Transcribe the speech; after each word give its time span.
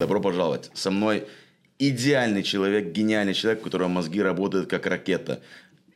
Добро 0.00 0.20
пожаловать. 0.20 0.70
Со 0.74 0.92
мной 0.92 1.26
идеальный 1.80 2.44
человек, 2.44 2.92
гениальный 2.92 3.34
человек, 3.34 3.62
у 3.62 3.64
которого 3.64 3.88
мозги 3.88 4.22
работают 4.22 4.70
как 4.70 4.86
ракета. 4.86 5.42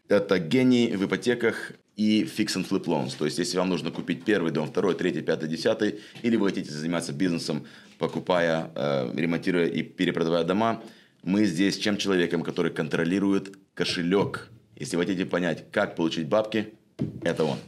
Это 0.09 0.41
гений 0.41 0.97
в 0.97 1.07
ипотеках 1.07 1.71
и 1.95 2.25
fix 2.25 2.57
and 2.57 2.69
flip 2.69 2.87
loans. 2.87 3.15
То 3.17 3.27
есть, 3.27 3.39
если 3.39 3.59
вам 3.59 3.69
нужно 3.69 3.93
купить 3.93 4.25
первый 4.25 4.51
дом, 4.51 4.67
второй, 4.67 4.97
третий, 4.97 5.21
пятый, 5.21 5.49
десятый, 5.49 6.01
или 6.23 6.35
вы 6.35 6.49
хотите 6.49 6.73
заниматься 6.73 7.13
бизнесом, 7.13 7.65
покупая, 7.99 8.73
э, 8.75 9.13
ремонтируя 9.15 9.67
и 9.67 9.83
перепродавая 9.85 10.43
дома, 10.43 10.83
мы 11.23 11.45
здесь 11.45 11.79
чем 11.79 11.97
человеком, 11.97 12.43
который 12.43 12.73
контролирует 12.73 13.57
кошелек. 13.75 14.51
Если 14.75 14.97
вы 14.97 15.05
хотите 15.05 15.27
понять, 15.27 15.67
как 15.71 15.95
получить 15.95 16.27
бабки, 16.27 16.75
это 17.23 17.45
он. 17.45 17.59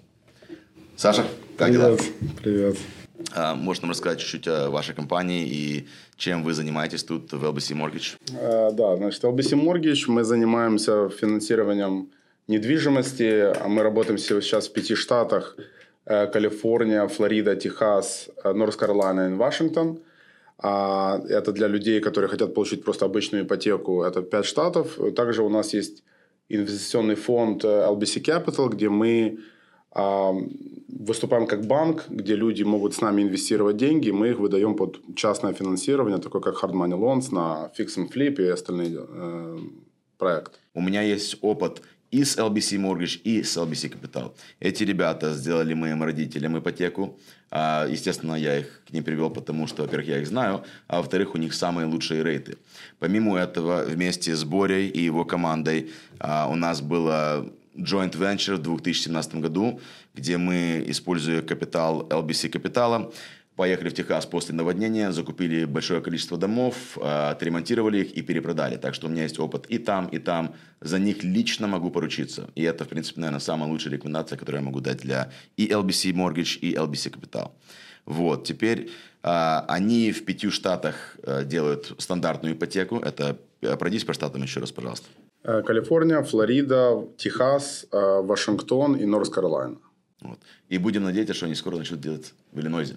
Саша, 0.96 1.24
как 1.56 1.70
дела? 1.70 1.96
Привет. 2.42 2.76
Можешь 3.56 3.82
нам 3.82 3.90
рассказать 3.90 4.20
чуть-чуть 4.20 4.48
о 4.48 4.70
вашей 4.70 4.94
компании 4.94 5.46
и 5.46 5.88
чем 6.16 6.42
вы 6.44 6.52
занимаетесь 6.54 7.04
тут 7.04 7.32
в 7.32 7.44
LBC 7.44 7.74
Mortgage? 7.76 8.16
Э, 8.38 8.70
Да, 8.72 8.96
значит, 8.96 9.24
LBC 9.24 9.60
Mortgage, 9.60 10.04
мы 10.08 10.24
занимаемся 10.24 11.08
финансированием 11.08 12.10
недвижимости. 12.48 13.52
А 13.60 13.68
Мы 13.68 13.82
работаем 13.82 14.18
сейчас 14.18 14.68
в 14.68 14.72
пяти 14.72 14.94
штатах. 14.94 15.56
Э, 16.06 16.26
Калифорния, 16.26 17.06
Флорида, 17.06 17.56
Техас, 17.56 18.28
э, 18.44 18.52
Норс-Каролина 18.52 19.30
и 19.30 19.34
Вашингтон. 19.34 19.98
А 20.58 21.20
Это 21.28 21.52
для 21.52 21.68
людей, 21.68 22.00
которые 22.00 22.28
хотят 22.28 22.54
получить 22.54 22.84
просто 22.84 23.06
обычную 23.06 23.44
ипотеку. 23.44 24.02
Это 24.02 24.22
пять 24.22 24.46
штатов. 24.46 24.98
Также 25.16 25.42
у 25.42 25.48
нас 25.48 25.74
есть 25.74 26.04
инвестиционный 26.48 27.14
фонд 27.16 27.64
э, 27.64 27.68
LBC 27.68 28.22
Capital, 28.22 28.68
где 28.68 28.88
мы 28.88 29.38
а, 29.38 29.40
выступаем 29.94 31.46
как 31.46 31.66
банк, 31.66 32.06
где 32.08 32.34
люди 32.34 32.62
могут 32.62 32.94
с 32.94 33.00
нами 33.00 33.22
инвестировать 33.22 33.76
деньги, 33.76 34.10
мы 34.10 34.30
их 34.30 34.38
выдаем 34.38 34.74
под 34.74 35.00
частное 35.16 35.52
финансирование, 35.52 36.18
такое 36.18 36.42
как 36.42 36.62
Hard 36.62 36.72
Money 36.72 36.98
Loans 36.98 37.34
на 37.34 37.70
Fix 37.78 37.96
and 37.96 38.12
Flip 38.12 38.34
и 38.42 38.48
остальные 38.48 38.98
э, 38.98 39.58
проекты. 40.18 40.58
У 40.74 40.80
меня 40.80 41.02
есть 41.02 41.36
опыт 41.42 41.82
и 42.10 42.22
с 42.22 42.38
LBC 42.38 42.78
Mortgage, 42.78 43.20
и 43.24 43.42
с 43.42 43.56
LBC 43.56 43.92
Capital. 43.92 44.32
Эти 44.60 44.84
ребята 44.84 45.34
сделали 45.34 45.74
моим 45.74 46.02
родителям 46.02 46.56
ипотеку. 46.56 47.18
А, 47.50 47.86
Естественно, 47.88 48.36
я 48.36 48.58
их 48.58 48.82
к 48.88 48.92
ним 48.92 49.02
привел, 49.02 49.30
потому 49.30 49.66
что, 49.66 49.82
во-первых, 49.82 50.08
я 50.08 50.18
их 50.20 50.26
знаю, 50.26 50.62
а 50.86 50.98
во-вторых, 50.98 51.34
у 51.34 51.38
них 51.38 51.54
самые 51.54 51.86
лучшие 51.86 52.22
рейты. 52.22 52.56
Помимо 53.00 53.36
этого, 53.36 53.84
вместе 53.84 54.34
с 54.34 54.44
Борей 54.44 54.88
и 54.88 55.00
его 55.00 55.24
командой 55.24 55.90
а, 56.20 56.48
у 56.48 56.54
нас 56.54 56.80
было 56.80 57.52
joint 57.76 58.12
venture 58.12 58.56
в 58.56 58.62
2017 58.62 59.36
году, 59.36 59.80
где 60.14 60.38
мы, 60.38 60.84
используя 60.86 61.42
капитал 61.42 62.06
LBC 62.08 62.48
Капитала, 62.48 63.12
поехали 63.56 63.88
в 63.88 63.94
Техас 63.94 64.26
после 64.26 64.54
наводнения, 64.54 65.12
закупили 65.12 65.64
большое 65.64 66.00
количество 66.00 66.36
домов, 66.36 66.98
э, 66.98 67.30
отремонтировали 67.30 67.98
их 67.98 68.12
и 68.12 68.22
перепродали. 68.22 68.76
Так 68.76 68.94
что 68.94 69.06
у 69.06 69.10
меня 69.10 69.22
есть 69.22 69.38
опыт 69.38 69.66
и 69.66 69.78
там, 69.78 70.08
и 70.08 70.18
там. 70.18 70.54
За 70.80 70.98
них 70.98 71.22
лично 71.22 71.66
могу 71.66 71.90
поручиться. 71.90 72.50
И 72.54 72.62
это, 72.62 72.84
в 72.84 72.88
принципе, 72.88 73.20
наверное, 73.20 73.40
самая 73.40 73.68
лучшая 73.68 73.94
рекомендация, 73.94 74.38
которую 74.38 74.62
я 74.62 74.66
могу 74.66 74.80
дать 74.80 74.98
для 74.98 75.30
и 75.56 75.68
LBC 75.68 76.12
Mortgage, 76.12 76.58
и 76.58 76.74
LBC 76.74 77.12
Capital. 77.12 77.52
Вот, 78.06 78.44
теперь 78.44 78.90
э, 79.22 79.60
они 79.68 80.12
в 80.12 80.24
пяти 80.24 80.50
штатах 80.50 81.16
э, 81.22 81.44
делают 81.44 81.94
стандартную 81.98 82.54
ипотеку. 82.54 82.98
Это, 82.98 83.38
э, 83.62 83.76
пройдись 83.76 84.04
по 84.04 84.12
штатам 84.12 84.42
еще 84.42 84.60
раз, 84.60 84.72
пожалуйста. 84.72 85.08
Э, 85.44 85.62
Калифорния, 85.62 86.22
Флорида, 86.22 87.04
Техас, 87.18 87.86
э, 87.92 88.22
Вашингтон 88.22 88.96
и 88.96 89.04
North 89.04 89.30
Carolina. 89.30 89.76
Вот. 90.22 90.38
И 90.70 90.78
будем 90.78 91.02
надеяться, 91.02 91.34
что 91.34 91.46
они 91.46 91.54
скоро 91.54 91.76
начнут 91.76 92.00
делать 92.00 92.32
в 92.52 92.60
Иллинойзе. 92.60 92.96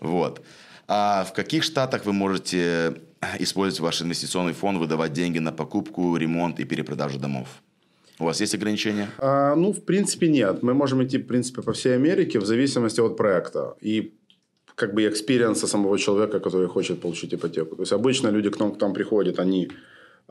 Вот. 0.00 0.42
А 0.88 1.24
в 1.24 1.32
каких 1.32 1.62
штатах 1.62 2.04
вы 2.04 2.12
можете 2.12 2.94
использовать 3.38 3.80
ваш 3.80 4.02
инвестиционный 4.02 4.52
фонд, 4.52 4.78
выдавать 4.78 5.12
деньги 5.12 5.38
на 5.38 5.52
покупку, 5.52 6.16
ремонт 6.16 6.58
и 6.60 6.64
перепродажу 6.64 7.18
домов? 7.18 7.48
У 8.18 8.24
вас 8.24 8.40
есть 8.40 8.54
ограничения? 8.54 9.08
А, 9.18 9.54
ну, 9.54 9.72
в 9.72 9.84
принципе, 9.84 10.28
нет. 10.28 10.62
Мы 10.62 10.74
можем 10.74 11.04
идти, 11.04 11.18
в 11.18 11.26
принципе, 11.26 11.62
по 11.62 11.72
всей 11.72 11.94
Америке 11.94 12.40
в 12.40 12.46
зависимости 12.46 13.00
от 13.00 13.16
проекта. 13.16 13.76
И 13.80 14.12
как 14.74 14.92
бы 14.94 15.06
experience 15.06 15.60
а 15.60 15.66
самого 15.66 15.98
человека, 15.98 16.40
который 16.40 16.66
хочет 16.66 17.00
получить 17.00 17.34
ипотеку. 17.34 17.76
То 17.76 17.82
есть, 17.82 17.92
обычно 17.92 18.30
люди 18.30 18.50
к 18.50 18.58
нам, 18.58 18.74
к 18.74 18.80
нам 18.80 18.92
приходят, 18.92 19.38
они 19.38 19.70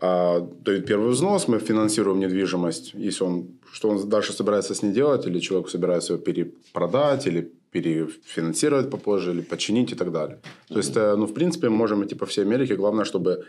дают 0.02 0.86
первый 0.86 1.10
взнос, 1.10 1.48
мы 1.48 1.60
финансируем 1.60 2.20
недвижимость, 2.20 2.94
если 2.94 3.24
он, 3.24 3.48
что 3.72 3.90
он 3.90 4.10
дальше 4.10 4.34
собирается 4.34 4.74
с 4.74 4.84
ней 4.84 4.94
делать, 4.94 5.26
или 5.26 5.40
человек 5.40 5.70
собирается 5.70 6.14
ее 6.14 6.20
перепродать, 6.20 7.28
или 7.28 7.52
перефинансировать 7.72 8.90
попозже, 8.90 9.32
или 9.32 9.42
починить 9.42 9.92
и 9.92 9.96
так 9.96 10.12
далее. 10.12 10.38
То 10.70 10.78
есть, 10.78 10.98
э, 10.98 11.16
ну, 11.16 11.26
в 11.26 11.34
принципе, 11.34 11.70
мы 11.70 11.76
можем 11.76 12.04
идти 12.04 12.16
по 12.16 12.26
всей 12.26 12.46
Америке. 12.46 12.76
Главное, 12.76 13.06
чтобы 13.06 13.46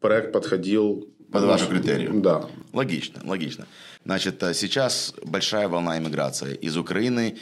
проект 0.00 0.32
подходил... 0.32 1.08
Под 1.30 1.44
вашу 1.44 1.68
критерию. 1.68 2.20
Да. 2.20 2.44
Логично, 2.72 3.20
логично. 3.24 3.66
Значит, 4.04 4.42
э, 4.42 4.54
сейчас 4.54 5.14
большая 5.24 5.68
волна 5.68 5.98
иммиграции 5.98 6.54
из 6.54 6.76
Украины 6.76 7.36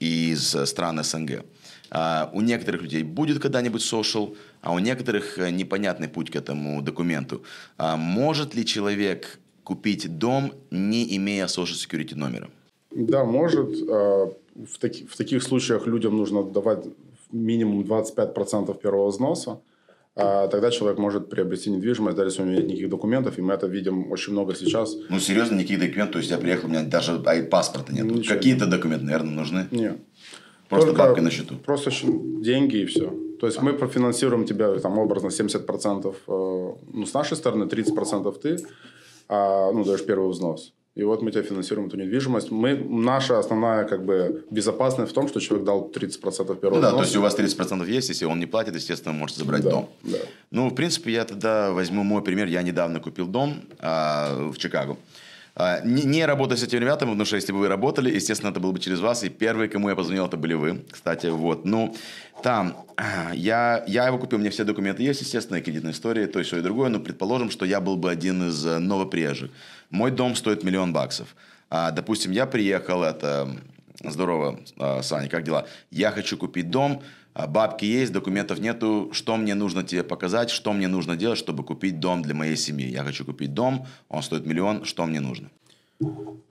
и 0.00 0.32
из 0.32 0.54
э, 0.54 0.66
стран 0.66 1.02
СНГ. 1.02 1.44
А, 1.90 2.30
У 2.34 2.40
некоторых 2.40 2.82
людей 2.82 3.02
будет 3.02 3.38
когда-нибудь 3.40 3.82
social, 3.82 4.36
а 4.62 4.72
у 4.72 4.78
некоторых 4.78 5.38
э, 5.38 5.50
непонятный 5.50 6.08
путь 6.08 6.30
к 6.30 6.36
этому 6.36 6.82
документу. 6.82 7.42
А 7.76 7.96
Может 7.96 8.54
ли 8.54 8.64
человек 8.64 9.38
купить 9.64 10.18
дом, 10.18 10.52
не 10.70 11.16
имея 11.16 11.46
social 11.46 11.74
security 11.76 12.14
номера? 12.14 12.48
Да, 12.90 13.24
может. 13.24 13.68
Э, 13.88 14.26
В, 14.66 14.78
таки- 14.78 15.06
в 15.06 15.16
таких 15.16 15.42
случаях 15.42 15.86
людям 15.86 16.16
нужно 16.16 16.42
давать 16.42 16.84
минимум 17.32 17.82
25% 17.84 18.74
первого 18.82 19.08
взноса. 19.10 19.60
А 20.16 20.48
Тогда 20.48 20.70
человек 20.70 20.98
может 20.98 21.30
приобрести 21.30 21.70
недвижимость, 21.70 22.16
даже 22.16 22.30
если 22.30 22.42
у 22.42 22.46
него 22.46 22.56
нет 22.56 22.66
никаких 22.66 22.88
документов. 22.90 23.38
И 23.38 23.42
мы 23.42 23.54
это 23.54 23.68
видим 23.68 24.10
очень 24.10 24.32
много 24.32 24.54
сейчас. 24.56 24.96
Ну, 25.10 25.20
серьезно, 25.20 25.54
никаких 25.54 25.78
документов. 25.78 26.12
То 26.12 26.18
есть, 26.18 26.30
я 26.30 26.38
приехал, 26.38 26.66
у 26.66 26.70
меня 26.70 26.82
даже 26.82 27.12
а, 27.24 27.42
паспорта 27.44 27.92
нет. 27.92 28.26
Какие-то 28.26 28.66
документы, 28.66 29.04
наверное, 29.04 29.30
нужны. 29.34 29.68
Нет. 29.70 29.98
Просто 30.68 30.88
Только 30.88 31.02
бабка 31.02 31.22
на 31.22 31.30
счету. 31.30 31.54
Просто 31.64 31.90
деньги 32.42 32.78
и 32.78 32.84
все. 32.84 33.12
То 33.40 33.46
есть 33.46 33.62
мы 33.62 33.72
профинансируем 33.72 34.44
тебя 34.44 34.78
там 34.78 34.98
образно 34.98 35.28
70% 35.28 36.14
э, 36.26 36.74
ну, 36.92 37.06
с 37.06 37.14
нашей 37.14 37.36
стороны, 37.36 37.64
30% 37.64 38.38
ты, 38.40 38.58
а, 39.28 39.72
ну, 39.72 39.84
даешь 39.84 40.04
первый 40.04 40.28
взнос. 40.28 40.72
И 40.98 41.04
вот 41.04 41.22
мы 41.22 41.30
тебя 41.30 41.44
финансируем 41.44 41.86
эту 41.86 41.96
недвижимость. 41.96 42.50
Мы, 42.50 42.74
наша 42.76 43.38
основная 43.38 43.84
как 43.84 44.04
бы 44.04 44.44
безопасность 44.50 45.12
в 45.12 45.14
том, 45.14 45.28
что 45.28 45.38
человек 45.38 45.64
дал 45.64 45.88
30% 45.94 46.56
первого 46.58 46.76
Ну 46.76 46.82
да, 46.82 46.90
то 46.90 47.02
есть 47.02 47.16
у 47.16 47.20
вас 47.20 47.38
30% 47.38 47.88
есть, 47.88 48.08
если 48.08 48.24
он 48.24 48.40
не 48.40 48.46
платит, 48.46 48.74
естественно, 48.74 49.14
можете 49.14 49.38
забрать 49.38 49.62
Да, 49.62 49.70
дом. 49.70 49.88
да. 50.02 50.18
Ну, 50.50 50.68
в 50.68 50.74
принципе, 50.74 51.12
я 51.12 51.24
тогда 51.24 51.70
возьму 51.70 52.02
мой 52.02 52.20
пример. 52.22 52.48
Я 52.48 52.62
недавно 52.62 52.98
купил 52.98 53.28
дом 53.28 53.60
а, 53.78 54.50
в 54.50 54.58
Чикаго. 54.58 54.96
А, 55.60 55.80
не, 55.80 56.04
не 56.04 56.24
работая 56.24 56.56
с 56.56 56.62
этими 56.62 56.78
ребятами, 56.78 57.10
потому 57.10 57.24
что 57.24 57.34
если 57.34 57.50
бы 57.50 57.58
вы 57.58 57.68
работали, 57.68 58.14
естественно, 58.14 58.50
это 58.50 58.60
было 58.60 58.70
бы 58.70 58.78
через 58.78 59.00
вас. 59.00 59.24
И 59.24 59.28
первые, 59.28 59.68
кому 59.68 59.88
я 59.88 59.96
позвонил, 59.96 60.26
это 60.26 60.36
были 60.36 60.54
вы. 60.54 60.84
Кстати, 60.88 61.26
вот. 61.26 61.64
Ну, 61.64 61.96
там 62.44 62.76
я, 63.34 63.82
я 63.88 64.06
его 64.06 64.18
купил, 64.18 64.38
у 64.38 64.40
меня 64.40 64.52
все 64.52 64.62
документы 64.62 65.02
есть, 65.02 65.20
естественно, 65.20 65.56
и 65.56 65.60
кредитная 65.60 65.92
история, 65.92 66.28
то 66.28 66.38
и 66.38 66.44
все 66.44 66.58
и 66.58 66.62
другое. 66.62 66.90
Но 66.90 67.00
предположим, 67.00 67.50
что 67.50 67.64
я 67.64 67.80
был 67.80 67.96
бы 67.96 68.08
один 68.08 68.48
из 68.48 68.64
э, 68.64 68.78
новоприезжих. 68.78 69.50
Мой 69.90 70.12
дом 70.12 70.36
стоит 70.36 70.62
миллион 70.62 70.92
баксов. 70.92 71.34
А, 71.70 71.90
допустим, 71.90 72.30
я 72.30 72.46
приехал, 72.46 73.02
это 73.02 73.50
Здорово, 74.04 74.60
а, 74.78 75.02
Саня, 75.02 75.28
как 75.28 75.42
дела? 75.42 75.66
Я 75.90 76.10
хочу 76.12 76.36
купить 76.36 76.70
дом, 76.70 77.02
а, 77.34 77.46
бабки 77.46 77.84
есть, 77.84 78.12
документов 78.12 78.60
нету. 78.60 79.10
Что 79.12 79.36
мне 79.36 79.54
нужно 79.54 79.82
тебе 79.82 80.04
показать, 80.04 80.50
что 80.50 80.72
мне 80.72 80.88
нужно 80.88 81.16
делать, 81.16 81.38
чтобы 81.38 81.64
купить 81.64 81.98
дом 81.98 82.22
для 82.22 82.34
моей 82.34 82.56
семьи? 82.56 82.86
Я 82.88 83.02
хочу 83.02 83.24
купить 83.24 83.54
дом, 83.54 83.86
он 84.08 84.22
стоит 84.22 84.46
миллион, 84.46 84.84
что 84.84 85.04
мне 85.04 85.20
нужно? 85.20 85.50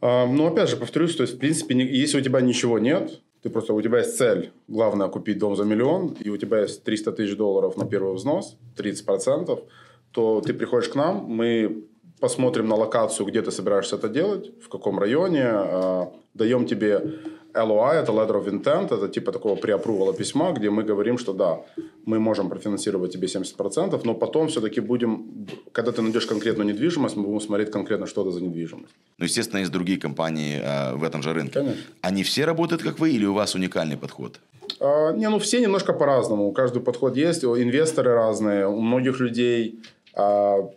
А, 0.02 0.25
ну, 0.25 0.47
опять 0.47 0.69
же, 0.69 0.78
повторюсь, 0.78 1.16
то 1.16 1.24
есть, 1.24 1.36
в 1.36 1.38
принципе, 1.38 1.75
не- 1.75 1.86
если 1.86 2.19
у 2.19 2.22
тебя 2.22 2.41
ничего 2.41 2.80
нет, 2.80 3.22
ты 3.44 3.50
просто, 3.50 3.74
у 3.74 3.81
тебя 3.81 4.00
есть 4.00 4.18
цель, 4.18 4.52
главное, 4.68 5.07
купить 5.07 5.38
дом 5.38 5.56
за 5.56 5.63
миллион, 5.63 6.18
и 6.19 6.30
у 6.30 6.38
тебя 6.38 6.62
есть 6.62 6.84
300 6.84 7.13
тысяч 7.13 7.38
долларов 7.38 7.78
на 7.78 7.86
первый 7.86 8.13
взнос, 8.13 8.57
30%, 8.75 9.63
то 10.12 10.42
ты 10.42 10.54
приходишь 10.54 10.89
к 10.89 10.95
нам, 10.95 11.24
мы 11.25 11.83
посмотрим 12.19 12.68
на 12.68 12.75
локацию, 12.75 13.25
где 13.27 13.42
ты 13.42 13.51
собираешься 13.51 13.95
это 13.95 14.10
делать, 14.10 14.51
в 14.62 14.69
каком 14.69 15.00
районе, 15.00 15.44
а, 15.45 16.12
даем 16.33 16.66
тебе 16.66 17.19
LOI, 17.57 17.94
это 17.94 18.12
Letter 18.12 18.44
of 18.44 18.48
Intent, 18.48 18.86
это 18.86 19.07
типа 19.07 19.31
такого 19.31 19.56
преапрувала 19.56 20.13
письма, 20.13 20.51
где 20.51 20.69
мы 20.69 20.83
говорим, 20.83 21.18
что 21.18 21.33
да, 21.33 21.59
мы 22.06 22.19
можем 22.19 22.50
профинансировать 22.50 23.13
тебе 23.13 23.27
70%, 23.27 24.01
но 24.04 24.13
потом 24.13 24.48
все-таки 24.48 24.81
будем, 24.81 25.48
когда 25.71 25.92
ты 25.92 26.01
найдешь 26.01 26.25
конкретную 26.25 26.68
недвижимость, 26.68 27.15
мы 27.15 27.24
будем 27.24 27.42
смотреть 27.42 27.71
конкретно, 27.71 28.07
что 28.07 28.21
это 28.21 28.31
за 28.31 28.42
недвижимость. 28.42 28.94
Ну, 29.18 29.25
естественно, 29.25 29.59
есть 29.59 29.71
другие 29.71 30.00
компании 30.00 30.62
а, 30.63 30.95
в 30.95 31.04
этом 31.04 31.21
же 31.24 31.33
рынке. 31.33 31.59
Конечно. 31.59 31.81
Они 32.01 32.24
все 32.24 32.45
работают, 32.45 32.83
как 32.83 33.00
вы, 33.00 33.12
или 33.12 33.25
у 33.25 33.33
вас 33.33 33.56
уникальный 33.56 33.98
подход? 33.98 34.39
А, 34.80 35.12
Не, 35.13 35.30
ну 35.30 35.38
все 35.39 35.59
немножко 35.62 35.94
по-разному. 35.94 36.48
У 36.48 36.51
каждого 36.51 36.83
подход 36.83 37.18
есть. 37.18 37.44
Инвесторы 37.44 38.13
разные. 38.13 38.68
У 38.68 38.80
многих 38.80 39.19
людей, 39.19 39.80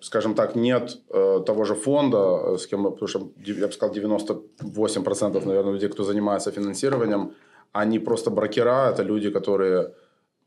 скажем 0.03 0.35
так, 0.35 0.55
нет 0.55 0.99
э, 1.09 1.41
того 1.47 1.65
же 1.65 1.75
фонда, 1.75 2.19
э, 2.19 2.59
с 2.59 2.67
кем, 2.67 2.85
потому 2.85 3.09
что, 3.09 3.31
я 3.47 3.67
бы 3.67 3.73
сказал, 3.73 3.95
98% 3.95 5.47
наверное, 5.47 5.73
людей, 5.73 5.89
кто 5.89 6.05
занимается 6.05 6.51
финансированием, 6.51 7.33
они 7.73 7.99
просто 7.99 8.31
брокера, 8.31 8.91
это 8.91 9.03
люди, 9.03 9.31
которые 9.31 9.95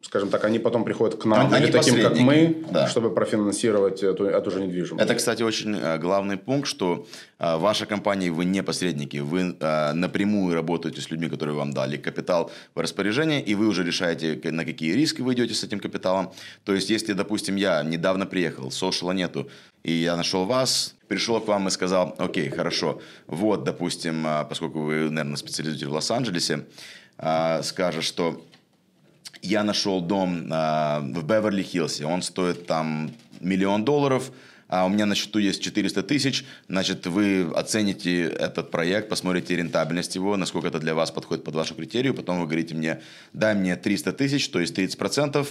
скажем 0.04 0.30
так, 0.30 0.44
они 0.44 0.60
потом 0.60 0.84
приходят 0.84 1.16
к 1.20 1.26
нам, 1.26 1.54
Они 1.54 1.66
или 1.66 1.72
таким, 1.72 2.02
как 2.02 2.18
мы, 2.18 2.64
да. 2.70 2.88
чтобы 2.88 3.10
профинансировать 3.10 4.04
эту, 4.04 4.26
эту 4.26 4.52
же 4.52 4.62
недвижимость. 4.62 5.04
Это, 5.04 5.16
кстати, 5.16 5.44
очень 5.44 5.76
э, 5.76 5.98
главный 5.98 6.38
пункт, 6.38 6.68
что 6.68 7.08
э, 7.40 7.58
ваша 7.58 7.86
компания, 7.86 8.30
вы 8.30 8.46
не 8.46 8.62
посредники, 8.62 9.18
вы 9.18 9.56
э, 9.60 9.94
напрямую 9.94 10.56
работаете 10.56 11.02
с 11.02 11.10
людьми, 11.10 11.30
которые 11.30 11.56
вам 11.56 11.72
дали 11.74 11.98
капитал 11.98 12.52
в 12.76 12.80
распоряжение, 12.80 13.42
и 13.42 13.56
вы 13.56 13.68
уже 13.68 13.84
решаете, 13.84 14.40
на 14.52 14.66
какие 14.66 14.92
риски 14.94 15.22
вы 15.22 15.34
идете 15.34 15.54
с 15.54 15.64
этим 15.64 15.80
капиталом. 15.80 16.32
То 16.66 16.74
есть, 16.76 16.90
если, 16.90 17.14
допустим, 17.14 17.56
я 17.56 17.82
недавно 17.82 18.26
приехал, 18.26 18.72
сошела 18.72 19.14
нету, 19.14 19.50
и 19.84 19.94
я 19.94 20.18
нашел 20.18 20.46
вас, 20.46 20.96
пришел 21.08 21.40
к 21.40 21.48
вам 21.48 21.68
и 21.68 21.72
сказал, 21.72 22.16
окей, 22.18 22.50
хорошо, 22.50 23.02
вот, 23.28 23.64
допустим, 23.64 24.28
э, 24.28 24.46
поскольку 24.50 24.82
вы, 24.82 25.10
наверное, 25.10 25.38
специализируетесь 25.38 25.88
в 25.88 25.94
Лос-Анджелесе, 25.94 26.66
э, 27.18 27.64
скажешь, 27.64 28.06
что 28.06 28.42
я 29.44 29.64
нашел 29.64 30.02
дом 30.02 30.48
а, 30.50 31.02
в 31.02 31.24
Беверли-Хиллсе, 31.24 32.06
он 32.06 32.22
стоит 32.22 32.66
там 32.66 33.12
миллион 33.42 33.84
долларов, 33.84 34.32
а 34.70 34.86
у 34.86 34.90
меня 34.90 35.06
на 35.06 35.14
счету 35.14 35.38
есть 35.38 35.62
400 35.62 36.02
тысяч, 36.04 36.46
значит, 36.68 37.06
вы 37.06 37.44
оцените 37.54 38.24
этот 38.24 38.72
проект, 38.72 39.10
посмотрите 39.10 39.56
рентабельность 39.56 40.16
его, 40.16 40.38
насколько 40.38 40.70
это 40.70 40.80
для 40.80 40.96
вас 40.96 41.12
подходит 41.12 41.44
под 41.44 41.56
вашу 41.56 41.76
критерию, 41.76 42.16
потом 42.16 42.40
вы 42.40 42.46
говорите 42.46 42.74
мне, 42.74 43.02
дай 43.34 43.54
мне 43.54 43.76
300 43.76 44.14
тысяч, 44.14 44.50
то 44.50 44.60
есть 44.60 44.76
30%, 44.76 45.46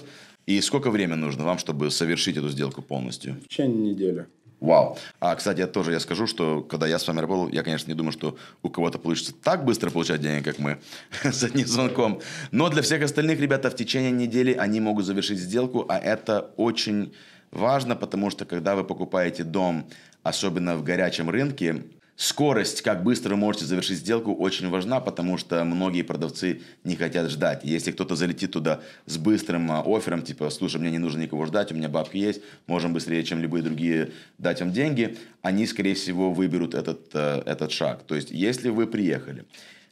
и 0.46 0.60
сколько 0.60 0.90
времени 0.90 1.16
нужно 1.16 1.44
вам, 1.44 1.58
чтобы 1.58 1.90
совершить 1.90 2.36
эту 2.36 2.48
сделку 2.48 2.82
полностью? 2.82 3.34
В 3.44 3.48
течение 3.48 3.92
недели. 3.92 4.26
Вау. 4.62 4.96
А, 5.18 5.34
кстати, 5.34 5.58
я 5.58 5.66
тоже 5.66 5.90
я 5.90 5.98
скажу, 5.98 6.28
что 6.28 6.62
когда 6.62 6.86
я 6.86 7.00
с 7.00 7.08
вами 7.08 7.18
работал, 7.18 7.48
я, 7.48 7.64
конечно, 7.64 7.90
не 7.90 7.96
думаю, 7.96 8.12
что 8.12 8.36
у 8.62 8.70
кого-то 8.70 8.98
получится 8.98 9.34
так 9.34 9.64
быстро 9.64 9.90
получать 9.90 10.20
деньги, 10.20 10.44
как 10.44 10.60
мы, 10.60 10.78
с 11.24 11.42
одним 11.42 11.66
звонком. 11.66 12.20
Но 12.52 12.68
для 12.68 12.82
всех 12.82 13.02
остальных, 13.02 13.40
ребята, 13.40 13.70
в 13.70 13.74
течение 13.74 14.12
недели 14.12 14.52
они 14.52 14.80
могут 14.80 15.04
завершить 15.04 15.40
сделку, 15.40 15.84
а 15.88 15.98
это 15.98 16.52
очень 16.56 17.12
важно, 17.50 17.96
потому 17.96 18.30
что 18.30 18.44
когда 18.44 18.76
вы 18.76 18.84
покупаете 18.84 19.42
дом, 19.42 19.84
особенно 20.22 20.76
в 20.76 20.84
горячем 20.84 21.28
рынке, 21.28 21.82
скорость, 22.16 22.82
как 22.82 23.02
быстро 23.02 23.30
вы 23.30 23.36
можете 23.36 23.64
завершить 23.64 23.98
сделку, 23.98 24.34
очень 24.34 24.68
важна, 24.68 25.00
потому 25.00 25.38
что 25.38 25.64
многие 25.64 26.02
продавцы 26.02 26.62
не 26.84 26.96
хотят 26.96 27.30
ждать. 27.30 27.62
Если 27.64 27.92
кто-то 27.92 28.16
залетит 28.16 28.52
туда 28.52 28.80
с 29.06 29.18
быстрым 29.18 29.70
а, 29.72 29.82
оффером, 29.84 30.22
типа, 30.22 30.50
слушай, 30.50 30.80
мне 30.80 30.90
не 30.90 30.98
нужно 30.98 31.22
никого 31.22 31.46
ждать, 31.46 31.72
у 31.72 31.74
меня 31.74 31.88
бабки 31.88 32.18
есть, 32.18 32.42
можем 32.66 32.92
быстрее, 32.92 33.24
чем 33.24 33.40
любые 33.40 33.62
другие 33.62 34.12
дать 34.38 34.60
вам 34.60 34.72
деньги, 34.72 35.16
они, 35.40 35.66
скорее 35.66 35.94
всего, 35.94 36.32
выберут 36.32 36.74
этот, 36.74 37.10
э, 37.14 37.42
этот 37.46 37.72
шаг. 37.72 38.02
То 38.04 38.14
есть, 38.14 38.30
если 38.30 38.68
вы 38.68 38.86
приехали, 38.86 39.44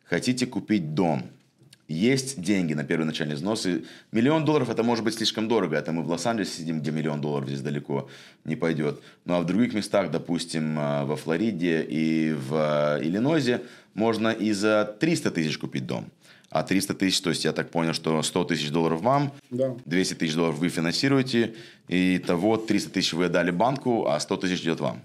хотите 0.05 0.46
купить 0.46 0.94
дом, 0.94 1.25
есть 1.94 2.40
деньги 2.40 2.72
на 2.72 2.84
первый 2.84 3.04
начальный 3.04 3.34
взнос. 3.34 3.66
И 3.66 3.84
миллион 4.12 4.44
долларов 4.44 4.70
это 4.70 4.82
может 4.82 5.04
быть 5.04 5.14
слишком 5.14 5.48
дорого. 5.48 5.76
Это 5.76 5.92
мы 5.92 6.02
в 6.02 6.08
Лос-Анджелесе 6.08 6.58
сидим, 6.58 6.81
где 6.81 6.92
миллион 6.92 7.20
долларов 7.20 7.48
здесь 7.48 7.60
далеко 7.62 8.08
не 8.44 8.56
пойдет. 8.56 9.00
Ну 9.25 9.34
а 9.34 9.40
в 9.40 9.46
других 9.46 9.75
местах, 9.75 10.10
допустим, 10.10 10.78
э, 10.78 11.04
во 11.04 11.16
Флориде 11.16 11.82
и 11.82 12.32
в 12.32 12.98
э, 13.00 13.04
Иллинойсе, 13.04 13.62
можно 13.94 14.28
и 14.28 14.52
за 14.52 14.96
300 15.00 15.32
тысяч 15.32 15.58
купить 15.58 15.87
дом. 15.87 16.06
А 16.48 16.62
300 16.62 16.94
тысяч, 16.94 17.20
то 17.20 17.31
есть 17.31 17.44
я 17.44 17.52
так 17.52 17.70
понял, 17.70 17.92
что 17.92 18.22
100 18.22 18.44
тысяч 18.44 18.70
долларов 18.70 19.02
вам, 19.02 19.32
Да. 19.50 19.76
200 19.84 20.14
тысяч 20.14 20.34
долларов 20.34 20.58
вы 20.58 20.69
финансируете, 20.69 21.54
и 21.88 22.19
того 22.19 22.56
300 22.56 22.90
тысяч 22.90 23.12
вы 23.12 23.28
дали 23.28 23.50
банку, 23.50 24.06
а 24.06 24.19
100 24.19 24.37
тысяч 24.37 24.62
идет 24.62 24.81
вам. 24.81 25.00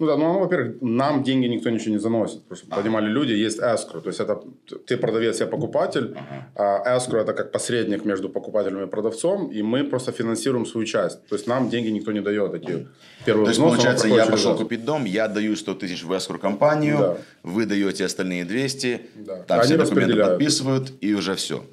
Ну 0.00 0.06
да, 0.06 0.16
ну, 0.16 0.38
во-первых, 0.38 0.76
нам 0.80 1.24
деньги 1.24 1.46
никто 1.48 1.70
ничего 1.70 1.90
не 1.94 1.98
заносит. 2.00 2.44
Просто 2.44 2.66
понимали 2.66 3.08
люди, 3.08 3.32
есть 3.32 3.58
escrow. 3.58 4.00
То 4.00 4.08
есть 4.10 4.20
это 4.20 4.40
ты 4.86 4.96
продавец, 4.96 5.40
я 5.40 5.46
покупатель. 5.46 6.14
А 6.54 6.96
escrow 6.96 7.18
это 7.20 7.32
как 7.32 7.50
посредник 7.50 8.04
между 8.04 8.28
покупателем 8.28 8.82
и 8.82 8.86
продавцом. 8.86 9.50
И 9.50 9.60
мы 9.62 9.82
просто 9.84 10.12
финансируем 10.12 10.66
свою 10.66 10.86
часть. 10.86 11.26
То 11.26 11.34
есть 11.34 11.48
нам 11.48 11.68
деньги 11.68 11.88
никто 11.88 12.12
не 12.12 12.20
дает. 12.20 12.52
Такие 12.52 12.86
первые 13.26 13.44
То 13.46 13.50
есть, 13.50 13.60
получается, 13.60 14.06
я 14.08 14.26
пошел 14.26 14.50
нас. 14.52 14.60
купить 14.60 14.84
дом, 14.84 15.04
я 15.04 15.26
даю 15.26 15.56
100 15.56 15.74
тысяч 15.74 16.04
в 16.04 16.16
эскор 16.16 16.38
компанию, 16.38 16.98
Да. 16.98 17.16
вы 17.42 17.66
даете 17.66 18.04
остальные 18.04 18.44
200, 18.44 19.00
Да. 19.16 19.42
там 19.42 19.58
Они 19.60 19.66
все 19.66 19.76
документы 19.78 20.16
подписывают, 20.22 20.92
и 21.00 21.12
уже 21.14 21.34
все. 21.34 21.64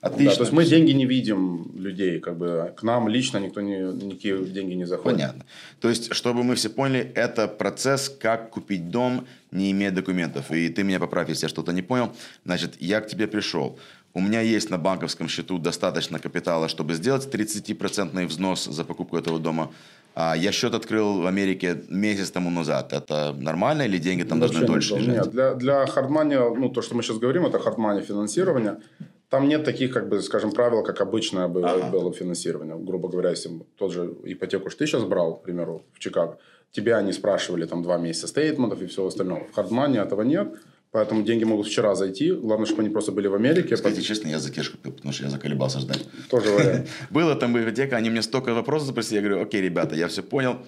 Да, 0.00 0.10
Отлично. 0.10 0.36
то 0.36 0.42
есть 0.42 0.52
мы 0.52 0.64
деньги 0.64 0.92
не 0.92 1.06
видим 1.06 1.72
людей, 1.74 2.20
как 2.20 2.36
бы 2.36 2.72
к 2.76 2.84
нам 2.84 3.08
лично 3.08 3.38
никто 3.38 3.60
не, 3.60 3.78
никакие 3.78 4.44
деньги 4.44 4.74
не 4.74 4.84
заходит. 4.84 5.18
Понятно. 5.18 5.44
То 5.80 5.88
есть, 5.88 6.14
чтобы 6.14 6.44
мы 6.44 6.54
все 6.54 6.68
поняли, 6.68 7.10
это 7.16 7.48
процесс, 7.48 8.08
как 8.08 8.50
купить 8.50 8.90
дом, 8.90 9.26
не 9.50 9.72
имея 9.72 9.90
документов. 9.90 10.52
И 10.52 10.68
ты 10.68 10.84
меня 10.84 11.00
поправь, 11.00 11.28
если 11.30 11.46
я 11.46 11.48
что-то 11.48 11.72
не 11.72 11.82
понял. 11.82 12.12
Значит, 12.44 12.76
я 12.78 13.00
к 13.00 13.08
тебе 13.08 13.26
пришел. 13.26 13.76
У 14.14 14.20
меня 14.20 14.40
есть 14.40 14.70
на 14.70 14.78
банковском 14.78 15.28
счету 15.28 15.58
достаточно 15.58 16.18
капитала, 16.20 16.68
чтобы 16.68 16.94
сделать 16.94 17.28
30% 17.34 18.26
взнос 18.26 18.64
за 18.66 18.84
покупку 18.84 19.16
этого 19.16 19.40
дома. 19.40 19.70
А 20.14 20.36
я 20.36 20.52
счет 20.52 20.74
открыл 20.74 21.22
в 21.22 21.26
Америке 21.26 21.82
месяц 21.88 22.30
тому 22.30 22.50
назад. 22.50 22.92
Это 22.92 23.34
нормально 23.38 23.82
или 23.82 23.98
деньги 23.98 24.22
там 24.22 24.40
Вообще 24.40 24.58
должны 24.58 24.66
дольше 24.66 24.94
лежать? 24.94 25.14
Нет, 25.14 25.30
для, 25.30 25.54
для 25.54 25.86
хардмани, 25.86 26.36
ну, 26.36 26.68
то, 26.68 26.82
что 26.82 26.94
мы 26.94 27.02
сейчас 27.02 27.18
говорим, 27.18 27.46
это 27.46 27.58
хардмани 27.58 28.02
финансирование. 28.02 28.76
Там 29.30 29.46
нет 29.46 29.64
таких, 29.64 29.92
как 29.92 30.08
бы, 30.08 30.22
скажем, 30.22 30.52
правил, 30.52 30.82
как 30.82 31.00
обычное 31.02 31.48
было, 31.48 31.90
было 31.90 32.12
финансирование. 32.12 32.76
Грубо 32.76 33.08
говоря, 33.08 33.30
если 33.30 33.50
тот 33.76 33.92
же 33.92 34.14
ипотеку, 34.24 34.70
что 34.70 34.78
ты 34.78 34.86
сейчас 34.86 35.04
брал, 35.04 35.36
к 35.36 35.42
примеру, 35.42 35.82
в 35.92 35.98
Чикаго, 35.98 36.38
тебя 36.72 37.02
не 37.02 37.12
спрашивали 37.12 37.66
там 37.66 37.82
два 37.82 37.98
месяца 37.98 38.26
стейтментов 38.26 38.80
и 38.80 38.86
всего 38.86 39.06
остального. 39.06 39.44
В 39.44 39.54
хардмане 39.54 39.98
этого 39.98 40.22
нет, 40.22 40.54
поэтому 40.92 41.22
деньги 41.22 41.44
могут 41.44 41.66
вчера 41.66 41.94
зайти. 41.94 42.32
Главное, 42.32 42.64
чтобы 42.64 42.80
они 42.82 42.90
просто 42.90 43.12
были 43.12 43.26
в 43.26 43.34
Америке. 43.34 43.76
Скажите 43.76 44.02
честно, 44.02 44.28
я 44.28 44.38
за 44.38 44.50
кеш 44.50 44.70
купил, 44.70 44.92
потому 44.92 45.12
что 45.12 45.24
я 45.24 45.30
заколебался 45.30 45.80
ждать. 45.80 46.06
Тоже 46.30 46.50
вариант. 46.50 46.88
Было 47.10 47.34
там 47.34 47.52
библиотека, 47.52 47.96
они 47.96 48.08
мне 48.08 48.22
столько 48.22 48.54
вопросов 48.54 48.88
спросили, 48.88 49.16
я 49.16 49.22
говорю, 49.22 49.42
окей, 49.42 49.60
ребята, 49.60 49.94
я 49.94 50.08
все 50.08 50.22
понял, 50.22 50.58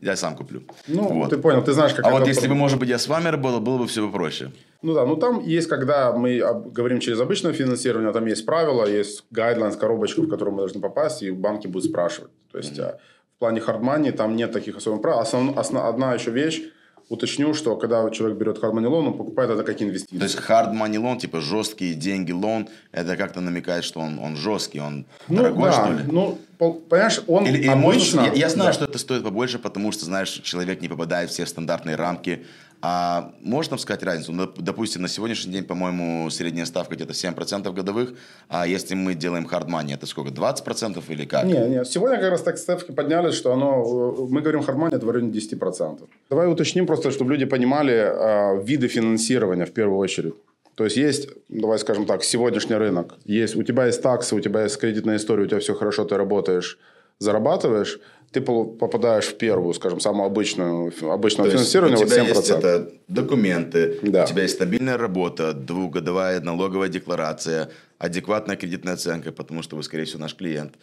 я 0.00 0.16
сам 0.16 0.36
куплю. 0.36 0.62
Ну, 0.88 1.08
Вот. 1.08 1.30
ты 1.30 1.38
понял, 1.38 1.62
ты 1.62 1.72
знаешь, 1.72 1.94
как 1.94 2.04
А 2.06 2.10
вот 2.10 2.26
если 2.26 2.48
бы, 2.48 2.54
может 2.54 2.78
быть, 2.78 2.88
я 2.88 2.98
с 2.98 3.08
вами 3.08 3.28
работал, 3.28 3.60
было 3.60 3.78
бы 3.78 3.86
все 3.86 4.06
попроще. 4.06 4.50
Ну 4.82 4.94
да, 4.94 5.06
ну 5.06 5.16
там 5.16 5.40
есть, 5.40 5.68
когда 5.68 6.12
мы 6.12 6.38
говорим 6.72 7.00
через 7.00 7.20
обычное 7.20 7.52
финансирование, 7.52 8.12
там 8.12 8.26
есть 8.26 8.44
правила, 8.46 8.84
есть 8.86 9.24
гайдлайнс, 9.30 9.76
коробочка, 9.76 10.22
в 10.22 10.28
которую 10.28 10.54
мы 10.54 10.60
должны 10.60 10.80
попасть, 10.80 11.22
и 11.22 11.30
банки 11.30 11.66
будут 11.66 11.90
спрашивать. 11.90 12.30
То 12.52 12.58
есть 12.58 12.78
а, 12.78 12.98
в 13.36 13.38
плане 13.38 13.60
хардмани 13.60 14.10
там 14.12 14.36
нет 14.36 14.52
таких 14.52 14.76
особых 14.76 15.02
правил. 15.02 15.20
Основ- 15.22 15.54
осна- 15.54 15.88
одна 15.88 16.14
еще 16.14 16.30
вещь, 16.30 16.62
уточню, 17.08 17.54
что 17.54 17.76
когда 17.76 18.08
человек 18.10 18.38
берет 18.38 18.58
хардмани 18.58 18.86
лон, 18.86 19.06
он 19.08 19.16
покупает 19.16 19.50
это 19.50 19.62
как 19.62 19.80
инвестицию. 19.80 20.18
То 20.18 20.24
есть 20.24 20.38
hard 20.38 20.72
money 20.72 20.96
loan, 20.96 21.18
типа 21.18 21.40
жесткие 21.40 21.94
деньги 21.94 22.32
лон, 22.32 22.68
это 22.92 23.16
как-то 23.16 23.40
намекает, 23.40 23.84
что 23.84 24.00
он, 24.00 24.18
он 24.18 24.36
жесткий, 24.36 24.80
он 24.80 25.06
ну, 25.28 25.36
дорогой, 25.36 25.70
да, 25.70 25.72
что 25.72 25.92
ли? 25.92 26.04
ну, 26.10 26.38
понимаешь, 26.58 27.22
он 27.26 27.46
Или, 27.46 27.66
обычно... 27.68 28.22
я, 28.22 28.32
я 28.32 28.48
знаю, 28.48 28.70
да. 28.70 28.72
что 28.72 28.84
это 28.86 28.98
стоит 28.98 29.22
побольше, 29.22 29.58
потому 29.58 29.92
что, 29.92 30.04
знаешь, 30.04 30.30
человек 30.42 30.80
не 30.80 30.88
попадает 30.88 31.30
в 31.30 31.32
все 31.32 31.46
стандартные 31.46 31.96
рамки. 31.96 32.44
А 32.82 33.32
можно 33.40 33.76
сказать 33.78 34.02
разницу? 34.02 34.32
Ну, 34.32 34.44
доп- 34.44 34.56
допустим, 34.58 35.02
на 35.02 35.08
сегодняшний 35.08 35.52
день, 35.52 35.64
по-моему, 35.64 36.28
средняя 36.30 36.66
ставка 36.66 36.94
где-то 36.94 37.12
7% 37.12 37.72
годовых, 37.72 38.14
а 38.48 38.66
если 38.66 38.94
мы 38.94 39.14
делаем 39.14 39.46
hard 39.46 39.66
money, 39.68 39.94
это 39.94 40.06
сколько, 40.06 40.30
20% 40.30 41.02
или 41.08 41.24
как? 41.24 41.44
Не, 41.44 41.68
не, 41.68 41.84
сегодня 41.84 42.18
как 42.18 42.30
раз 42.30 42.42
так 42.42 42.58
ставки 42.58 42.92
поднялись, 42.92 43.34
что 43.34 43.52
оно, 43.52 44.14
э, 44.18 44.26
мы 44.28 44.40
говорим 44.40 44.62
хардмани, 44.62 44.94
это 44.94 45.06
в 45.06 45.10
районе 45.10 45.32
10%. 45.32 46.08
Давай 46.30 46.50
уточним 46.50 46.86
просто, 46.86 47.10
чтобы 47.10 47.32
люди 47.32 47.46
понимали 47.46 47.94
э, 47.94 48.62
виды 48.62 48.88
финансирования 48.88 49.64
в 49.64 49.72
первую 49.72 49.98
очередь. 49.98 50.34
То 50.74 50.84
есть 50.84 50.96
есть, 50.98 51.28
давай 51.48 51.78
скажем 51.78 52.04
так, 52.04 52.22
сегодняшний 52.22 52.76
рынок. 52.76 53.14
Есть, 53.24 53.56
у 53.56 53.62
тебя 53.62 53.86
есть 53.86 54.02
таксы, 54.02 54.36
у 54.36 54.40
тебя 54.40 54.64
есть 54.64 54.78
кредитная 54.78 55.16
история, 55.16 55.44
у 55.44 55.46
тебя 55.46 55.58
все 55.58 55.74
хорошо, 55.74 56.04
ты 56.04 56.16
работаешь, 56.16 56.78
зарабатываешь, 57.18 57.98
ты 58.32 58.40
попадаешь 58.40 59.26
в 59.26 59.38
первую, 59.38 59.72
скажем, 59.72 60.00
самую 60.00 60.26
обычную, 60.26 60.92
обычное 61.10 61.46
То 61.46 61.52
финансирование, 61.52 61.96
у 61.96 62.00
вот 62.00 62.08
тебя 62.08 62.24
7%. 62.24 62.28
есть 62.28 62.50
это 62.50 62.90
документы, 63.08 63.98
Да. 64.02 64.24
у 64.24 64.26
тебя 64.26 64.42
есть 64.42 64.54
стабильная 64.54 64.98
работа, 64.98 65.52
двухгодовая 65.54 66.40
налоговая 66.40 66.88
декларация, 66.88 67.70
адекватная 67.98 68.56
кредитная 68.56 68.94
оценка, 68.94 69.32
потому 69.32 69.62
что 69.62 69.76
вы, 69.76 69.82
скорее 69.82 70.04
всего, 70.04 70.20
наш 70.20 70.34
клиент. 70.34 70.74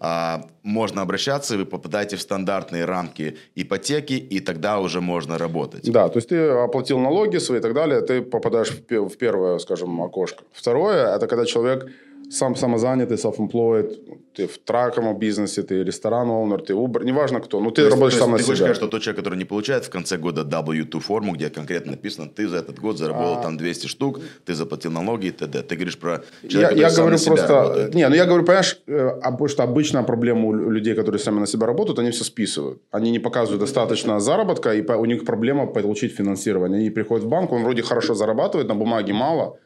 А, 0.00 0.46
можно 0.62 1.02
обращаться, 1.02 1.58
вы 1.58 1.66
попадаете 1.66 2.16
в 2.16 2.22
стандартные 2.22 2.86
рамки 2.86 3.36
ипотеки, 3.54 4.14
и 4.14 4.40
тогда 4.40 4.80
уже 4.80 5.02
можно 5.02 5.36
работать. 5.36 5.90
Да, 5.92 6.08
то 6.08 6.16
есть 6.16 6.30
ты 6.30 6.48
оплатил 6.48 6.98
налоги 6.98 7.36
свои 7.38 7.58
и 7.58 7.62
так 7.62 7.74
далее, 7.74 8.00
ты 8.00 8.22
попадаешь 8.22 8.70
в 8.70 9.16
первое, 9.18 9.58
скажем, 9.58 10.00
окошко. 10.00 10.44
Второе, 10.52 11.14
это 11.14 11.26
когда 11.26 11.44
человек 11.44 11.90
сам 12.32 12.56
самозанятый, 12.56 13.16
self-employed, 13.16 14.18
ты 14.34 14.46
в 14.46 14.58
траковом 14.58 15.18
бизнесе, 15.18 15.62
ты 15.62 15.84
ресторан-оунер, 15.84 16.62
ты 16.62 16.72
Uber, 16.72 17.04
неважно 17.04 17.40
кто, 17.40 17.60
ну 17.60 17.70
ты 17.70 17.82
То 17.82 17.90
работаешь 17.90 18.14
то 18.14 18.20
сам 18.20 18.30
на 18.30 18.38
ты 18.38 18.44
хочешь 18.44 18.58
себя. 18.58 18.66
сказать, 18.66 18.76
что 18.76 18.88
тот 18.88 19.02
человек, 19.02 19.18
который 19.24 19.38
не 19.38 19.44
получает 19.44 19.84
в 19.84 19.90
конце 19.90 20.16
года 20.16 20.42
W2 20.42 21.00
форму, 21.00 21.32
где 21.34 21.50
конкретно 21.50 21.92
написано, 21.92 22.28
ты 22.28 22.48
за 22.48 22.56
этот 22.56 22.78
год 22.78 22.96
заработал 22.98 23.34
А. 23.34 23.42
там 23.42 23.56
200 23.58 23.86
штук, 23.86 24.20
ты 24.46 24.54
заплатил 24.54 24.90
налоги 24.92 25.26
и 25.26 25.30
т.д. 25.30 25.62
Ты 25.62 25.74
говоришь 25.74 25.98
про 25.98 26.22
Я, 26.42 26.48
человека, 26.48 26.74
я 26.76 26.90
сам 26.90 27.04
говорю 27.04 27.18
себя 27.18 27.32
просто... 27.36 27.54
работает. 27.54 27.94
Не, 27.94 28.08
ну 28.08 28.14
я 28.14 28.24
говорю, 28.24 28.44
понимаешь, 28.44 28.80
э, 28.86 29.08
а 29.22 29.48
что 29.48 29.62
обычная 29.62 30.02
проблема 30.02 30.48
у 30.48 30.52
лю- 30.54 30.70
людей, 30.70 30.94
которые 30.94 31.18
сами 31.18 31.38
на 31.40 31.46
себя 31.46 31.66
работают, 31.66 31.98
они 31.98 32.10
все 32.10 32.24
списывают. 32.24 32.80
Они 32.90 33.10
не 33.10 33.18
показывают 33.18 33.60
достаточно 33.60 34.20
заработка, 34.20 34.72
и 34.72 34.82
у 34.82 35.04
них 35.04 35.24
проблема 35.24 35.66
получить 35.66 36.14
финансирование. 36.14 36.78
Они 36.80 36.90
приходят 36.90 37.24
в 37.24 37.28
банк, 37.28 37.52
он 37.52 37.62
вроде 37.62 37.82
хорошо 37.82 38.14
зарабатывает, 38.14 38.68
на 38.68 38.74
бумаге 38.74 39.12
мало, 39.12 39.58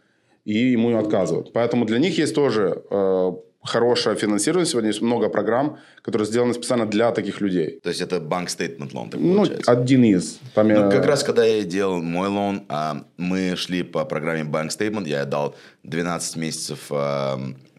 и 0.46 0.72
ему 0.72 0.96
отказывают. 0.96 1.52
Поэтому 1.52 1.84
для 1.84 1.98
них 1.98 2.16
есть 2.18 2.34
тоже 2.34 2.82
э, 2.90 3.32
хорошее 3.64 4.14
финансирование 4.16 4.64
сегодня, 4.66 4.90
есть 4.90 5.02
много 5.02 5.28
программ, 5.28 5.78
которые 6.02 6.26
сделаны 6.26 6.54
специально 6.54 6.86
для 6.86 7.10
таких 7.10 7.40
людей. 7.40 7.80
То 7.82 7.88
есть 7.88 8.00
это 8.00 8.20
банк 8.20 8.48
стейтмент 8.48 8.94
лон, 8.94 9.10
так 9.10 9.20
Ну, 9.20 9.34
получается? 9.34 9.72
один 9.72 10.04
из. 10.04 10.38
Там 10.54 10.68
Ну, 10.68 10.74
я- 10.84 10.88
как 10.90 11.04
раз 11.04 11.24
когда 11.24 11.44
я 11.44 11.64
делал 11.64 12.00
мой 12.00 12.28
лон, 12.28 12.62
а, 12.68 13.02
мы 13.16 13.56
шли 13.56 13.82
по 13.82 14.04
программе 14.04 14.42
Bank 14.44 14.68
Statement, 14.68 15.08
я 15.08 15.24
дал 15.24 15.54
12 15.82 16.36
месяцев 16.36 16.86
а, 16.90 17.38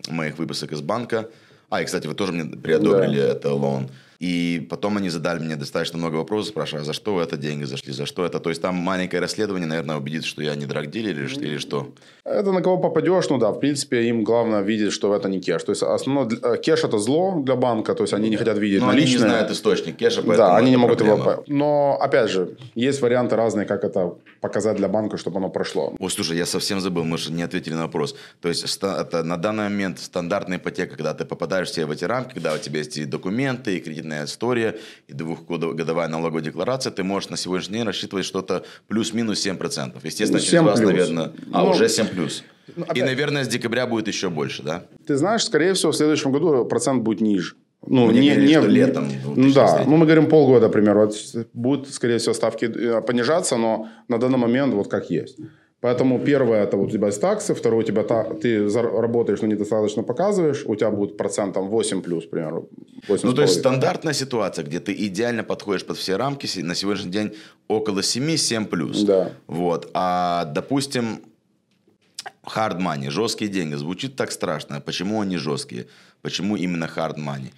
моих 0.10 0.38
выписок 0.38 0.74
из 0.74 0.82
банка. 0.82 1.30
А, 1.70 1.82
и, 1.82 1.86
кстати, 1.86 2.08
вы 2.08 2.16
тоже 2.16 2.34
мне 2.34 2.44
приодобрили 2.58 3.22
это 3.22 3.54
лон. 3.54 3.88
И 4.20 4.66
потом 4.70 4.98
они 4.98 5.10
задали 5.10 5.40
мне 5.40 5.56
достаточно 5.56 5.98
много 5.98 6.16
вопросов, 6.16 6.50
спрашивая, 6.52 6.84
за 6.84 6.94
что 6.94 7.22
это 7.22 7.38
деньги 7.38 7.66
зашли, 7.66 7.94
за 7.94 8.06
что 8.06 8.26
это. 8.26 8.40
То 8.40 8.50
есть 8.50 8.62
там 8.62 8.76
маленькое 8.76 9.22
расследование, 9.22 9.68
наверное, 9.68 9.98
убедит, 9.98 10.26
что 10.26 10.42
я 10.42 10.56
не 10.56 10.66
драгдилер 10.66 11.12
или, 11.24 11.46
или 11.46 11.58
что. 11.58 11.92
Это 12.24 12.52
на 12.52 12.62
кого 12.62 12.78
попадешь, 12.78 13.30
ну 13.30 13.38
да, 13.38 13.52
в 13.52 13.60
принципе, 13.60 14.04
им 14.10 14.24
главное 14.24 14.62
видеть, 14.62 14.92
что 14.92 15.16
это 15.16 15.30
не 15.30 15.40
кеш. 15.40 15.64
То 15.64 15.72
есть 15.72 15.84
основное, 15.84 16.28
э, 16.42 16.58
кеш 16.58 16.84
это 16.84 16.98
зло 16.98 17.42
для 17.44 17.56
банка, 17.56 17.94
то 17.96 18.04
есть 18.04 18.14
они 18.14 18.30
не 18.30 18.38
хотят 18.38 18.58
видеть 18.58 18.82
Но 18.82 18.90
они 18.90 19.00
не 19.02 19.06
наличные. 19.06 19.30
знают 19.30 19.52
источник 19.52 19.98
кеша, 19.98 20.22
поэтому 20.22 20.38
Да, 20.50 20.58
они 20.58 20.72
не 20.72 20.78
могут 20.78 21.00
его... 21.02 21.16
проблема. 21.16 21.38
по- 21.44 21.44
Но, 21.54 21.98
опять 22.02 22.30
же, 22.32 22.58
есть 22.76 23.02
варианты 23.02 23.36
разные, 23.36 23.66
как 23.66 23.84
это 23.84 24.16
показать 24.42 24.78
для 24.78 24.88
банка, 24.88 25.18
чтобы 25.18 25.38
оно 25.38 25.50
прошло. 25.50 25.96
О, 26.00 26.10
слушай, 26.10 26.38
я 26.38 26.46
совсем 26.46 26.80
забыл, 26.80 27.04
мы 27.04 27.18
же 27.18 27.32
не 27.32 27.44
ответили 27.44 27.74
на 27.76 27.84
вопрос. 27.84 28.16
То 28.42 28.50
есть 28.50 28.64
это 28.84 29.24
на 29.24 29.38
данный 29.38 29.64
момент 29.66 30.00
стандартная 30.00 30.58
ипотека, 30.58 30.96
когда 30.96 31.14
ты 31.14 31.24
попадаешь 31.26 31.70
все 31.70 31.86
в 31.86 31.92
эти 31.92 32.04
рамки, 32.06 32.34
когда 32.34 32.54
у 32.54 32.58
тебя 32.58 32.80
есть 32.80 32.98
и 32.98 33.06
документы, 33.06 33.78
и 33.78 33.80
кредитная 34.08 34.26
история, 34.26 34.76
и 35.08 35.14
двухгодовая 35.14 36.08
налоговая 36.08 36.42
декларация, 36.44 36.92
ты 36.92 37.04
можешь 37.04 37.30
на 37.30 37.38
сегодняшний 37.38 37.78
день 37.78 37.86
рассчитывать 37.86 38.26
что-то 38.26 38.64
плюс-минус 38.88 39.46
7%. 39.46 40.00
Естественно, 40.04 40.40
Ну, 40.40 40.46
через 40.46 40.50
7 40.52 40.64
вас, 40.64 40.80
плюс. 40.80 40.90
наверное... 40.92 41.32
А, 41.54 41.64
Ну, 41.64 41.70
уже 41.72 41.90
7 41.90 42.08
плюс. 42.08 42.44
ну, 42.76 42.86
И, 42.86 42.90
опять- 42.90 43.04
наверное, 43.06 43.44
с 43.44 43.48
декабря 43.48 43.86
будет 43.88 44.08
еще 44.08 44.30
больше, 44.30 44.64
да? 44.64 44.84
Ты 45.06 45.16
знаешь, 45.18 45.44
скорее 45.44 45.74
всего, 45.74 45.92
в 45.92 45.96
следующем 45.96 46.32
году 46.32 46.66
процент 46.66 47.04
будет 47.04 47.22
ниже. 47.22 47.56
Ну, 47.86 48.08
Мне 48.08 48.20
не, 48.22 48.30
говорили, 48.30 48.48
не, 48.48 48.54
что 48.62 48.68
летом 48.68 49.04
Ну 49.26 49.34
2023. 49.36 49.84
да, 49.86 49.90
ну 49.90 49.98
мы 49.98 50.06
говорим 50.06 50.28
полгода, 50.28 50.68
например, 50.68 50.98
вот 50.98 51.14
будут, 51.54 51.90
скорее 51.94 52.18
всего, 52.18 52.34
ставки 52.34 52.66
э, 52.66 53.02
понижаться, 53.02 53.56
но 53.58 53.88
на 54.08 54.18
данный 54.18 54.38
момент 54.40 54.74
вот 54.74 54.88
как 54.90 55.10
есть. 55.12 55.38
Поэтому 55.80 56.20
первое, 56.20 56.64
это 56.64 56.76
у 56.76 56.90
тебя 56.90 57.08
есть 57.08 57.22
таксы, 57.22 57.54
второе, 57.54 57.82
у 57.82 57.84
тебя 57.84 58.04
та, 58.04 58.24
ты 58.24 58.68
работаешь, 58.68 59.42
но 59.42 59.48
недостаточно 59.48 60.02
показываешь, 60.02 60.64
у 60.66 60.76
тебя 60.76 60.90
будет 60.90 61.18
процентом 61.18 61.70
8 61.70 62.02
плюс, 62.02 62.26
к 62.26 62.30
примеру. 62.32 62.70
8 63.08 63.28
Ну, 63.30 63.36
то 63.36 63.44
есть 63.44 63.60
стандартная 63.60 64.14
ситуация, 64.14 64.66
где 64.66 64.80
ты 64.80 64.92
идеально 64.94 65.44
подходишь 65.44 65.86
под 65.86 65.98
все 65.98 66.16
рамки, 66.18 66.48
на 66.62 66.74
сегодняшний 66.74 67.12
день 67.12 67.36
около 67.68 68.00
7-7 68.00 68.66
плюс. 68.66 69.04
Да. 69.04 69.32
Вот. 69.46 69.92
А, 69.94 70.46
допустим, 70.46 71.22
hard 72.48 72.80
money, 72.80 73.10
жесткие 73.10 73.52
деньги, 73.52 73.76
звучит 73.76 74.16
так 74.16 74.32
страшно. 74.32 74.82
Почему 74.82 75.22
они 75.22 75.38
жесткие? 75.38 75.86
Почему 76.22 76.56
именно 76.56 76.86
hard 76.86 77.18
money? 77.18 77.52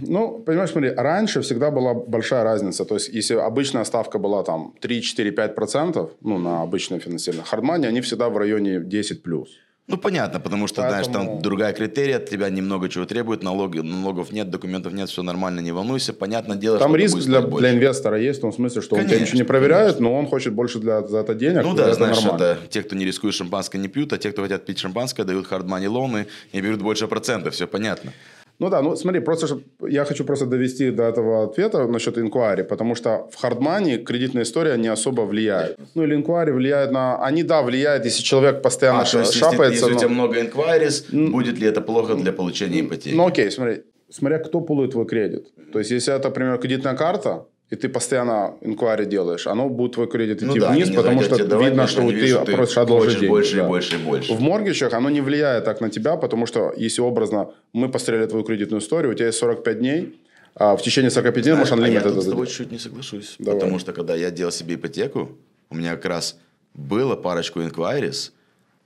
Ну, 0.00 0.38
понимаешь, 0.38 0.70
смотри, 0.70 0.90
раньше 0.90 1.40
всегда 1.40 1.70
была 1.70 1.94
большая 1.94 2.44
разница. 2.44 2.84
То 2.84 2.94
есть, 2.94 3.08
если 3.08 3.34
обычная 3.34 3.84
ставка 3.84 4.18
была 4.18 4.42
там 4.42 4.74
3, 4.80 5.02
4, 5.02 5.30
5 5.30 5.54
процентов, 5.54 6.10
ну, 6.22 6.38
на 6.38 6.62
обычное 6.62 7.00
финансирование, 7.00 7.44
хардмани, 7.44 7.86
они 7.86 8.00
всегда 8.00 8.28
в 8.28 8.36
районе 8.38 8.80
10 8.80 9.22
плюс. 9.22 9.48
Ну, 9.88 9.96
понятно, 9.98 10.40
потому 10.40 10.66
что, 10.66 10.82
знаешь, 10.82 11.06
там 11.06 11.14
Поэтому- 11.14 11.40
другая 11.42 11.72
критерия, 11.72 12.16
от 12.16 12.28
тебя 12.28 12.50
немного 12.50 12.88
чего 12.88 13.04
требует, 13.06 13.44
налоги, 13.44 13.78
налогов 13.78 14.32
нет, 14.32 14.50
документов 14.50 14.92
нет, 14.92 15.08
все 15.08 15.22
нормально, 15.22 15.60
не 15.60 15.70
волнуйся. 15.70 16.12
Понятное 16.12 16.56
дело, 16.56 16.78
Там 16.78 16.88
что 16.90 16.96
риск 16.96 17.18
для, 17.18 17.40
больше. 17.40 17.58
для 17.58 17.70
инвестора 17.72 18.18
есть, 18.18 18.40
в 18.40 18.42
том 18.42 18.52
смысле, 18.52 18.82
что 18.82 18.96
он 18.96 19.02
тебя 19.02 19.10
Конечно, 19.10 19.24
ничего 19.26 19.38
не 19.38 19.44
проверяет, 19.46 20.00
но 20.00 20.12
он 20.18 20.26
хочет 20.26 20.54
больше 20.54 20.80
для, 20.80 21.06
за 21.06 21.18
это 21.18 21.36
денег. 21.36 21.62
Ну 21.62 21.74
да, 21.74 21.84
это 21.84 21.94
знаешь, 21.94 22.16
нормально. 22.20 22.44
это 22.44 22.58
те, 22.68 22.82
кто 22.82 22.96
не 22.96 23.04
рискует 23.04 23.34
шампанское, 23.34 23.78
не 23.78 23.86
пьют, 23.86 24.12
а 24.12 24.18
те, 24.18 24.32
кто 24.32 24.42
хотят 24.42 24.64
пить 24.66 24.78
шампанское, 24.80 25.22
дают 25.24 25.46
hard 25.48 25.66
money 25.66 25.88
лоны 25.88 26.26
и 26.50 26.60
берут 26.60 26.82
больше 26.82 27.06
процентов, 27.06 27.54
все 27.54 27.68
понятно. 27.68 28.12
Ну 28.58 28.70
да, 28.70 28.82
ну 28.82 28.96
смотри, 28.96 29.20
просто 29.20 29.46
чтоб- 29.46 29.62
я 29.88 30.04
хочу 30.04 30.24
просто 30.24 30.46
довести 30.46 30.90
до 30.90 31.02
этого 31.02 31.44
ответа 31.44 31.86
насчет 31.86 32.16
инкуари, 32.18 32.62
потому 32.62 32.94
что 32.94 33.28
в 33.30 33.36
хардмане 33.36 33.98
кредитная 33.98 34.42
история 34.44 34.76
не 34.78 34.88
особо 34.88 35.22
влияет. 35.22 35.78
Ну 35.94 36.04
или 36.04 36.14
инкуари 36.14 36.52
влияет 36.52 36.90
на... 36.90 37.22
Они, 37.26 37.42
да, 37.42 37.62
влияют, 37.62 38.04
если 38.06 38.22
человек 38.22 38.62
постоянно 38.62 39.00
А, 39.02 39.04
то 39.04 39.18
есть, 39.18 39.34
если, 39.34 39.40
шапается. 39.50 39.72
если 39.72 39.90
у 39.90 39.94
но- 39.94 39.98
тебя 40.00 40.08
много 40.08 40.40
inquiries, 40.40 41.30
будет 41.30 41.58
ли 41.58 41.66
это 41.66 41.80
плохо 41.82 42.14
для 42.14 42.32
получения 42.32 42.80
ипотеки? 42.80 43.14
Ну 43.14 43.26
окей, 43.26 43.50
смотри, 43.50 43.82
смотря 44.10 44.38
кто 44.38 44.60
пулует 44.60 44.92
твой 44.92 45.04
кредит. 45.06 45.48
То 45.72 45.78
есть, 45.78 45.90
если 45.90 46.14
это, 46.14 46.28
например, 46.28 46.58
кредитная 46.58 46.96
карта, 46.96 47.44
и 47.70 47.74
ты 47.74 47.88
постоянно 47.88 48.54
инквари 48.60 49.06
делаешь, 49.06 49.46
оно 49.46 49.68
будет 49.68 49.92
твой 49.92 50.06
кредит 50.06 50.38
идти 50.38 50.44
Ну 50.44 50.56
да, 50.56 50.70
вниз, 50.70 50.88
не 50.88 50.96
потому 50.96 51.22
что 51.22 51.44
давать, 51.44 51.68
видно, 51.68 51.86
что 51.88 52.02
они 52.02 52.12
ты, 52.12 52.44
ты 52.44 52.52
просишь 52.52 52.78
одолжить 52.78 53.06
хочешь 53.06 53.20
деньги. 53.20 53.30
больше 53.30 53.56
и 53.56 53.60
да. 53.60 53.66
больше 53.66 53.96
и 53.96 53.98
больше. 53.98 54.32
В 54.34 54.40
моргичах 54.40 54.92
оно 54.92 55.10
не 55.10 55.20
влияет 55.20 55.64
так 55.64 55.80
на 55.80 55.90
тебя, 55.90 56.16
потому 56.16 56.46
что, 56.46 56.72
если 56.76 57.00
образно 57.00 57.50
мы 57.72 57.88
посмотрели 57.88 58.26
твою 58.26 58.44
кредитную 58.44 58.80
историю, 58.80 59.12
у 59.12 59.14
тебя 59.14 59.26
есть 59.26 59.38
45 59.38 59.78
дней, 59.78 60.20
а 60.54 60.76
в 60.76 60.82
течение 60.82 61.10
45 61.10 61.42
дней 61.42 61.54
можешь 61.54 61.72
а 61.72 61.76
я 61.76 61.82
unlimited 61.82 62.02
тут 62.02 62.12
это 62.12 62.20
с 62.20 62.26
тобой 62.26 62.46
чуть-чуть 62.46 62.70
не 62.70 62.78
соглашусь. 62.78 63.34
Давай. 63.38 63.60
Потому 63.60 63.78
что, 63.80 63.92
когда 63.92 64.14
я 64.14 64.30
делал 64.30 64.52
себе 64.52 64.76
ипотеку, 64.76 65.36
у 65.68 65.74
меня 65.74 65.96
как 65.96 66.04
раз 66.06 66.38
было 66.74 67.16
парочку 67.16 67.60
inquiries, 67.60 68.30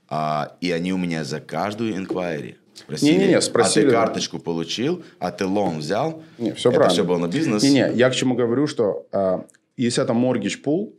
а, 0.09 0.57
и 0.59 0.71
они 0.71 0.91
у 0.91 0.97
меня 0.97 1.23
за 1.23 1.39
каждую 1.39 1.93
inquiry 1.93 2.55
спросили, 2.73 3.11
Не-не-не, 3.11 3.41
спросили. 3.41 3.85
а 3.85 3.89
ты 3.89 3.95
карточку 3.95 4.39
получил, 4.39 5.03
а 5.19 5.31
ты 5.31 5.45
лон 5.45 5.79
взял? 5.79 6.23
Не, 6.37 6.53
все 6.53 6.69
это 6.69 6.77
правильно. 6.77 6.93
все 6.93 7.03
было 7.03 7.17
на 7.17 7.27
бизнес? 7.27 7.63
Не-не, 7.63 7.91
я 7.93 8.09
к 8.09 8.15
чему 8.15 8.35
говорю, 8.35 8.67
что 8.67 9.05
а, 9.11 9.45
если 9.77 10.03
это 10.03 10.13
mortgage 10.13 10.61
pool, 10.63 10.93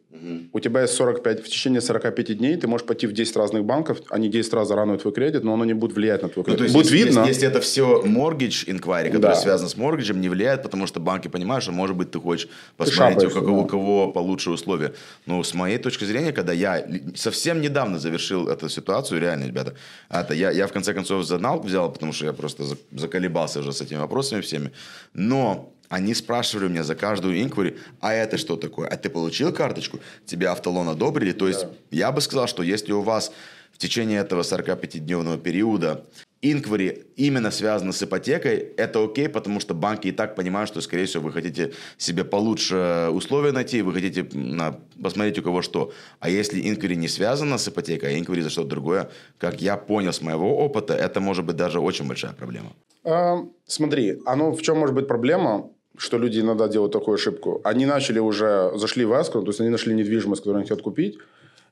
у 0.53 0.61
тебя 0.61 0.83
есть 0.83 0.95
45, 0.95 1.41
в 1.41 1.49
течение 1.49 1.81
45 1.81 2.37
дней 2.39 2.57
ты 2.57 2.69
можешь 2.69 2.87
пойти 2.87 3.07
в 3.07 3.13
10 3.13 3.35
разных 3.37 3.65
банков, 3.65 3.99
они 4.11 4.29
10 4.29 4.53
раз 4.55 4.69
заранут 4.69 5.03
твой 5.03 5.13
кредит, 5.15 5.43
но 5.43 5.55
оно 5.55 5.65
не 5.65 5.73
будет 5.75 5.97
влиять 5.97 6.23
на 6.23 6.29
твой 6.29 6.43
Ну, 6.47 6.55
кредит. 6.55 6.59
то 6.59 6.65
есть, 6.65 6.75
будет 6.75 6.85
если, 6.85 6.97
видно. 6.99 7.19
Если, 7.21 7.29
если 7.31 7.49
это 7.49 7.61
все 7.61 8.03
mortgage 8.05 8.67
inquiry, 8.69 9.07
который 9.07 9.21
Да. 9.21 9.35
связан 9.35 9.69
с 9.69 9.75
mortgage, 9.75 10.13
не 10.15 10.29
влияет, 10.29 10.63
потому 10.63 10.87
что 10.87 11.01
банки 11.01 11.29
понимают, 11.29 11.63
что, 11.63 11.73
может 11.73 11.97
быть, 11.97 12.11
ты 12.11 12.21
хочешь 12.21 12.49
посмотреть, 12.77 13.17
у 13.17 13.31
шапаешься, 13.31 13.41
кого, 13.41 13.59
у 13.59 13.63
да. 13.63 13.69
кого 13.69 14.13
получше 14.13 14.51
условия. 14.51 14.93
Но 15.27 15.43
с 15.43 15.55
моей 15.55 15.79
точки 15.79 16.05
зрения, 16.05 16.33
когда 16.33 16.53
я 16.53 16.87
совсем 17.15 17.61
недавно 17.61 17.99
завершил 17.99 18.49
эту 18.49 18.69
ситуацию, 18.69 19.21
реально, 19.21 19.47
ребята, 19.47 19.75
это 20.11 20.35
я, 20.35 20.51
я 20.51 20.67
в 20.67 20.73
конце 20.73 20.93
концов 20.95 21.25
занал 21.25 21.61
взял, 21.61 21.91
потому 21.93 22.13
что 22.13 22.27
я 22.27 22.33
просто 22.33 22.65
за- 22.65 22.77
заколебался 22.93 23.61
уже 23.61 23.73
с 23.73 23.81
этими 23.81 23.99
вопросами 23.99 24.41
всеми. 24.41 24.71
Но 25.15 25.73
они 25.93 26.15
спрашивали 26.15 26.67
у 26.67 26.69
меня 26.71 26.85
за 26.85 26.95
каждую 26.95 27.43
инквари, 27.43 27.77
а 28.01 28.15
это 28.15 28.39
что 28.39 28.57
такое? 28.57 28.89
А 28.89 28.97
ты 28.97 29.11
получил 29.11 29.53
карточку? 29.53 30.01
Тебе 30.25 30.49
автолон 30.49 30.89
одобрили? 30.89 31.33
То 31.33 31.49
есть 31.49 31.67
я 31.91 32.11
бы 32.11 32.23
сказал, 32.23 32.47
что 32.47 32.63
если 32.63 32.93
у 32.93 33.03
вас 33.03 33.31
в 33.73 33.77
течение 33.77 34.21
этого 34.21 34.41
45-дневного 34.41 35.37
периода 35.37 36.07
инквари 36.41 37.05
именно 37.17 37.51
связаны 37.51 37.93
с 37.93 38.03
ипотекой, 38.03 38.73
это 38.79 39.05
окей, 39.05 39.29
потому 39.29 39.61
что 39.61 39.75
банки 39.75 40.09
и 40.09 40.13
так 40.13 40.35
понимают, 40.35 40.71
что, 40.71 40.81
скорее 40.81 41.05
всего, 41.05 41.25
вы 41.25 41.33
хотите 41.33 41.75
себе 41.99 42.25
получше 42.25 43.09
условия 43.13 43.53
найти, 43.53 43.83
вы 43.83 43.93
хотите 43.93 44.27
на, 44.33 44.81
посмотреть, 45.03 45.39
у 45.39 45.43
кого 45.43 45.61
что. 45.61 45.93
А 46.21 46.31
если 46.31 46.71
инквари 46.71 46.97
не 46.97 47.09
связано 47.09 47.59
с 47.59 47.69
ипотекой, 47.69 48.15
а 48.15 48.19
инквари 48.19 48.41
за 48.41 48.49
что-то 48.49 48.69
другое, 48.69 49.11
как 49.39 49.61
я 49.61 49.77
понял 49.77 50.15
с 50.15 50.23
моего 50.23 50.57
опыта, 50.57 50.95
это 50.95 51.21
может 51.21 51.45
быть 51.45 51.57
даже 51.57 51.81
очень 51.81 52.09
большая 52.09 52.33
проблема. 52.33 52.73
А, 53.05 53.45
смотри, 53.67 54.19
оно 54.27 54.53
в 54.53 54.63
чем 54.63 54.79
может 54.79 54.95
быть 54.95 55.09
проблема, 55.09 55.71
что 55.97 56.19
люди 56.19 56.41
иногда 56.41 56.69
делают 56.69 56.93
такую 56.93 57.15
ошибку. 57.15 57.61
Они 57.65 57.87
начали 57.87 58.19
уже, 58.19 58.73
зашли 58.77 59.05
в 59.05 59.13
эскро, 59.13 59.41
то 59.41 59.49
есть 59.49 59.61
они 59.61 59.71
нашли 59.71 59.95
недвижимость, 59.95 60.43
которую 60.43 60.61
они 60.61 60.69
хотят 60.69 60.83
купить, 60.83 61.19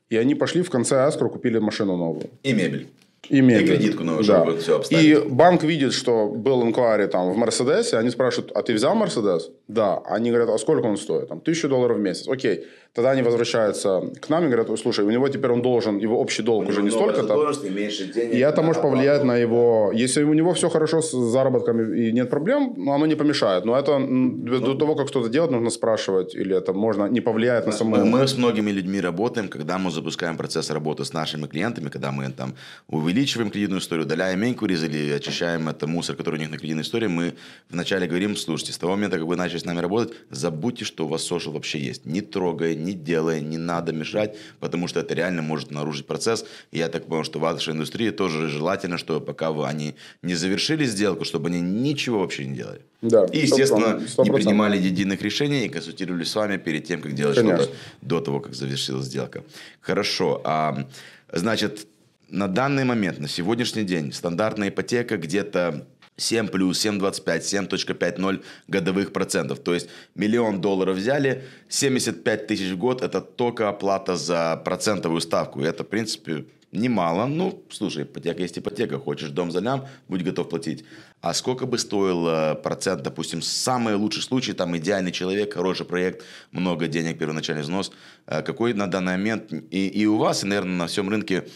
и 0.09 0.17
они 0.17 0.35
пошли 0.35 0.61
в 0.61 0.69
конце 0.69 1.07
эскро, 1.07 1.29
купили 1.29 1.59
машину 1.59 1.97
новую. 1.97 2.29
И 2.43 2.53
мебель. 2.53 2.87
И, 3.29 3.39
мебель. 3.39 3.67
кредитку 3.67 4.03
новую, 4.03 4.25
да. 4.25 4.43
чтобы 4.43 4.57
всё 4.57 4.75
обставить. 4.77 5.05
И 5.05 5.29
банк 5.29 5.63
видит, 5.63 5.93
что 5.93 6.27
был 6.27 6.63
инквари 6.63 7.07
там 7.07 7.31
в 7.31 7.37
Мерседесе, 7.37 7.97
они 7.97 8.09
спрашивают, 8.09 8.51
а 8.53 8.61
ты 8.61 8.73
взял 8.73 8.95
Мерседес? 8.95 9.51
Да. 9.67 9.99
Они 10.05 10.31
говорят, 10.31 10.49
а 10.49 10.57
сколько 10.57 10.85
он 10.85 10.97
стоит? 10.97 11.29
Там, 11.29 11.39
тысячу 11.39 11.69
долларов 11.69 11.97
в 11.97 12.01
месяц. 12.01 12.27
Окей. 12.27 12.65
Тогда 12.93 13.11
они 13.11 13.21
возвращаются 13.21 14.01
к 14.19 14.27
нам 14.29 14.43
и 14.43 14.47
говорят, 14.47 14.69
«Ой, 14.69 14.77
слушай, 14.77 15.05
у 15.05 15.09
него 15.09 15.29
теперь 15.29 15.51
он 15.51 15.61
должен, 15.61 15.97
его 15.97 16.19
общий 16.19 16.43
долг 16.43 16.67
уже 16.67 16.83
не 16.83 16.89
столько-то. 16.89 17.53
меньше 17.69 18.11
денег. 18.13 18.33
И 18.33 18.39
это 18.39 18.61
может 18.61 18.81
повлиять 18.81 19.23
на 19.23 19.37
его... 19.37 19.93
Если 19.93 20.23
у 20.23 20.33
него 20.33 20.53
все 20.53 20.69
хорошо 20.69 21.01
с 21.01 21.11
заработком 21.11 21.93
и 21.93 22.11
нет 22.11 22.29
проблем, 22.29 22.73
ну, 22.75 22.91
оно 22.91 23.05
не 23.05 23.15
помешает. 23.15 23.63
Но 23.65 23.77
это 23.77 23.97
до 23.97 24.75
того, 24.75 24.95
как 24.95 25.07
что-то 25.07 25.29
делать, 25.29 25.51
нужно 25.51 25.69
спрашивать. 25.69 26.35
Или 26.35 26.53
это 26.53 26.73
можно 26.73 27.05
не 27.05 27.21
повлияет 27.21 27.65
на 27.65 27.71
саму... 27.71 27.95
Мы, 27.95 28.05
мы 28.05 28.27
с 28.27 28.37
многими 28.37 28.71
людьми 28.71 28.99
работаем, 28.99 29.47
когда 29.47 29.77
мы 29.77 29.89
запускаем 29.89 30.35
процесс 30.35 30.69
работы 30.69 31.05
с 31.05 31.13
нашими 31.13 31.47
клиентами, 31.47 31.87
когда 31.87 32.11
мы 32.11 32.29
там 32.29 32.55
увеличиваем 32.89 33.51
кредитную 33.51 33.79
историю, 33.79 34.05
удаляем 34.05 34.43
инкурис 34.43 34.83
или 34.83 35.13
очищаем 35.13 35.69
это 35.69 35.87
мусор, 35.87 36.17
который 36.17 36.35
у 36.35 36.39
них 36.39 36.51
на 36.51 36.57
кредитной 36.57 36.83
истории, 36.83 37.07
мы 37.07 37.33
вначале 37.69 38.05
говорим, 38.05 38.35
слушайте, 38.35 38.73
с 38.73 38.77
того 38.77 38.93
момента, 38.95 39.17
как 39.17 39.27
вы 39.27 39.37
начали 39.37 39.59
с 39.59 39.65
нами 39.65 39.79
работать, 39.79 40.13
забудьте, 40.29 40.83
что 40.83 41.05
у 41.05 41.07
вас 41.07 41.31
social 41.31 41.53
вообще 41.53 41.79
есть. 41.79 42.05
Не 42.05 42.19
трогай, 42.19 42.80
не 42.83 42.93
делай, 42.93 43.41
не 43.41 43.57
надо 43.57 43.93
мешать, 43.93 44.37
потому 44.59 44.87
что 44.87 44.99
это 44.99 45.13
реально 45.13 45.41
может 45.41 45.71
нарушить 45.71 46.05
процесс. 46.05 46.45
И 46.71 46.77
я 46.77 46.89
так 46.89 47.05
понял, 47.05 47.23
что 47.23 47.39
в 47.39 47.41
вашей 47.41 47.73
индустрии 47.73 48.11
тоже 48.11 48.47
желательно, 48.49 48.97
что 48.97 49.21
пока 49.21 49.51
вы, 49.51 49.67
они 49.67 49.95
не 50.21 50.35
завершили 50.35 50.85
сделку, 50.85 51.25
чтобы 51.25 51.49
они 51.49 51.61
ничего 51.61 52.19
вообще 52.19 52.45
не 52.45 52.55
делали. 52.55 52.81
Да, 53.01 53.25
И, 53.25 53.39
естественно, 53.39 53.99
сто 54.07 54.23
не 54.23 54.29
процентов. 54.29 54.35
принимали 54.35 54.77
единых 54.77 55.21
решений 55.21 55.65
и 55.65 55.69
консультировались 55.69 56.29
с 56.29 56.35
вами 56.35 56.57
перед 56.57 56.85
тем, 56.85 57.01
как 57.01 57.13
делать 57.15 57.35
Конечно. 57.37 57.63
что-то 57.63 57.77
до 58.01 58.19
того, 58.21 58.39
как 58.39 58.53
завершилась 58.53 59.05
сделка. 59.05 59.43
Хорошо. 59.81 60.41
А, 60.43 60.87
значит, 61.31 61.87
на 62.29 62.47
данный 62.47 62.85
момент, 62.85 63.19
на 63.19 63.27
сегодняшний 63.27 63.83
день, 63.83 64.13
стандартная 64.13 64.69
ипотека 64.69 65.17
где-то 65.17 65.85
7 66.17 66.47
плюс, 66.47 66.85
7,25, 66.85 67.69
7.50 67.69 68.43
годовых 68.67 69.11
процентов. 69.11 69.59
То 69.59 69.73
есть 69.73 69.89
миллион 70.15 70.61
долларов 70.61 70.97
взяли, 70.97 71.43
75 71.69 72.47
тысяч 72.47 72.71
в 72.71 72.77
год– 72.77 73.01
это 73.03 73.21
только 73.21 73.69
оплата 73.69 74.15
за 74.15 74.61
процентовую 74.63 75.21
ставку. 75.21 75.61
И 75.61 75.65
это, 75.65 75.83
в 75.83 75.87
принципе, 75.87 76.45
немало. 76.71 77.25
Ну, 77.27 77.63
слушай, 77.69 78.03
ипотека 78.03 78.41
есть 78.41 78.57
ипотека. 78.57 78.99
Хочешь 78.99 79.29
дом 79.29 79.51
залям, 79.51 79.87
будь 80.07 80.23
готов 80.23 80.49
платить. 80.49 80.85
А 81.21 81.33
сколько 81.33 81.65
бы 81.65 81.77
стоил 81.77 82.27
э, 82.27 82.55
процент, 82.55 83.03
допустим, 83.03 83.41
самый 83.41 83.95
лучший 83.95 84.23
случай, 84.23 84.53
там 84.53 84.75
идеальный 84.77 85.11
человек, 85.11 85.53
хороший 85.53 85.85
проект, 85.85 86.23
много 86.51 86.87
денег, 86.87 87.17
первоначальный 87.19 87.63
взнос. 87.63 87.91
Э, 88.27 88.41
какой 88.41 88.73
на 88.73 88.87
данный 88.87 89.17
момент 89.17 89.53
и, 89.71 89.87
и 89.87 90.05
у 90.05 90.17
вас, 90.17 90.43
и, 90.43 90.47
наверное, 90.47 90.77
на 90.77 90.87
всем 90.87 91.09
рынке 91.09 91.47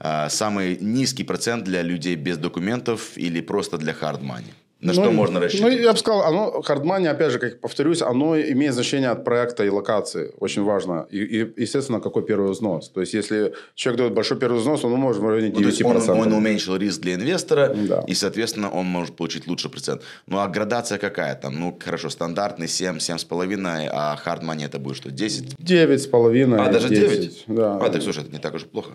э, 0.00 0.28
самый 0.28 0.76
низкий 0.80 1.24
процент 1.24 1.64
для 1.64 1.82
людей 1.82 2.16
без 2.16 2.38
документов 2.38 3.16
или 3.16 3.40
просто 3.40 3.78
для 3.78 3.92
hard 3.92 4.22
money? 4.22 4.52
На 4.84 4.92
ну, 4.92 5.02
что 5.02 5.10
можно 5.12 5.34
Ну, 5.40 5.44
рассчитывать? 5.44 5.80
я 5.80 5.92
бы 5.92 5.98
сказал, 5.98 6.22
оно, 6.24 6.60
хардмани, 6.62 7.06
опять 7.06 7.32
же, 7.32 7.38
как 7.38 7.58
повторюсь, 7.60 8.02
оно 8.02 8.38
имеет 8.38 8.74
значение 8.74 9.08
от 9.08 9.24
проекта 9.24 9.64
и 9.64 9.70
локации. 9.70 10.32
Очень 10.40 10.62
важно. 10.62 11.06
И, 11.10 11.18
и, 11.18 11.60
естественно, 11.62 12.00
какой 12.00 12.22
первый 12.22 12.50
взнос. 12.50 12.90
То 12.90 13.00
есть, 13.00 13.14
если 13.14 13.54
человек 13.74 13.98
дает 13.98 14.12
большой 14.14 14.38
первый 14.38 14.58
взнос, 14.58 14.84
он 14.84 14.92
может 14.92 15.22
в 15.22 15.26
районе 15.26 15.48
9%. 15.48 15.54
Ну, 15.54 15.60
то 15.62 15.68
есть 15.68 16.08
он, 16.08 16.18
он 16.20 16.32
уменьшил 16.34 16.76
риск 16.76 17.00
для 17.00 17.14
инвестора, 17.14 17.74
Да. 17.74 18.04
и, 18.06 18.14
соответственно, 18.14 18.70
он 18.70 18.84
может 18.84 19.16
получить 19.16 19.46
лучший 19.46 19.70
процент. 19.70 20.02
Ну, 20.26 20.38
а 20.38 20.48
градация 20.48 20.98
какая 20.98 21.34
там? 21.34 21.58
Ну, 21.58 21.78
хорошо, 21.82 22.10
стандартный 22.10 22.68
7, 22.68 22.98
7,5, 22.98 23.88
а 23.90 24.16
money 24.42 24.66
это 24.66 24.78
будет 24.78 24.96
что, 24.96 25.10
10? 25.10 25.56
9 25.58 26.02
с 26.02 26.06
половиной. 26.06 26.58
А, 26.60 26.70
даже 26.70 26.88
10. 26.88 27.10
9? 27.10 27.44
Да. 27.46 27.78
А, 27.78 27.88
так 27.90 28.02
слушай, 28.02 28.22
это 28.22 28.32
не 28.32 28.38
так 28.38 28.54
уж 28.54 28.64
плохо. 28.64 28.90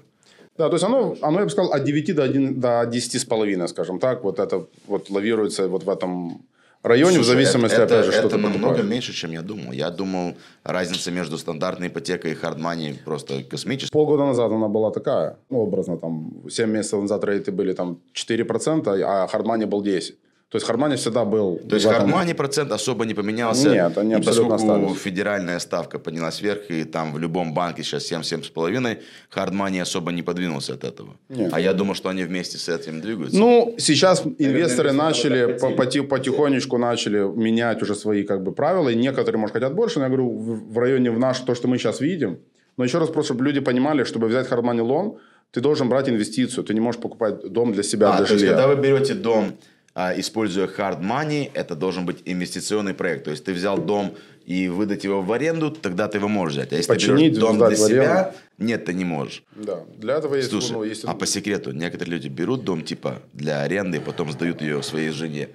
Да, 0.59 0.67
то 0.67 0.75
есть 0.75 0.83
оно, 0.83 1.15
оно, 1.21 1.39
я 1.39 1.45
бы 1.45 1.51
сказал, 1.51 1.71
от 1.71 1.85
9 1.85 2.15
до, 2.15 2.23
1, 2.23 2.59
до 2.59 2.85
10 2.85 3.21
с 3.21 3.23
половиной, 3.23 3.69
скажем 3.69 3.97
так. 3.97 4.23
Вот 4.25 4.39
это 4.39 4.67
вот 4.87 5.09
лавируется 5.09 5.69
вот 5.69 5.85
в 5.85 5.89
этом 5.89 6.41
районе, 6.83 7.19
в 7.19 7.23
Слушай, 7.23 7.27
зависимости, 7.27 7.75
это, 7.75 7.83
опять 7.85 8.05
же, 8.05 8.11
это, 8.11 8.19
что 8.19 8.27
это 8.27 8.35
ты 8.35 8.41
намного 8.41 8.63
покупаешь. 8.63 8.89
меньше, 8.89 9.13
чем 9.13 9.31
я 9.31 9.41
думал. 9.41 9.71
Я 9.71 9.89
думал, 9.89 10.35
разница 10.63 11.11
между 11.11 11.37
стандартной 11.37 11.87
ипотекой 11.87 12.31
и 12.31 12.35
money 12.35 12.95
просто 13.05 13.41
космическая. 13.43 13.93
Полгода 13.93 14.25
назад 14.25 14.51
она 14.51 14.67
была 14.67 14.91
такая, 14.91 15.37
ну, 15.49 15.59
образно, 15.59 15.97
там, 15.97 16.43
7 16.49 16.69
месяцев 16.69 16.99
назад 16.99 17.23
рейты 17.23 17.53
были 17.53 17.71
там 17.71 17.99
4%, 18.13 19.01
а 19.01 19.27
хардмани 19.27 19.63
был 19.63 19.81
10%. 19.81 20.15
То 20.50 20.56
есть 20.58 20.65
хардмани 20.65 20.96
всегда 20.96 21.25
был... 21.25 21.60
То 21.70 21.75
есть 21.75 21.86
этом- 21.86 22.10
money 22.12 22.34
процент 22.34 22.72
особо 22.72 23.06
не 23.06 23.13
поменялся. 23.13 23.70
Нет, 23.70 23.98
они 24.00 24.13
И 24.13 24.15
абсолютно 24.15 24.50
поскольку 24.56 24.86
остались. 24.86 25.01
федеральная 25.01 25.60
ставка 25.60 26.00
поднялась 26.00 26.41
вверх, 26.41 26.72
и 26.72 26.86
там 26.86 27.13
в 27.13 27.20
любом 27.20 27.53
банке 27.53 27.84
сейчас 27.84 28.12
7-7,5, 28.12 28.98
hard 29.36 29.51
money 29.51 29.79
особо 29.82 30.12
не 30.12 30.24
подвинулся 30.24 30.74
от 30.74 30.84
этого. 30.84 31.10
Нет. 31.29 31.53
А 31.53 31.60
я 31.60 31.74
думал, 31.74 31.94
что 31.94 32.10
они 32.10 32.24
вместе 32.24 32.58
с 32.58 32.68
этим 32.68 33.00
двигаются. 33.00 33.38
Ну, 33.38 33.75
сейчас 33.77 34.24
инвесторы 34.39 34.91
начали, 34.91 35.58
по- 35.60 35.70
поти- 35.72 36.01
потихонечку 36.01 36.77
начали 36.79 37.20
менять 37.20 37.84
уже 37.84 37.94
свои 37.94 38.24
как 38.24 38.41
бы 38.44 38.51
правила, 38.51 38.89
и 38.89 38.96
некоторые, 38.96 39.39
может, 39.39 39.53
хотят 39.53 39.75
больше, 39.75 40.00
но 40.00 40.06
я 40.06 40.10
говорю, 40.10 40.29
в, 40.32 40.77
районе 40.79 41.12
в 41.12 41.20
наш, 41.20 41.39
то, 41.41 41.53
что 41.53 41.68
мы 41.68 41.77
сейчас 41.77 42.01
видим. 42.01 42.39
Но 42.77 42.84
еще 42.86 42.98
раз 42.98 43.10
просто, 43.10 43.34
чтобы 43.34 43.46
люди 43.46 43.60
понимали, 43.60 44.03
чтобы 44.03 44.27
взять 44.27 44.48
хардмани 44.48 44.82
лон, 44.82 45.18
ты 45.51 45.62
должен 45.62 45.89
брать 45.89 46.10
инвестицию, 46.10 46.63
ты 46.63 46.74
не 46.74 46.79
можешь 46.79 47.00
покупать 47.01 47.51
дом 47.53 47.72
для 47.72 47.84
себя, 47.84 48.13
А, 48.13 48.18
для 48.18 48.25
то 48.25 48.34
есть, 48.34 48.39
жилья. 48.46 48.56
когда 48.58 48.68
вы 48.74 48.82
берете 48.82 49.13
дом, 49.13 49.51
используя 49.96 50.67
hard 50.67 51.01
money, 51.01 51.50
это 51.53 51.75
должен 51.75 52.05
быть 52.05 52.22
инвестиционный 52.25 52.93
проект. 52.93 53.25
То 53.25 53.31
есть 53.31 53.43
ты 53.43 53.53
взял 53.53 53.77
дом 53.77 54.15
и 54.46 54.67
выдать 54.67 55.03
его 55.03 55.22
в 55.22 55.31
аренду, 55.31 55.72
тогда 55.72 56.08
ты 56.08 56.17
его 56.17 56.27
можешь 56.27 56.58
взять. 56.58 56.74
А 56.74 56.75
если 56.75 56.91
ты 56.91 56.93
Починить, 56.96 57.34
берешь 57.34 57.39
дом 57.39 57.58
для 57.58 57.75
себя, 57.75 58.36
нет, 58.58 58.86
ты 58.86 58.93
не 58.93 59.05
можешь. 59.05 59.43
Да, 59.55 59.84
для 59.98 60.17
этого 60.17 60.36
есть... 60.36 60.50
Слушай, 60.50 60.72
ну, 60.72 60.84
есть- 60.84 61.05
а 61.05 61.13
по 61.13 61.25
секрету, 61.25 61.72
некоторые 61.72 62.15
люди 62.15 62.27
берут 62.27 62.63
дом 62.63 62.84
типа 62.84 63.22
для 63.34 63.62
аренды, 63.62 63.98
и 63.98 64.00
потом 64.00 64.31
сдают 64.31 64.62
ее 64.62 64.81
своей 64.81 65.10
жене, 65.12 65.50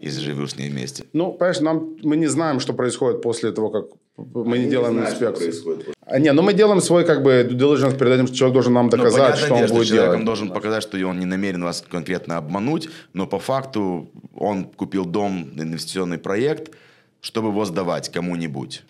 если 0.00 0.20
живут 0.20 0.50
с 0.50 0.56
ней 0.56 0.70
вместе. 0.70 1.04
Ну, 1.12 1.32
понимаешь, 1.32 1.60
нам, 1.60 1.96
мы 2.02 2.16
не 2.16 2.26
знаем, 2.28 2.60
что 2.60 2.72
происходит 2.74 3.22
после 3.22 3.52
того, 3.52 3.70
как 3.70 3.86
мы 4.18 4.58
не, 4.58 4.66
делаем 4.66 4.98
инспекцию. 4.98 5.52
А, 6.06 6.18
не, 6.18 6.32
ну 6.32 6.42
мы 6.42 6.52
делаем 6.52 6.80
свой 6.80 7.04
как 7.04 7.22
бы 7.22 7.46
due 7.48 7.56
diligence 7.56 7.96
перед 7.96 8.12
этим, 8.14 8.26
что 8.26 8.36
человек 8.36 8.54
должен 8.54 8.72
нам 8.72 8.86
Ну, 8.86 8.90
доказать, 8.90 9.34
понятное 9.34 9.46
что 9.46 9.54
он 9.54 9.66
будет 9.68 9.86
человеком 9.88 10.12
делать. 10.12 10.24
должен 10.26 10.50
показать, 10.50 10.82
что 10.82 10.98
он 11.06 11.18
не 11.20 11.26
намерен 11.26 11.62
вас 11.64 11.84
конкретно 11.88 12.36
обмануть, 12.36 12.88
но 13.12 13.26
по 13.26 13.38
факту 13.38 14.10
он 14.34 14.64
купил 14.64 15.04
дом, 15.04 15.50
инвестиционный 15.56 16.18
проект, 16.18 16.72
чтобы 17.20 17.48
его 17.48 17.64
сдавать 17.64 18.08
кому-нибудь. 18.08 18.82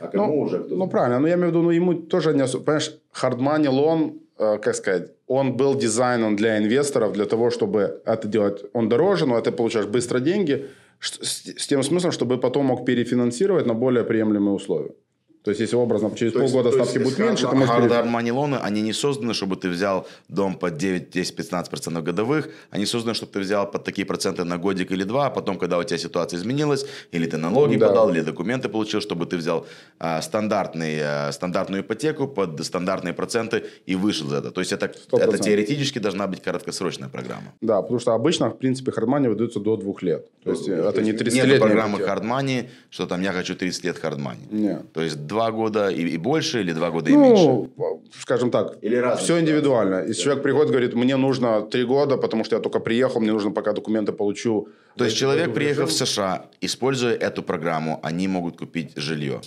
А 0.00 0.10
ну, 0.12 0.48
ну, 0.68 0.88
правильно, 0.88 1.18
но 1.18 1.28
я 1.28 1.34
имею 1.34 1.48
в 1.48 1.50
виду, 1.50 1.62
ну, 1.62 1.70
ему 1.70 1.94
тоже 1.94 2.32
не 2.32 2.42
особо, 2.42 2.64
понимаешь, 2.64 2.92
hard 3.12 3.38
money 3.38 3.68
loan, 3.68 4.18
э, 4.38 4.58
как 4.58 4.74
сказать, 4.74 5.10
он 5.26 5.56
был 5.56 5.74
дизайнен 5.74 6.36
для 6.36 6.56
инвесторов, 6.58 7.12
для 7.12 7.26
того, 7.26 7.50
чтобы 7.50 8.00
это 8.06 8.26
делать, 8.28 8.64
он 8.72 8.88
дороже, 8.88 9.26
но 9.26 9.40
ты 9.40 9.52
получаешь 9.52 9.86
быстро 9.86 10.20
деньги, 10.20 10.68
с, 11.00 11.66
тем 11.66 11.82
смыслом, 11.82 12.12
чтобы 12.12 12.38
потом 12.38 12.66
мог 12.66 12.84
перефинансировать 12.84 13.66
на 13.66 13.74
более 13.74 14.04
приемлемые 14.04 14.54
условия. 14.54 14.94
То 15.42 15.50
есть, 15.50 15.60
если 15.60 15.76
образно 15.76 16.10
через 16.14 16.32
полгода 16.32 16.70
ставки 16.70 16.98
будут 16.98 17.18
меньше, 17.18 17.46
то 17.48 17.54
можешь 17.56 17.70
Hard 17.70 18.06
money 18.10 18.58
они 18.62 18.82
не 18.82 18.92
созданы, 18.92 19.32
чтобы 19.32 19.56
ты 19.56 19.70
взял 19.70 20.06
дом 20.28 20.54
под 20.54 20.76
9, 20.76 21.10
10, 21.10 21.34
15% 21.38 22.02
годовых. 22.02 22.50
Они 22.70 22.84
созданы, 22.86 23.14
чтобы 23.14 23.32
ты 23.32 23.40
взял 23.40 23.70
под 23.70 23.84
такие 23.84 24.04
проценты 24.06 24.44
на 24.44 24.58
годик 24.58 24.92
или 24.92 25.04
два, 25.04 25.26
а 25.26 25.30
потом, 25.30 25.58
когда 25.58 25.78
у 25.78 25.84
тебя 25.84 25.98
ситуация 25.98 26.38
изменилась, 26.38 26.84
или 27.12 27.26
ты 27.26 27.38
налоги 27.38 27.76
Да. 27.76 27.88
подал, 27.88 28.10
или 28.10 28.20
документы 28.20 28.68
получил, 28.68 29.00
чтобы 29.00 29.24
ты 29.24 29.36
взял 29.38 29.66
а, 29.98 30.20
стандартный, 30.20 31.00
а, 31.02 31.32
стандартную 31.32 31.82
ипотеку 31.82 32.28
под 32.28 32.62
стандартные 32.64 33.14
проценты 33.14 33.64
и 33.86 33.96
вышел 33.96 34.26
из 34.26 34.32
этого. 34.34 34.50
То 34.52 34.60
есть, 34.60 34.72
это, 34.72 34.86
это 34.86 34.98
100%. 35.16 35.38
теоретически 35.38 35.98
должна 36.00 36.26
быть 36.26 36.42
краткосрочная 36.42 37.08
программа. 37.08 37.54
Да, 37.62 37.80
потому 37.80 37.98
что 38.00 38.12
обычно, 38.14 38.50
в 38.50 38.58
принципе, 38.58 38.90
hard 38.90 39.06
money 39.06 39.28
выдаются 39.28 39.60
до 39.60 39.76
двух 39.76 40.02
лет. 40.02 40.26
То 40.44 40.50
есть, 40.50 40.68
это 40.68 41.00
не 41.02 41.12
30 41.12 41.34
Нет 41.34 41.46
лет. 41.46 41.60
программы 41.60 41.98
hard 41.98 42.22
money, 42.24 42.68
что 42.90 43.06
там 43.06 43.22
я 43.22 43.32
хочу 43.32 43.54
30 43.54 43.84
лет 43.84 43.96
hard 44.02 44.18
money. 44.18 44.46
Нет. 44.50 44.92
То 44.92 45.00
есть, 45.00 45.26
два 45.30 45.50
года 45.50 45.88
и, 45.88 46.14
и 46.14 46.18
больше, 46.18 46.60
или 46.60 46.72
два 46.72 46.90
года 46.90 47.10
и 47.10 47.16
меньше. 47.16 47.44
Ну, 47.44 48.02
скажем 48.20 48.50
так, 48.50 48.76
Или 48.82 48.96
разные 48.96 49.24
все 49.24 49.40
индивидуально. 49.40 50.04
Если 50.08 50.22
человек 50.22 50.42
приходит, 50.42 50.70
говорит, 50.70 50.94
мне 50.94 51.16
нужно 51.16 51.62
три 51.62 51.84
года, 51.84 52.16
потому 52.16 52.44
что 52.44 52.56
я 52.56 52.62
только 52.62 52.80
приехал, 52.80 53.20
мне 53.20 53.32
нужно 53.32 53.52
пока 53.52 53.72
документы 53.72 54.12
получу. 54.12 54.68
То 54.96 55.04
есть 55.04 55.16
человек, 55.16 55.48
в 55.48 55.54
приехав 55.54 55.88
в. 55.88 55.92
США, 55.92 56.46
используя 56.60 57.14
эту 57.14 57.42
программу, 57.42 58.00
они 58.02 58.28
могут 58.28 58.58
купить 58.58 58.90
жилье. 58.96 59.40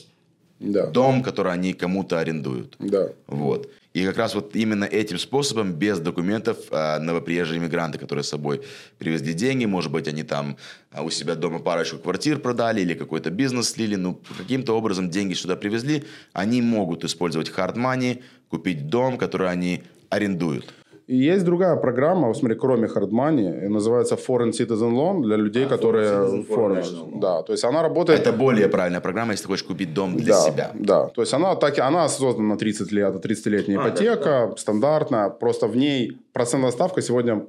Да. 0.60 0.88
Дом, 0.88 1.24
который 1.24 1.52
они 1.54 1.74
кому-то 1.74 2.20
арендуют. 2.20 2.76
Да. 2.80 3.10
Вот. 3.28 3.70
И 3.94 4.04
как 4.06 4.18
раз 4.18 4.34
вот 4.34 4.56
именно 4.56 4.86
этим 4.86 5.20
способом, 5.20 5.74
без 5.74 6.00
документов, 6.00 6.58
а, 6.72 7.00
новоприезжие 7.00 7.60
иммигранты, 7.60 8.00
которые 8.00 8.24
с 8.24 8.30
собой 8.30 8.64
привезли 8.98 9.34
деньги, 9.34 9.66
может 9.66 9.92
быть, 9.92 10.08
они 10.08 10.24
там 10.24 10.58
а, 10.92 11.04
у 11.04 11.12
себя 11.12 11.36
дома 11.36 11.60
парочку 11.60 12.00
квартир 12.00 12.40
продали 12.40 12.82
или 12.82 12.96
какой-то 12.96 13.30
бизнес 13.30 13.70
слили, 13.70 13.96
ну, 13.96 14.20
каким-то 14.38 14.76
образом 14.76 15.12
деньги 15.12 15.36
сюда 15.36 15.56
привезли, 15.56 16.06
они 16.34 16.62
могут 16.62 17.04
использовать 17.04 17.50
hard 17.50 17.76
money, 17.76 18.24
купить 18.50 18.88
дом, 18.90 19.20
который 19.20 19.50
они 19.50 19.84
арендуют. 20.10 20.74
И 21.08 21.18
есть 21.18 21.44
другая 21.44 21.76
программа, 21.76 22.28
вот 22.28 22.38
смотри, 22.38 22.58
кроме 22.58 22.88
hard 22.88 23.10
money, 23.10 23.66
и 23.66 23.68
называется 23.68 24.16
Foreign 24.16 24.52
Citizen 24.52 24.94
Loan 24.94 25.22
для 25.22 25.36
людей, 25.36 25.66
которые... 25.66 26.10
Citizen 26.10 26.48
Foreign 26.48 26.84
Loan. 26.84 27.20
Да, 27.20 27.42
то 27.44 27.52
есть 27.52 27.64
она 27.66 27.82
работает... 27.82 28.22
Это 28.22 28.32
более 28.32 28.70
правильная 28.70 29.02
программа, 29.02 29.32
если 29.32 29.44
ты 29.44 29.50
хочешь 29.50 29.66
купить 29.66 29.94
дом 29.94 30.16
для 30.16 30.34
да, 30.34 30.42
себя. 30.42 30.72
Да, 30.74 31.08
то 31.08 31.22
есть 31.22 31.34
она, 31.34 31.56
так, 31.56 31.78
она 31.80 32.08
создана 32.08 32.50
на 32.50 32.58
30 32.58 32.92
лет, 32.92 33.16
это 33.16 33.28
30-летняя 33.28 33.80
А, 33.80 33.90
ипотека, 33.90 34.54
стандартная, 34.58 35.30
просто 35.30 35.68
в 35.68 35.76
ней 35.76 36.18
процентная 36.32 36.72
ставка 36.72 37.02
сегодня 37.02 37.46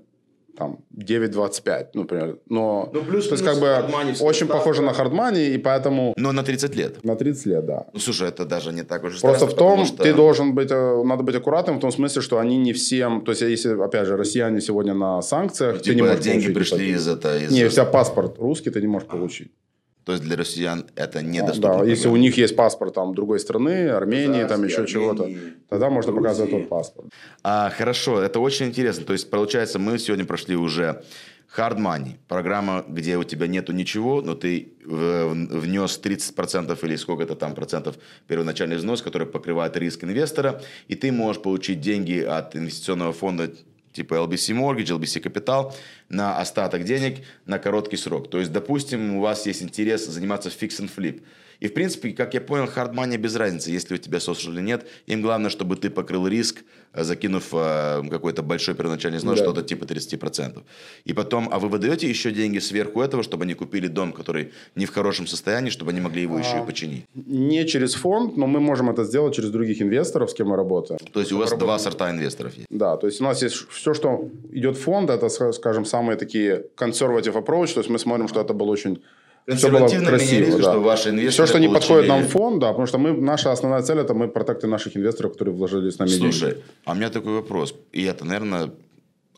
там 0.56 0.78
9,25, 0.96 1.86
например. 1.94 2.38
Но, 2.48 2.90
Ну, 2.92 3.02
плюс-минус 3.02 3.28
то 3.28 3.34
есть 3.34 3.44
как 3.44 3.58
бы 3.60 3.96
очень 4.24 4.46
ставка. 4.46 4.54
похоже 4.54 4.82
на 4.82 4.90
hard 4.90 5.12
money, 5.12 5.54
и 5.54 5.58
поэтому 5.58 6.14
Но 6.16 6.32
на 6.32 6.42
30 6.42 6.74
лет. 6.76 7.04
на 7.04 7.16
30 7.16 7.46
лет, 7.46 7.66
да. 7.66 7.86
Ну, 7.92 7.98
слушай, 8.00 8.28
это 8.28 8.44
даже 8.44 8.72
не 8.72 8.82
так 8.82 9.04
уж 9.04 9.20
Просто 9.20 9.46
страшно, 9.46 9.54
в 9.54 9.58
том, 9.58 9.84
что- 9.86 10.02
ты 10.02 10.14
должен 10.14 10.54
быть, 10.54 10.70
э, 10.70 11.02
надо 11.04 11.22
быть 11.22 11.34
аккуратным 11.36 11.78
в 11.78 11.80
том 11.80 11.90
смысле, 11.92 12.22
что 12.22 12.38
они 12.38 12.56
не 12.58 12.72
всем, 12.72 13.22
то 13.24 13.32
есть 13.32 13.42
если, 13.42 13.80
опять 13.82 14.06
же, 14.06 14.16
россияне 14.16 14.60
сегодня 14.60 14.94
на 14.94 15.22
санкциях, 15.22 15.82
ты 15.82 15.90
не 15.90 15.96
Типа, 15.96 16.08
можешь 16.08 16.24
деньги 16.24 16.52
получить 16.52 16.54
пришли 16.70 16.88
из 16.90 17.08
этого. 17.08 17.36
Из... 17.38 17.50
Не, 17.50 17.64
у 17.64 17.68
тебя 17.68 17.84
паспорт 17.84 18.38
русский, 18.38 18.70
ты 18.70 18.80
не 18.80 18.86
можешь 18.86 19.08
получить. 19.08 19.52
То 20.04 20.12
есть 20.12 20.24
для 20.24 20.36
россиян 20.36 20.86
это 20.96 21.22
недоступно. 21.22 21.78
Да, 21.78 21.84
если 21.84 22.08
у 22.08 22.16
них 22.16 22.36
есть 22.36 22.56
паспорт 22.56 22.94
там 22.94 23.14
другой 23.14 23.40
страны, 23.40 23.88
Армении, 23.88 24.44
там 24.44 24.64
еще 24.64 24.86
чего-то, 24.86 25.28
тогда 25.68 25.90
можно 25.90 26.12
показывать 26.12 26.50
тот 26.50 26.68
паспорт. 26.68 27.08
А, 27.42 27.70
хорошо, 27.70 28.20
это 28.20 28.40
очень 28.40 28.66
интересно. 28.66 29.04
То 29.04 29.14
есть, 29.14 29.30
получается, 29.30 29.78
мы 29.78 29.98
сегодня 29.98 30.26
прошли 30.26 30.56
уже 30.56 31.02
Hard 31.56 31.78
Money, 31.78 32.16
программа, 32.26 32.84
где 32.88 33.16
у 33.16 33.24
тебя 33.24 33.46
нету 33.46 33.72
ничего, 33.72 34.20
но 34.22 34.34
ты 34.34 34.74
внес 34.84 36.00
30% 36.02 36.78
или 36.84 36.96
сколько-то 36.96 37.36
там 37.36 37.54
процентов 37.54 37.96
первоначальный 38.26 38.76
взнос, 38.76 39.02
который 39.02 39.26
покрывает 39.26 39.76
риск 39.76 40.04
инвестора, 40.04 40.60
и 40.88 40.96
ты 40.96 41.12
можешь 41.12 41.40
получить 41.40 41.80
деньги 41.80 42.20
от 42.20 42.56
инвестиционного 42.56 43.12
фонда 43.12 43.52
типа 43.94 44.14
LBC 44.14 44.54
Mortgage, 44.54 44.90
LBC 44.98 45.22
Capital, 45.22 45.72
на 46.10 46.38
остаток 46.38 46.84
денег 46.84 47.24
на 47.46 47.58
короткий 47.58 47.96
срок. 47.96 48.28
То 48.28 48.38
есть, 48.38 48.52
допустим, 48.52 49.16
у 49.16 49.20
вас 49.20 49.46
есть 49.46 49.62
интерес 49.62 50.06
заниматься 50.06 50.50
fix 50.50 50.80
and 50.80 50.90
flip– 50.94 51.22
и, 51.60 51.68
в 51.68 51.74
принципе, 51.74 52.12
как 52.12 52.34
я 52.34 52.40
понял, 52.40 52.66
хардмани 52.66 53.16
без 53.16 53.36
разницы, 53.36 53.70
если 53.70 53.94
у 53.94 53.98
тебя 53.98 54.18
social 54.18 54.52
или 54.52 54.60
нет. 54.60 54.86
Им 55.06 55.22
главное, 55.22 55.50
чтобы 55.50 55.76
ты 55.76 55.90
покрыл 55.90 56.26
риск, 56.26 56.64
э, 56.92 57.04
закинув 57.04 57.48
э, 57.52 58.02
какой-то 58.10 58.42
большой 58.42 58.74
первоначальный 58.74 59.18
взнос, 59.18 59.38
да. 59.38 59.44
что-то 59.44 59.62
типа 59.62 59.84
30%. 59.84 60.62
И 61.04 61.12
потом, 61.12 61.48
а 61.52 61.58
вы 61.58 61.68
выдаете 61.68 62.08
еще 62.08 62.30
деньги 62.30 62.58
сверху 62.58 63.00
этого, 63.00 63.22
чтобы 63.22 63.44
они 63.44 63.54
купили 63.54 63.88
дом, 63.88 64.12
который 64.12 64.52
не 64.74 64.86
в 64.86 64.90
хорошем 64.90 65.26
состоянии, 65.26 65.70
чтобы 65.70 65.90
они 65.90 66.00
могли 66.00 66.22
его 66.22 66.38
еще 66.38 66.56
а, 66.56 66.62
и 66.62 66.66
починить? 66.66 67.04
Не 67.14 67.66
через 67.66 67.94
фонд, 67.94 68.36
но 68.36 68.46
мы 68.46 68.60
можем 68.60 68.90
это 68.90 69.04
сделать 69.04 69.34
через 69.34 69.50
других 69.50 69.82
инвесторов, 69.82 70.30
с 70.30 70.34
кем 70.34 70.48
мы 70.48 70.56
работаем. 70.56 70.98
То 71.12 71.20
есть 71.20 71.32
у 71.32 71.38
вас 71.38 71.50
работаем... 71.50 71.68
два 71.68 71.78
сорта 71.78 72.10
инвесторов 72.10 72.54
есть? 72.56 72.66
Да, 72.70 72.96
то 72.96 73.06
есть 73.06 73.20
у 73.20 73.24
нас 73.24 73.42
есть 73.42 73.68
все, 73.70 73.94
что 73.94 74.28
идет 74.52 74.76
в 74.76 74.80
фонд, 74.80 75.10
это, 75.10 75.28
скажем, 75.28 75.84
самые 75.84 76.16
такие 76.16 76.64
conservative 76.76 77.34
approach, 77.34 77.74
то 77.74 77.80
есть 77.80 77.90
мы 77.90 77.98
смотрим, 77.98 78.28
что 78.28 78.40
это 78.40 78.54
был 78.54 78.68
очень 78.68 79.02
Консервативно 79.46 80.08
красиво, 80.08 80.46
риски, 80.46 80.56
да. 80.56 80.70
что 80.70 80.80
ваши 80.80 81.10
инвесторы 81.10 81.46
Все, 81.46 81.46
что 81.46 81.58
не 81.58 81.68
подходит 81.68 82.08
нам 82.08 82.22
в 82.22 82.28
фонд, 82.28 82.60
да, 82.60 82.68
потому 82.68 82.86
что 82.86 82.98
мы, 82.98 83.12
наша 83.12 83.52
основная 83.52 83.82
цель 83.82 83.98
это 83.98 84.14
мы 84.14 84.28
протекты 84.28 84.66
наших 84.66 84.96
инвесторов, 84.96 85.32
которые 85.32 85.54
вложили 85.54 85.90
с 85.90 85.98
нами 85.98 86.08
Слушай, 86.08 86.52
деньги. 86.52 86.64
а 86.84 86.92
у 86.92 86.94
меня 86.94 87.10
такой 87.10 87.34
вопрос, 87.34 87.74
и 87.92 88.04
это, 88.04 88.24
наверное, 88.24 88.70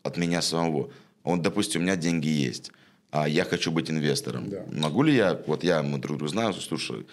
от 0.03 0.17
меня 0.17 0.41
самого. 0.41 0.89
Он, 1.23 1.41
допустим, 1.41 1.81
у 1.81 1.83
меня 1.83 1.97
деньги 1.97 2.29
есть, 2.29 2.71
а 3.11 3.27
я 3.27 3.43
хочу 3.43 3.69
быть 3.71 3.91
инвестором. 3.91 4.49
Да. 4.49 4.63
Могу 4.71 5.03
ли 5.03 5.13
я, 5.13 5.41
вот 5.45 5.63
я, 5.63 5.83
мы 5.83 5.97
друг 5.97 6.17
друга 6.17 6.31
знаем, 6.31 6.53
слушай, 6.53 7.05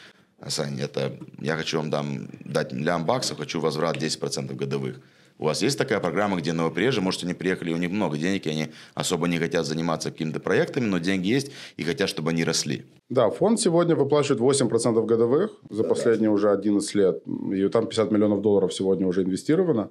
Сань, 0.49 0.81
это, 0.81 1.17
я 1.41 1.57
хочу 1.57 1.79
вам 1.79 1.91
дам, 1.91 2.29
дать 2.45 2.73
лям 2.73 3.07
баксов, 3.07 3.39
хочу 3.39 3.61
возврат 3.61 3.97
10% 3.97 4.55
годовых. 4.55 5.01
У 5.45 5.47
вас 5.47 5.61
есть 5.61 5.77
такая 5.77 6.01
программа, 6.01 6.39
где 6.39 6.55
новоприезжие, 6.55 7.03
может, 7.03 7.23
они 7.23 7.35
приехали, 7.35 7.71
у 7.71 7.77
них 7.77 7.91
много 7.91 8.17
денег, 8.17 8.47
и 8.47 8.49
они 8.51 8.69
особо 8.95 9.29
не 9.29 9.37
хотят 9.37 9.67
заниматься 9.67 10.11
какими-то 10.11 10.41
проектами, 10.41 10.87
но 10.87 10.97
деньги 10.97 11.29
есть 11.29 11.53
и 11.77 11.83
хотят, 11.83 12.09
чтобы 12.09 12.31
они 12.31 12.45
росли. 12.45 12.87
Да, 13.11 13.29
фонд 13.29 13.61
сегодня 13.61 13.95
выплачивает 13.95 14.41
8% 14.41 15.05
годовых 15.05 15.51
за 15.69 15.83
да, 15.83 15.89
последние 15.91 16.31
да. 16.31 16.35
уже 16.35 16.51
11 16.51 16.95
лет. 16.95 17.23
И 17.53 17.69
там 17.69 17.89
50 17.89 18.11
миллионов 18.11 18.41
долларов 18.41 18.73
сегодня 18.73 19.07
уже 19.07 19.23
инвестировано 19.23 19.91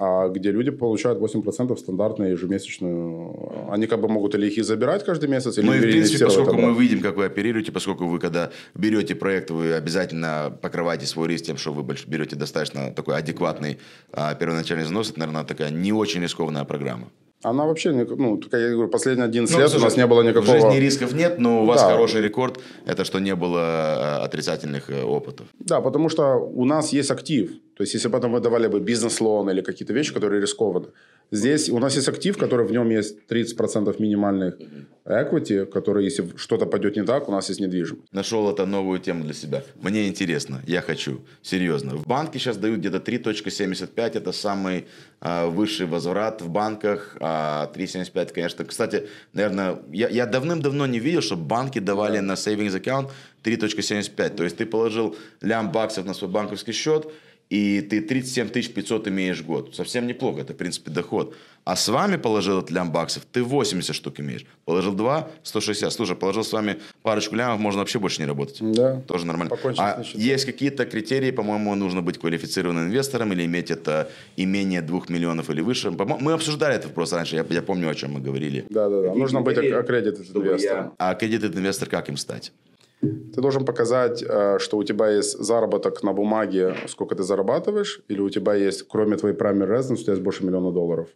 где 0.00 0.50
люди 0.50 0.70
получают 0.70 1.18
8% 1.18 1.76
стандартную 1.76 2.32
ежемесячную. 2.32 3.70
Они 3.70 3.86
как 3.86 4.00
бы 4.00 4.08
могут 4.08 4.34
или 4.34 4.46
их 4.46 4.64
забирать 4.64 5.04
каждый 5.04 5.28
месяц, 5.28 5.58
или 5.58 5.66
Ну 5.66 5.74
и 5.74 5.78
в 5.78 5.82
принципе, 5.82 6.24
поскольку 6.24 6.54
мы 6.54 6.80
видим, 6.80 7.00
как 7.00 7.16
вы 7.16 7.26
оперируете, 7.26 7.70
поскольку 7.70 8.06
вы 8.06 8.18
когда 8.18 8.50
берете 8.74 9.14
проект, 9.14 9.50
вы 9.50 9.74
обязательно 9.74 10.56
покрываете 10.62 11.06
свой 11.06 11.28
риск 11.28 11.44
тем, 11.44 11.58
что 11.58 11.72
вы 11.72 11.82
берете 12.06 12.36
достаточно 12.36 12.92
такой 12.92 13.16
адекватный 13.16 13.78
а, 14.12 14.34
первоначальный 14.34 14.84
взнос, 14.84 15.10
это, 15.10 15.20
наверное, 15.20 15.44
такая 15.44 15.70
не 15.70 15.92
очень 15.92 16.22
рискованная 16.22 16.64
программа. 16.64 17.08
Она 17.42 17.64
вообще, 17.64 17.92
ну, 17.92 18.38
как 18.38 18.60
я 18.60 18.70
говорю, 18.70 18.88
последние 18.88 19.24
11 19.24 19.54
ну, 19.54 19.60
лет 19.60 19.70
слушай, 19.70 19.82
у 19.82 19.84
нас 19.86 19.96
не 19.96 20.06
было 20.06 20.22
никакого... 20.22 20.42
В 20.42 20.60
жизни 20.60 20.76
рисков 20.76 21.14
нет, 21.14 21.38
но 21.38 21.62
у 21.62 21.66
вас 21.66 21.80
да. 21.80 21.92
хороший 21.92 22.20
рекорд, 22.20 22.60
это 22.84 23.04
что 23.04 23.18
не 23.18 23.34
было 23.34 24.18
э, 24.20 24.24
отрицательных 24.24 24.90
э, 24.90 25.02
опытов. 25.02 25.46
Да, 25.58 25.80
потому 25.80 26.10
что 26.10 26.34
у 26.36 26.66
нас 26.66 26.92
есть 26.92 27.10
актив. 27.10 27.50
То 27.76 27.82
есть, 27.82 27.94
если 27.94 28.08
бы 28.08 28.12
потом 28.12 28.32
вы 28.32 28.40
давали 28.40 28.66
бы 28.66 28.78
бизнес-лоун 28.78 29.48
или 29.48 29.62
какие-то 29.62 29.94
вещи, 29.94 30.12
которые 30.12 30.42
рискованы, 30.42 30.88
Здесь 31.30 31.70
у 31.70 31.78
нас 31.78 31.96
есть 31.96 32.08
актив, 32.08 32.36
который 32.36 32.66
в 32.66 32.72
нем 32.72 32.90
есть 32.90 33.16
30% 33.28 33.94
минимальных 34.02 34.58
equity, 35.04 35.64
который, 35.66 36.04
если 36.04 36.24
что-то 36.36 36.66
пойдет 36.66 36.96
не 36.96 37.04
так, 37.04 37.28
у 37.28 37.32
нас 37.32 37.48
есть 37.48 37.60
недвижимость. 37.60 38.12
Нашел 38.12 38.50
это 38.50 38.66
новую 38.66 38.98
тему 38.98 39.24
для 39.24 39.34
себя. 39.34 39.62
Мне 39.80 40.08
интересно, 40.08 40.60
я 40.66 40.82
хочу, 40.82 41.20
серьезно. 41.42 41.96
В 41.96 42.06
банке 42.06 42.38
сейчас 42.38 42.56
дают 42.56 42.80
где-то 42.80 42.98
3.75, 42.98 44.16
это 44.16 44.32
самый 44.32 44.86
э, 45.20 45.46
высший 45.46 45.86
возврат 45.86 46.42
в 46.42 46.48
банках. 46.48 47.16
А 47.20 47.70
3.75, 47.74 48.32
конечно, 48.32 48.64
кстати, 48.64 49.06
наверное, 49.32 49.78
я, 49.92 50.08
я 50.08 50.26
давным-давно 50.26 50.86
не 50.86 50.98
видел, 50.98 51.22
чтобы 51.22 51.44
банки 51.44 51.78
давали 51.78 52.16
да. 52.16 52.22
на 52.22 52.32
savings 52.32 52.80
account 52.80 53.10
3.75. 53.44 54.28
То 54.30 54.44
есть 54.44 54.56
ты 54.56 54.66
положил 54.66 55.16
лям 55.40 55.72
баксов 55.72 56.04
на 56.06 56.14
свой 56.14 56.30
банковский 56.30 56.72
счет, 56.72 57.10
и 57.50 57.80
ты 57.80 58.00
37 58.00 58.48
500 58.48 59.08
имеешь 59.08 59.40
в 59.40 59.46
год. 59.46 59.74
Совсем 59.74 60.06
неплохо, 60.06 60.40
это, 60.40 60.54
в 60.54 60.56
принципе, 60.56 60.90
доход. 60.90 61.34
А 61.64 61.76
с 61.76 61.88
вами 61.88 62.16
положил 62.16 62.58
этот 62.58 62.70
лям 62.70 62.90
баксов, 62.90 63.24
ты 63.30 63.42
80 63.42 63.94
штук 63.94 64.20
имеешь. 64.20 64.46
Положил 64.64 64.92
2, 64.92 65.28
160. 65.42 65.92
Слушай, 65.92 66.16
положил 66.16 66.44
с 66.44 66.52
вами 66.52 66.78
парочку 67.02 67.34
лямов, 67.34 67.60
можно 67.60 67.80
вообще 67.80 67.98
больше 67.98 68.22
не 68.22 68.26
работать. 68.26 68.58
Да. 68.60 69.00
Тоже 69.00 69.26
нормально. 69.26 69.50
Покончить 69.50 69.80
а 69.80 70.02
есть 70.14 70.46
какие-то 70.46 70.86
критерии, 70.86 71.32
по-моему, 71.32 71.74
нужно 71.74 72.02
быть 72.02 72.18
квалифицированным 72.18 72.86
инвестором 72.86 73.32
или 73.32 73.44
иметь 73.44 73.70
это 73.70 74.08
имение 74.36 74.80
2 74.80 75.02
миллионов 75.08 75.50
или 75.50 75.60
выше. 75.60 75.90
Мы 75.90 76.32
обсуждали 76.32 76.76
этот 76.76 76.86
вопрос 76.86 77.12
раньше, 77.12 77.36
я, 77.36 77.44
я 77.50 77.62
помню, 77.62 77.90
о 77.90 77.94
чем 77.94 78.12
мы 78.12 78.20
говорили. 78.20 78.64
Да, 78.70 78.88
да, 78.88 79.02
да. 79.02 79.14
Нужно 79.14 79.40
быть 79.40 79.58
аккредитед 79.58 80.34
инвестором. 80.34 80.84
Я... 80.84 80.92
А 80.98 81.10
аккредитед 81.10 81.56
инвестор 81.56 81.88
как 81.88 82.08
им 82.08 82.16
стать? 82.16 82.52
Ты 83.00 83.40
должен 83.40 83.64
показать, 83.64 84.22
э, 84.22 84.58
что 84.58 84.76
у 84.76 84.84
тебя 84.84 85.08
есть 85.08 85.38
заработок 85.38 86.02
на 86.02 86.12
бумаге, 86.12 86.74
сколько 86.86 87.14
ты 87.14 87.22
зарабатываешь, 87.22 88.02
или 88.08 88.20
у 88.20 88.28
тебя 88.28 88.54
есть, 88.54 88.86
кроме 88.88 89.16
твоей 89.16 89.34
primary 89.34 89.68
residence, 89.68 89.94
у 89.94 90.02
тебя 90.02 90.12
есть 90.12 90.22
больше 90.22 90.44
миллиона 90.44 90.70
долларов 90.70 91.08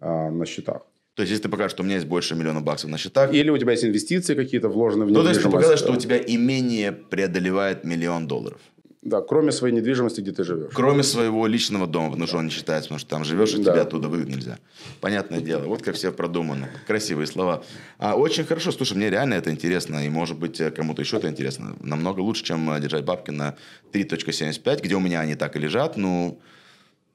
э, 0.00 0.30
на 0.30 0.46
счетах. 0.46 0.82
То 1.14 1.22
есть, 1.22 1.32
если 1.32 1.44
ты 1.44 1.48
покажешь, 1.48 1.72
что 1.72 1.82
у 1.82 1.86
меня 1.86 1.96
есть 1.96 2.06
больше 2.06 2.34
миллиона 2.34 2.60
баксов 2.60 2.90
на 2.90 2.98
счетах. 2.98 3.34
Или 3.34 3.50
у 3.50 3.58
тебя 3.58 3.72
есть 3.72 3.84
инвестиции 3.84 4.34
какие-то 4.34 4.68
вложены 4.68 5.04
в 5.04 5.10
недвижимость. 5.10 5.16
Ну, 5.16 5.22
то 5.24 5.28
есть, 5.28 5.42
ты 5.42 5.50
показать, 5.50 5.78
что 5.78 5.92
у 5.92 5.96
тебя 5.96 6.16
имение 6.16 6.92
преодолевает 6.92 7.84
миллион 7.84 8.26
долларов. 8.28 8.60
Да, 9.02 9.20
кроме 9.20 9.52
своей 9.52 9.74
недвижимости, 9.74 10.20
где 10.20 10.32
ты 10.32 10.42
живешь. 10.42 10.72
Кроме 10.74 11.04
своего 11.04 11.46
личного 11.46 11.86
дома, 11.86 12.10
потому 12.10 12.26
что 12.26 12.38
он 12.38 12.46
не 12.46 12.50
считается, 12.50 12.88
потому 12.88 12.98
что 12.98 13.08
там 13.08 13.24
живешь, 13.24 13.54
и 13.54 13.62
да. 13.62 13.72
тебя 13.72 13.82
оттуда 13.82 14.08
выгнать 14.08 14.36
нельзя. 14.36 14.58
Понятное 15.00 15.40
дело. 15.40 15.64
Вот 15.66 15.82
как 15.82 15.94
все 15.94 16.10
продумано. 16.10 16.68
Красивые 16.86 17.28
слова. 17.28 17.62
А, 17.98 18.16
очень 18.16 18.44
хорошо. 18.44 18.72
Слушай, 18.72 18.96
мне 18.96 19.08
реально 19.08 19.34
это 19.34 19.50
интересно. 19.50 20.04
И, 20.04 20.08
может 20.08 20.36
быть, 20.36 20.60
кому-то 20.74 21.02
еще 21.02 21.18
это 21.18 21.28
интересно. 21.28 21.76
Намного 21.80 22.20
лучше, 22.20 22.42
чем 22.42 22.70
э, 22.70 22.80
держать 22.80 23.04
бабки 23.04 23.30
на 23.30 23.54
3.75, 23.92 24.82
где 24.82 24.96
у 24.96 25.00
меня 25.00 25.20
они 25.20 25.36
так 25.36 25.54
и 25.54 25.60
лежат. 25.60 25.96
Ну, 25.96 26.40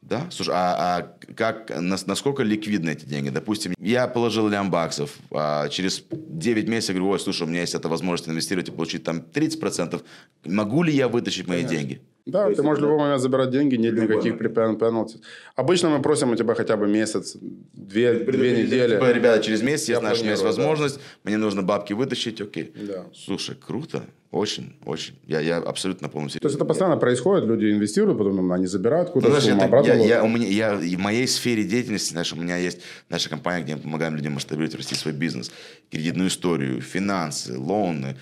да? 0.08 0.28
Слушай, 0.30 0.54
а, 0.56 0.76
а 0.98 1.34
как, 1.34 1.72
насколько 1.80 2.44
ликвидны 2.44 2.92
эти 2.92 3.06
деньги? 3.06 3.30
Допустим, 3.30 3.74
я 3.80 4.08
положил 4.08 4.48
лям 4.50 4.70
баксов, 4.70 5.18
а 5.32 5.70
через 5.70 6.04
9 6.12 6.68
месяцев 6.68 6.96
говорю, 6.96 7.12
ой, 7.12 7.20
слушай, 7.20 7.44
у 7.44 7.48
меня 7.48 7.62
есть 7.62 7.76
эта 7.76 7.90
возможность 7.90 8.30
инвестировать 8.30 8.70
и 8.70 8.72
получить 8.72 9.04
там 9.04 9.20
30%. 9.20 10.04
Могу 10.46 10.84
ли 10.84 10.94
я 10.94 11.08
вытащить 11.08 11.48
мои 11.48 11.64
Конечно. 11.64 11.78
деньги? 11.78 12.02
Да, 12.26 12.50
ты 12.50 12.64
можешь 12.64 12.80
в 12.80 12.86
любой 12.86 13.00
момент 13.00 13.22
забирать 13.22 13.50
деньги, 13.50 13.76
нет 13.76 13.96
никаких 13.96 14.38
пенальти. 14.38 15.20
Обычно 15.56 15.90
мы 15.90 16.02
просим 16.02 16.32
у 16.32 16.36
тебя 16.36 16.56
хотя 16.56 16.78
бы 16.78 16.88
месяц, 16.88 17.36
две, 17.74 18.14
две 18.14 18.64
недели. 18.64 18.96
Типа, 18.96 19.12
ребята, 19.12 19.44
через 19.44 19.62
месяц, 19.62 19.90
я 19.90 20.00
знаю, 20.00 20.16
что 20.16 20.24
у 20.24 20.26
меня 20.26 20.34
есть 20.34 20.44
возможность, 20.44 20.96
да. 20.96 21.02
мне 21.26 21.38
нужно 21.38 21.64
бабки 21.64 21.92
вытащить, 21.92 22.40
окей. 22.40 22.72
Да. 22.76 23.06
Слушай, 23.14 23.56
круто. 23.56 24.04
Очень, 24.32 24.74
очень. 24.86 25.14
Я, 25.28 25.42
я 25.42 25.58
абсолютно 25.58 26.10
полностью. 26.10 26.42
То 26.42 26.48
есть 26.48 26.56
это 26.56 26.66
постоянно 26.66 26.98
происходит, 26.98 27.46
люди 27.46 27.72
инвестируют, 27.72 28.18
потом 28.18 28.52
они 28.52 28.66
забирают 28.66 29.12
куда-то 29.12 29.36
ну, 29.36 29.42
сумму, 29.42 29.64
обратно. 29.64 29.92
Я, 29.92 29.96
я, 29.96 30.24
у 30.24 30.28
меня, 30.28 30.48
я, 30.48 30.76
в 30.76 31.00
моей 31.00 31.28
сфере 31.28 31.64
деятельности, 31.64 32.14
знаешь, 32.14 32.34
у 32.34 32.36
меня 32.36 32.58
есть 32.58 32.80
наша 33.10 33.30
компания, 33.30 33.64
где 33.64 33.76
мы 33.76 33.82
помогаем 33.82 34.16
людям 34.16 34.34
масштабировать, 34.34 34.74
расти 34.76 34.96
свой 34.96 35.14
бизнес, 35.14 35.52
кредитную 35.92 36.30
историю, 36.30 36.82
финансы, 36.82 37.60
лоны, 37.60 38.18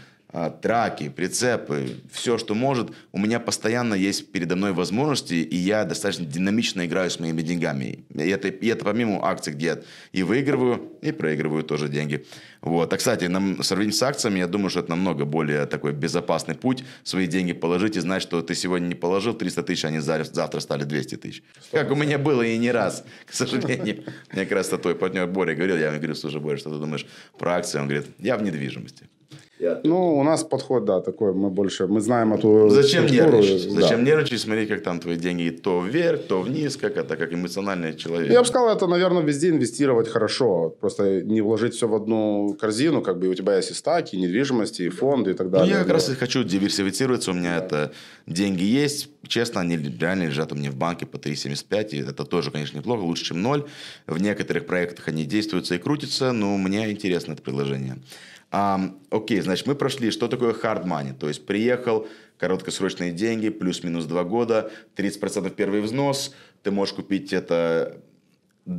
траки, 0.62 1.10
прицепы, 1.10 1.98
все, 2.12 2.38
что 2.38 2.56
может. 2.56 2.92
У 3.12 3.20
меня 3.20 3.40
постоянно 3.40 3.94
есть 3.94 4.32
передо 4.32 4.56
мной 4.56 4.72
возможности, 4.72 5.34
и 5.34 5.56
я 5.56 5.84
достаточно 5.84 6.26
динамично 6.26 6.86
играю 6.86 7.10
с 7.10 7.20
моими 7.20 7.42
деньгами. 7.42 8.06
И 8.14 8.30
это, 8.30 8.48
и 8.48 8.68
это 8.68 8.86
помимо 8.86 9.26
акций, 9.26 9.54
где 9.54 9.66
я 9.66 9.80
и 10.12 10.24
выигрываю, 10.24 10.92
и 11.02 11.12
проигрываю 11.12 11.64
тоже 11.64 11.90
деньги. 11.90 12.26
Вот. 12.62 12.94
А, 12.94 12.98
кстати, 12.98 13.26
нам, 13.26 13.58
в 13.58 13.64
сравнении 13.64 13.94
с 13.94 14.04
акциями, 14.04 14.40
я 14.40 14.48
думаю, 14.48 14.70
что 14.70 14.80
это 14.80 14.90
намного 14.92 15.26
более 15.26 15.66
такой 15.66 15.94
безопасный 15.94 16.56
путь. 16.56 16.84
Свои 17.04 17.28
деньги 17.28 17.54
положить 17.54 17.98
и 17.98 18.00
знать, 18.00 18.22
что 18.22 18.42
ты 18.42 18.56
сегодня 18.56 18.88
не 18.88 18.96
положил 18.96 19.34
300 19.34 19.64
тысяч, 19.64 19.86
они 19.86 20.00
завтра 20.00 20.60
стали 20.60 20.84
200 20.84 21.18
тысяч. 21.18 21.44
Как 21.72 21.92
у 21.92 21.96
меня 21.96 22.18
было 22.18 22.44
и 22.44 22.58
не 22.58 22.72
раз, 22.72 23.04
к 23.26 23.34
сожалению. 23.34 24.04
Мне 24.32 24.46
как 24.46 24.52
раз 24.52 24.70
твой 24.70 24.96
партнер 24.96 25.28
Боря 25.28 25.56
говорил, 25.56 25.78
я 25.78 25.88
ему 25.88 25.98
говорю, 25.98 26.16
слушай, 26.16 26.40
Боря, 26.40 26.58
что 26.58 26.70
ты 26.70 26.78
думаешь 26.78 27.06
про 27.38 27.56
акции? 27.56 27.80
Он 27.80 27.88
говорит, 27.88 28.08
я 28.20 28.38
в 28.38 28.44
недвижимости. 28.44 29.10
Ну, 29.84 30.18
у 30.18 30.24
нас 30.24 30.44
подход, 30.44 30.86
да, 30.86 31.02
такой, 31.02 31.34
мы 31.34 31.50
больше, 31.50 31.88
мы 31.88 32.02
знаем 32.02 32.34
эту 32.34 32.70
Зачем 32.70 33.08
структуру, 33.08 33.38
нервничать? 33.38 33.74
Да. 33.74 33.82
Зачем 33.82 34.04
нервничать, 34.04 34.42
смотри, 34.42 34.66
как 34.66 34.84
там 34.84 35.00
твои 35.00 35.16
деньги 35.16 35.50
то 35.50 35.82
вверх, 35.82 36.24
то 36.28 36.42
вниз, 36.42 36.78
как 36.78 36.98
это, 36.98 37.16
как 37.16 37.34
эмоциональный 37.34 37.96
человек. 37.96 38.32
Я 38.32 38.42
бы 38.42 38.48
сказал, 38.48 38.70
это, 38.76 38.88
наверное, 38.88 39.24
везде 39.24 39.50
инвестировать 39.50 40.08
хорошо. 40.08 40.76
Просто 40.80 41.22
не 41.22 41.42
вложить 41.42 41.74
все 41.74 41.88
в 41.88 41.96
одну 41.96 42.58
корзину, 42.60 43.02
как 43.02 43.20
бы 43.20 43.28
у 43.28 43.34
тебя 43.34 43.56
есть 43.58 43.72
и 43.72 43.74
стаки, 43.74 44.16
и 44.16 44.20
недвижимости, 44.20 44.84
и 44.84 44.90
фонды, 44.90 45.32
и 45.32 45.34
так 45.34 45.50
далее. 45.50 45.74
Ну, 45.74 45.80
я 45.80 45.84
как 45.84 45.94
раз 45.94 46.10
и 46.10 46.16
хочу 46.16 46.44
диверсифицироваться, 46.44 47.32
у 47.32 47.34
меня 47.34 47.60
да. 47.60 47.66
это 47.66 47.92
деньги 48.28 48.64
есть, 48.64 49.10
честно, 49.28 49.62
они 49.62 49.78
реально 49.78 50.24
лежат 50.24 50.52
у 50.52 50.56
меня 50.56 50.72
в 50.72 50.76
банке 50.76 51.06
по 51.06 51.18
3,75, 51.18 51.90
и 51.92 52.02
это 52.02 52.26
тоже, 52.26 52.52
конечно, 52.52 52.78
неплохо, 52.78 53.02
лучше, 53.02 53.26
чем 53.26 53.42
ноль. 53.42 53.66
В 54.08 54.22
некоторых 54.22 54.66
проектах 54.66 55.08
они 55.08 55.26
действуются 55.26 55.76
и 55.76 55.78
крутятся, 55.78 56.32
но 56.32 56.58
мне 56.58 56.90
интересно 56.92 57.34
это 57.34 57.42
предложение. 57.42 57.98
А, 58.52 58.94
окей, 59.10 59.40
значит, 59.40 59.66
мы 59.66 59.76
прошли, 59.76 60.12
что 60.12 60.28
такое 60.28 60.54
hard 60.54 60.86
money. 60.86 61.14
То 61.18 61.30
есть 61.30 61.46
приехал, 61.46 62.08
короткосрочные 62.38 63.12
деньги, 63.12 63.50
плюс-минус 63.50 64.06
2 64.06 64.24
года, 64.26 64.72
30% 64.98 65.50
первый 65.52 65.82
взнос, 65.82 66.36
ты 66.62 66.72
можешь 66.72 66.94
купить 66.94 67.32
это 67.32 68.02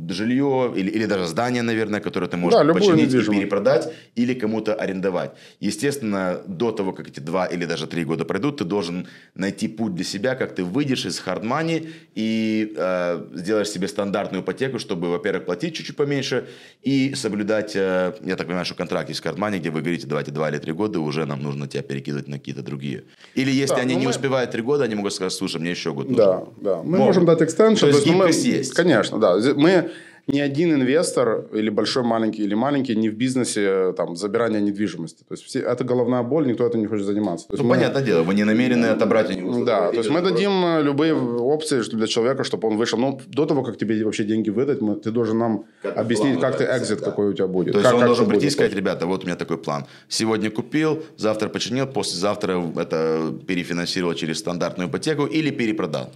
жилье 0.09 0.73
или, 0.75 0.89
или 0.89 1.05
даже 1.05 1.27
здание, 1.27 1.61
наверное, 1.61 1.99
которое 1.99 2.27
ты 2.27 2.37
можешь 2.37 2.59
Да, 2.59 2.73
починить 2.73 3.13
и 3.13 3.21
перепродать 3.21 3.91
или 4.15 4.33
кому-то 4.33 4.73
арендовать. 4.75 5.31
Естественно, 5.59 6.41
до 6.47 6.71
того, 6.71 6.93
как 6.93 7.09
эти 7.09 7.19
два 7.19 7.45
или 7.45 7.65
даже 7.65 7.87
три 7.87 8.05
года 8.05 8.23
пройдут, 8.25 8.57
ты 8.57 8.63
должен 8.63 9.07
найти 9.35 9.67
путь 9.67 9.95
для 9.95 10.05
себя, 10.05 10.35
как 10.35 10.55
ты 10.55 10.63
выйдешь 10.63 11.05
из 11.05 11.19
money 11.25 11.89
и 12.15 12.73
э, 12.77 13.25
сделаешь 13.33 13.69
себе 13.69 13.87
стандартную 13.87 14.41
ипотеку, 14.43 14.79
чтобы, 14.79 15.09
во-первых, 15.09 15.45
платить 15.45 15.75
чуть-чуть 15.75 15.95
поменьше 15.97 16.47
и 16.81 17.13
соблюдать, 17.15 17.75
э, 17.75 18.13
я 18.23 18.35
так 18.35 18.47
понимаю, 18.47 18.65
что 18.65 18.75
контракт 18.75 19.09
есть 19.09 19.23
money, 19.23 19.59
где 19.59 19.69
вы 19.69 19.81
говорите, 19.81 20.07
давайте 20.07 20.31
два 20.31 20.49
или 20.49 20.57
три 20.59 20.71
года, 20.73 20.99
уже 20.99 21.25
нам 21.25 21.41
нужно 21.41 21.67
тебя 21.67 21.83
перекидывать 21.83 22.27
на 22.27 22.37
какие-то 22.39 22.61
другие. 22.61 23.03
Или 23.35 23.51
если 23.51 23.75
Да, 23.75 23.81
они 23.81 23.93
ну 23.95 23.99
не 23.99 24.05
мы- 24.05 24.11
успевают 24.11 24.51
три 24.51 24.61
года, 24.61 24.85
они 24.85 24.95
могут 24.95 25.13
сказать, 25.13 25.33
слушай, 25.33 25.59
мне 25.59 25.71
еще 25.71 25.93
год 25.93 26.09
нужен. 26.09 26.15
Да, 26.25 26.43
да. 26.61 26.75
Мы 26.77 26.91
Могут. 26.97 27.05
можем 27.07 27.25
дать 27.25 27.41
экстеншн. 27.41 27.81
То 27.81 27.87
есть 27.87 28.05
ну, 28.05 28.13
мы- 28.13 28.27
есть. 28.27 28.73
Конечно, 28.73 29.19
да. 29.19 29.39
Зи- 29.39 29.53
Мы 29.81 29.89
ни 30.27 30.39
один 30.39 30.71
инвестор, 30.73 31.47
или 31.51 31.69
большой, 31.69 32.03
маленький, 32.03 32.43
или 32.43 32.55
маленький, 32.55 32.95
не 32.95 33.09
в 33.09 33.13
бизнесе 33.13 33.91
там, 33.97 34.15
забирания 34.15 34.61
недвижимости. 34.61 35.23
То 35.27 35.33
есть 35.33 35.43
все, 35.43 35.59
это 35.59 35.83
головная 35.83 36.23
боль, 36.23 36.47
никто 36.47 36.65
этим 36.65 36.79
не 36.79 36.87
хочет 36.87 37.05
заниматься. 37.05 37.47
То 37.47 37.53
есть 37.55 37.63
Ну, 37.63 37.69
мы- 37.69 37.75
понятное 37.75 38.01
дело, 38.01 38.23
вы 38.23 38.33
не 38.33 38.45
намерены 38.45 38.85
отобрать 38.85 39.29
у 39.29 39.33
него. 39.33 39.65
Да, 39.65 39.89
то 39.91 39.97
есть 39.97 40.09
мы 40.09 40.21
дадим 40.21 40.51
э, 40.65 40.81
любые 40.83 41.13
опции 41.13 41.81
для 41.97 42.07
человека, 42.07 42.43
чтобы 42.45 42.69
он 42.69 42.77
вышел. 42.77 42.97
Но 42.99 43.19
до 43.27 43.45
того, 43.45 43.63
как 43.63 43.77
тебе 43.77 44.01
вообще 44.05 44.23
деньги 44.23 44.49
выдать, 44.49 44.81
мы, 44.81 44.95
ты 44.95 45.11
должен 45.11 45.37
нам 45.37 45.65
Как 45.81 45.97
объяснить, 45.97 46.39
как 46.39 46.57
ты 46.57 46.63
экзит, 46.63 46.99
да. 46.99 47.05
какой 47.05 47.27
у 47.29 47.33
тебя 47.33 47.47
будет. 47.47 47.73
То 47.73 47.79
есть 47.79 47.83
как, 47.83 47.93
он 47.95 47.99
как 47.99 48.07
должен 48.07 48.27
прийти 48.27 48.47
и 48.47 48.49
сказать, 48.49 48.73
ребята, 48.73 49.05
вот 49.07 49.23
у 49.23 49.25
меня 49.25 49.35
такой 49.35 49.57
план. 49.57 49.83
Сегодня 50.07 50.49
купил, 50.49 51.03
завтра 51.17 51.49
починил, 51.49 51.85
послезавтра 51.85 52.63
это 52.77 53.33
перефинансировал 53.45 54.13
через 54.15 54.39
стандартную 54.39 54.89
ипотеку 54.89 55.25
или 55.25 55.49
перепродал. 55.51 56.11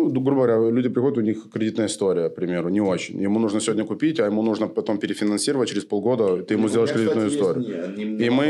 Ну, 0.00 0.20
грубо 0.20 0.46
говоря, 0.46 0.70
люди 0.70 0.88
приходят, 0.88 1.18
у 1.18 1.20
них 1.20 1.50
кредитная 1.52 1.86
история, 1.86 2.28
к 2.28 2.34
примеру, 2.34 2.68
не 2.70 2.80
очень. 2.80 3.20
Ему 3.22 3.38
нужно 3.38 3.60
сегодня 3.60 3.84
купить, 3.84 4.20
а 4.20 4.26
ему 4.26 4.42
нужно 4.42 4.68
потом 4.68 4.98
перефинансировать 4.98 5.68
через 5.68 5.84
полгода, 5.84 6.42
ты 6.42 6.54
Ну, 6.54 6.60
ему 6.60 6.68
сделаешь 6.68 6.92
кредитную 6.92 7.28
историю. 7.28 7.94
И 7.96 8.30
мы, 8.30 8.46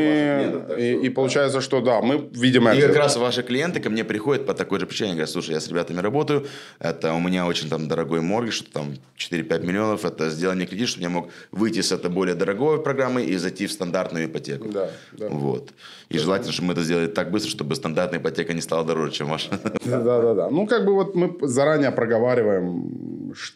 и, 0.79 1.07
и 1.07 1.11
получается, 1.11 1.61
что 1.61 1.81
да, 1.81 2.01
мы 2.01 2.29
видим 2.33 2.69
И 2.69 2.81
как 2.81 2.97
раз 2.97 3.17
ваши 3.17 3.43
клиенты 3.43 3.81
ко 3.81 3.91
мне 3.91 4.05
приходят 4.05 4.47
по 4.47 4.55
такой 4.55 4.81
же 4.81 4.87
причине. 4.87 5.11
Говорят, 5.11 5.31
слушай, 5.31 5.53
я 5.53 5.61
с 5.61 5.69
ребятами 5.69 6.01
работаю, 6.01 6.47
это 6.79 7.13
у 7.15 7.21
меня 7.21 7.47
очень 7.47 7.69
там 7.69 7.89
дорогой 7.89 8.21
моргиш, 8.21 8.55
что 8.55 8.73
там 8.73 8.95
4-5 9.19 9.67
миллионов, 9.67 10.05
это 10.05 10.31
сделай 10.31 10.55
мне 10.55 10.67
кредит, 10.67 10.89
чтобы 10.89 11.03
я 11.03 11.11
мог 11.11 11.29
выйти 11.53 11.81
с 11.81 11.93
этой 11.93 12.11
более 12.11 12.35
дорогой 12.35 12.83
программы 12.83 13.25
и 13.25 13.37
зайти 13.37 13.67
в 13.67 13.73
стандартную 13.73 14.27
ипотеку. 14.27 14.69
Да, 14.69 14.91
да. 15.13 15.29
Вот. 15.29 15.71
И 16.09 16.19
желательно, 16.19 16.53
чтобы 16.53 16.69
мы 16.69 16.73
это 16.75 16.83
сделали 16.83 17.07
так 17.07 17.31
быстро, 17.31 17.51
чтобы 17.51 17.75
стандартная 17.75 18.21
ипотека 18.21 18.53
не 18.53 18.61
стала 18.61 18.85
дороже, 18.85 19.13
чем 19.13 19.29
ваша. 19.29 19.51
Да, 19.85 20.01
да, 20.01 20.35
да. 20.35 20.51
Ну, 20.51 20.67
как 20.67 20.85
бы 20.85 20.95
вот 20.95 21.15
мы 21.15 21.40
заранее 21.43 21.91
проговариваем, 21.91 23.33
ш- 23.35 23.55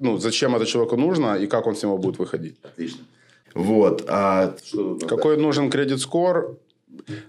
ну, 0.00 0.18
зачем 0.18 0.54
это 0.54 0.66
человеку 0.66 0.96
нужно 0.96 1.36
и 1.36 1.46
как 1.46 1.66
он 1.66 1.74
с 1.74 1.82
него 1.82 1.98
будет 1.98 2.18
выходить. 2.18 2.56
Отлично. 2.62 3.00
Вот. 3.54 4.04
А 4.08 4.54
что 4.64 4.96
Какой 5.08 5.36
нужен 5.36 5.70
кредит-скор 5.70 6.58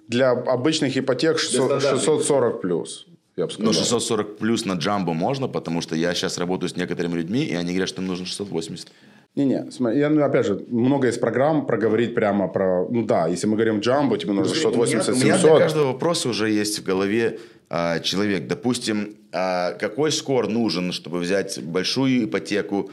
для 0.07 0.31
обычных 0.31 0.97
ипотек 0.97 1.39
600 1.39 1.65
стандартных. 1.81 1.99
640 2.01 2.61
плюс, 2.61 3.07
я 3.35 3.45
бы 3.45 3.51
сказал. 3.51 3.67
Ну, 3.67 3.73
640 3.73 4.37
плюс 4.37 4.65
на 4.65 4.73
джамбо 4.73 5.13
можно, 5.13 5.47
потому 5.47 5.81
что 5.81 5.95
я 5.95 6.13
сейчас 6.13 6.37
работаю 6.37 6.69
с 6.69 6.75
некоторыми 6.75 7.15
людьми, 7.15 7.43
и 7.43 7.55
они 7.55 7.71
говорят, 7.71 7.89
что 7.89 8.01
им 8.01 8.07
нужно 8.07 8.25
680. 8.25 8.87
Не-не, 9.35 9.71
смотри, 9.71 9.99
я, 9.99 10.09
ну, 10.09 10.23
опять 10.23 10.45
же, 10.47 10.65
много 10.69 11.07
из 11.07 11.17
программ 11.17 11.65
проговорить 11.67 12.15
прямо 12.15 12.47
про... 12.47 12.87
Ну 12.89 13.05
да, 13.05 13.27
если 13.27 13.47
мы 13.47 13.55
говорим 13.55 13.79
джамбо, 13.79 14.17
тебе 14.17 14.33
нужно 14.33 14.53
680, 14.53 15.09
у 15.09 15.15
меня, 15.15 15.23
для 15.25 15.37
700. 15.37 15.59
каждого 15.59 15.87
вопроса 15.93 16.29
уже 16.29 16.49
есть 16.49 16.79
в 16.79 16.83
голове 16.83 17.39
а, 17.69 17.99
человек. 17.99 18.47
Допустим, 18.47 19.15
а, 19.31 19.73
какой 19.73 20.11
скор 20.11 20.47
нужен, 20.47 20.91
чтобы 20.91 21.19
взять 21.19 21.61
большую 21.63 22.25
ипотеку 22.25 22.91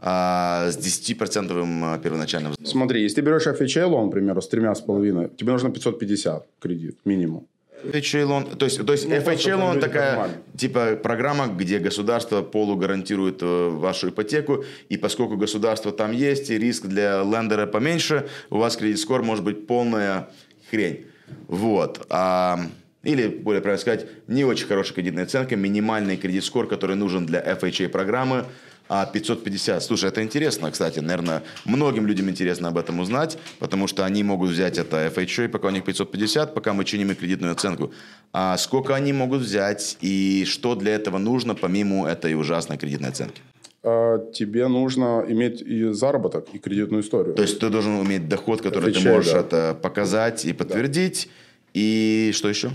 а, 0.00 0.68
с 0.70 0.76
10% 0.76 2.00
первоначальным 2.02 2.52
взносом? 2.52 2.72
Смотри, 2.78 3.02
если 3.02 3.16
ты 3.16 3.20
берешь 3.22 3.46
FHA 3.46 3.86
лон, 3.86 4.10
к 4.10 4.12
примеру, 4.12 4.42
с 4.42 4.48
тремя 4.48 4.74
с 4.74 4.80
половиной, 4.80 5.28
тебе 5.36 5.52
нужно 5.52 5.70
550 5.70 6.46
кредит 6.60 6.98
минимум. 7.04 7.46
FHA 7.84 8.24
лон, 8.24 8.44
то 8.46 8.64
есть, 8.64 8.84
то 8.84 8.92
есть 8.92 9.08
Ну, 9.08 9.14
FHA 9.14 9.56
лон 9.56 9.80
такая 9.80 10.10
нормально. 10.12 10.36
типа 10.56 10.96
программа, 10.96 11.46
где 11.46 11.78
государство 11.78 12.42
полугаранtiрует 12.42 13.42
э, 13.42 13.68
вашу 13.68 14.08
ипотеку, 14.08 14.64
и 14.88 14.96
поскольку 14.96 15.36
государство 15.36 15.92
там 15.92 16.10
есть, 16.12 16.50
и 16.50 16.58
риск 16.58 16.86
для 16.86 17.22
лендера 17.22 17.66
поменьше, 17.66 18.26
у 18.50 18.58
вас 18.58 18.76
кредит-скор 18.76 19.22
может 19.22 19.44
быть 19.44 19.66
полная 19.66 20.30
хрень. 20.70 21.06
Вот. 21.48 22.06
А, 22.10 22.58
или, 23.06 23.28
более 23.28 23.62
правильно 23.62 23.80
сказать, 23.80 24.06
не 24.26 24.44
очень 24.44 24.66
хорошая 24.66 24.94
кредитная 24.94 25.24
оценка, 25.24 25.56
минимальный 25.56 26.16
кредит-скор, 26.16 26.66
который 26.66 26.96
нужен 26.96 27.24
для 27.24 27.40
FHA 27.40 27.88
программы, 27.88 28.44
а 28.88 29.06
550. 29.06 29.82
Слушай, 29.82 30.10
это 30.10 30.22
интересно, 30.22 30.70
кстати. 30.70 31.00
Наверное, 31.00 31.42
многим 31.64 32.06
людям 32.06 32.28
интересно 32.28 32.68
об 32.68 32.78
этом 32.78 33.00
узнать, 33.00 33.38
потому 33.58 33.86
что 33.86 34.04
они 34.04 34.22
могут 34.22 34.50
взять 34.50 34.78
это 34.78 35.06
FHA, 35.06 35.48
пока 35.48 35.68
у 35.68 35.70
них 35.70 35.84
550, 35.84 36.54
пока 36.54 36.72
мы 36.72 36.84
чиним 36.84 37.10
их 37.10 37.18
кредитную 37.18 37.52
оценку. 37.52 37.92
А 38.32 38.56
сколько 38.56 38.94
они 38.94 39.12
могут 39.12 39.42
взять 39.42 39.96
и 40.00 40.44
что 40.46 40.74
для 40.74 40.94
этого 40.94 41.18
нужно, 41.18 41.54
помимо 41.54 42.08
этой 42.08 42.34
ужасной 42.34 42.76
кредитной 42.76 43.10
оценки? 43.10 43.40
А, 43.82 44.18
тебе 44.32 44.66
нужно 44.66 45.24
иметь 45.28 45.62
и 45.62 45.92
заработок, 45.92 46.48
и 46.52 46.58
кредитную 46.58 47.02
историю. 47.02 47.34
То 47.34 47.42
есть 47.42 47.60
ты 47.60 47.70
должен 47.70 47.94
уметь 47.94 48.28
доход, 48.28 48.62
который 48.62 48.92
ты 48.92 48.98
FHA, 48.98 49.12
можешь 49.12 49.32
да. 49.32 49.40
это 49.40 49.78
показать 49.80 50.44
и 50.44 50.52
подтвердить. 50.52 51.28
И 51.74 52.30
что 52.32 52.48
еще? 52.48 52.70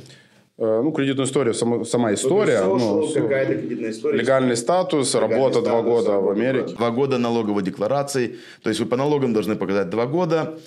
Э, 0.64 0.82
ну, 0.84 0.92
кредитную 0.92 1.26
историю, 1.26 1.56
сама, 1.56 1.84
сама 1.86 2.14
история. 2.14 2.62
ну, 2.64 3.08
с- 3.08 3.14
кредитная 3.14 3.90
история. 3.90 4.20
легальный 4.20 4.56
статус, 4.56 5.16
работа 5.16 5.62
два 5.62 5.82
года 5.82 6.20
в 6.20 6.30
Америке. 6.30 6.76
Два 6.76 6.92
года 6.92 7.18
налоговой 7.18 7.64
декларации. 7.64 8.36
То 8.62 8.70
есть 8.70 8.80
вы 8.80 8.86
по 8.86 8.96
налогам 8.96 9.34
должны 9.34 9.56
показать 9.56 9.90
два 9.90 10.06
года. 10.06 10.60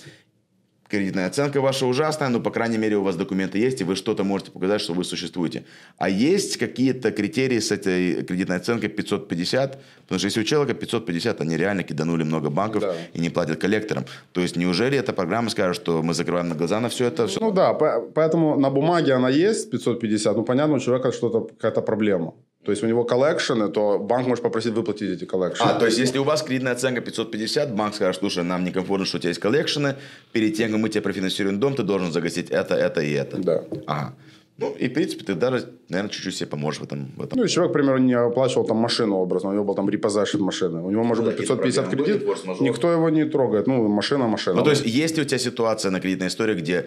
Кредитная 0.87 1.25
оценка 1.25 1.61
ваша 1.61 1.87
ужасная, 1.87 2.29
но, 2.29 2.39
по 2.39 2.51
крайней 2.51 2.77
мере, 2.77 2.95
у 2.97 3.01
вас 3.01 3.15
документы 3.15 3.57
есть, 3.57 3.81
и 3.81 3.83
вы 3.83 3.95
что-то 3.95 4.23
можете 4.23 4.51
показать, 4.51 4.81
что 4.81 4.93
вы 4.93 5.03
существуете. 5.03 5.65
А 5.97 6.09
есть 6.09 6.57
какие-то 6.57 7.11
критерии 7.11 7.57
с 7.59 7.71
этой 7.71 8.23
кредитной 8.23 8.57
оценкой 8.57 8.89
550? 8.89 9.79
Потому 10.03 10.19
что 10.19 10.27
если 10.27 10.41
у 10.41 10.43
человека 10.43 10.75
550, 10.79 11.41
они 11.41 11.57
реально 11.57 11.81
киданули 11.83 12.23
много 12.23 12.51
банков 12.51 12.81
Да. 12.81 12.93
и 13.13 13.19
не 13.19 13.29
платят 13.31 13.59
коллекторам. 13.59 14.05
То 14.31 14.41
есть 14.41 14.55
неужели 14.57 14.95
эта 14.95 15.11
программа 15.11 15.49
скажет, 15.49 15.75
что 15.75 16.03
мы 16.03 16.13
закрываем 16.13 16.49
на 16.49 16.55
глаза 16.55 16.79
на 16.79 16.89
все 16.89 17.05
это? 17.07 17.25
Все? 17.27 17.39
Ну 17.39 17.51
да, 17.51 17.73
по- 17.73 18.01
поэтому 18.13 18.55
на 18.59 18.69
бумаге 18.69 19.13
она 19.13 19.29
есть 19.29 19.71
550, 19.71 20.37
ну 20.37 20.43
понятно, 20.43 20.75
у 20.75 20.79
человека 20.79 21.11
что-то 21.11 21.41
какая-то 21.41 21.81
проблема. 21.81 22.35
То 22.65 22.71
есть 22.71 22.83
у 22.83 22.87
него 22.87 23.03
collection 23.03 23.58
ы, 23.58 23.69
то 23.69 23.99
банк 23.99 24.27
может 24.27 24.43
попросить 24.43 24.73
выплатить 24.73 25.09
эти 25.11 25.25
collection 25.25 25.62
ы. 25.62 25.69
А, 25.69 25.79
то 25.79 25.85
есть, 25.85 25.99
если 25.99 26.17
у 26.17 26.23
вас 26.23 26.41
кредитная 26.41 26.73
оценка 26.73 27.01
550, 27.01 27.75
банк 27.75 27.93
скажет, 27.93 28.19
слушай, 28.19 28.43
нам 28.43 28.63
некомфортно, 28.63 29.05
что 29.05 29.17
у 29.17 29.19
тебя 29.19 29.29
есть 29.29 29.39
collection 29.39 29.86
ы, 29.86 29.95
перед 30.31 30.55
тем, 30.55 30.71
как 30.71 30.79
мы 30.79 30.89
тебе 30.89 31.01
профинансируем 31.01 31.59
дом, 31.59 31.75
ты 31.75 31.83
должен 31.83 32.11
загасить 32.11 32.49
это, 32.49 32.73
это 32.73 33.01
и 33.01 33.11
это. 33.11 33.37
Да. 33.37 33.63
Ага. 33.85 34.15
Ну, 34.57 34.73
и, 34.79 34.87
в 34.87 34.93
принципе, 34.93 35.25
ты 35.25 35.35
даже, 35.35 35.67
наверное, 35.89 36.09
чуть-чуть 36.09 36.35
себе 36.35 36.47
поможешь 36.47 36.79
в 36.79 36.83
этом. 36.85 37.11
В 37.17 37.23
этом. 37.23 37.37
Ну, 37.37 37.47
человек, 37.47 37.71
к 37.71 37.73
примеру, 37.73 37.97
не 37.97 38.13
оплачивал 38.13 38.65
там 38.65 38.77
машину 38.77 39.17
образно, 39.17 39.49
у 39.49 39.53
него 39.53 39.65
был 39.65 39.75
там 39.75 39.89
repossession 39.89 40.41
машины. 40.41 40.81
У 40.81 40.89
него 40.89 41.03
может 41.03 41.25
Ну, 41.25 41.31
быть 41.31 41.37
какие-то 41.37 41.61
550 41.61 41.89
проблемы 41.89 42.19
кредит, 42.19 42.61
никто 42.61 42.91
его 42.91 43.09
не 43.09 43.25
трогает. 43.25 43.67
Ну, 43.67 43.87
машина, 43.87 44.27
машина. 44.27 44.55
Ну, 44.55 44.63
то 44.63 44.69
есть, 44.71 44.85
есть 44.85 45.17
ли 45.17 45.23
у 45.23 45.25
тебя 45.25 45.39
ситуация 45.39 45.91
на 45.91 45.99
кредитной 45.99 46.27
истории, 46.29 46.55
где 46.55 46.85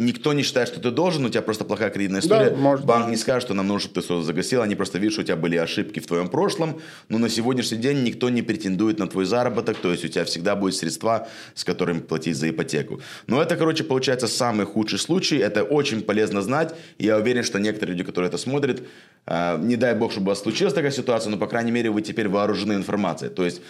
никто 0.00 0.32
не 0.32 0.42
считает, 0.42 0.68
что 0.68 0.80
ты 0.80 0.90
должен, 0.90 1.24
у 1.24 1.28
тебя 1.28 1.42
просто 1.42 1.64
плохая 1.64 1.90
кредитная 1.90 2.20
история, 2.20 2.50
может. 2.50 2.84
банк 2.86 3.08
не 3.08 3.16
скажет, 3.16 3.42
что 3.42 3.54
нам 3.54 3.68
нужно, 3.68 3.80
чтобы 3.80 4.00
ты 4.00 4.06
что-то 4.06 4.22
загасил, 4.22 4.62
они 4.62 4.74
просто 4.74 4.98
видят, 4.98 5.12
что 5.12 5.22
у 5.22 5.24
тебя 5.24 5.36
были 5.36 5.56
ошибки 5.56 6.00
в 6.00 6.06
твоем 6.06 6.28
прошлом, 6.28 6.80
но 7.08 7.18
на 7.18 7.28
сегодняшний 7.28 7.78
день 7.78 8.02
никто 8.02 8.30
не 8.30 8.42
претендует 8.42 8.98
на 8.98 9.06
твой 9.06 9.26
заработок, 9.26 9.76
то 9.76 9.92
есть 9.92 10.04
у 10.04 10.08
тебя 10.08 10.24
всегда 10.24 10.56
будут 10.56 10.74
средства, 10.74 11.28
с 11.54 11.64
которыми 11.64 12.00
платить 12.00 12.36
за 12.36 12.48
ипотеку. 12.48 13.00
Но 13.26 13.42
это, 13.42 13.56
короче, 13.56 13.84
получается 13.84 14.26
самый 14.26 14.66
худший 14.66 14.98
случай, 14.98 15.36
это 15.36 15.62
очень 15.62 16.00
полезно 16.00 16.42
знать, 16.42 16.74
я 16.98 17.18
уверен, 17.18 17.44
что 17.44 17.58
некоторые 17.58 17.96
люди, 17.96 18.04
которые 18.04 18.28
это 18.28 18.38
смотрят, 18.38 18.82
э, 19.26 19.58
не 19.60 19.76
дай 19.76 19.94
бог, 19.94 20.12
чтобы 20.12 20.26
у 20.26 20.28
вас 20.30 20.40
случилась 20.40 20.72
такая 20.72 20.92
ситуация, 20.92 21.30
но, 21.30 21.36
по 21.36 21.46
крайней 21.46 21.72
мере, 21.72 21.90
вы 21.90 22.00
теперь 22.00 22.28
вооружены 22.28 22.72
информацией. 22.72 23.30
То 23.30 23.44
есть 23.44 23.60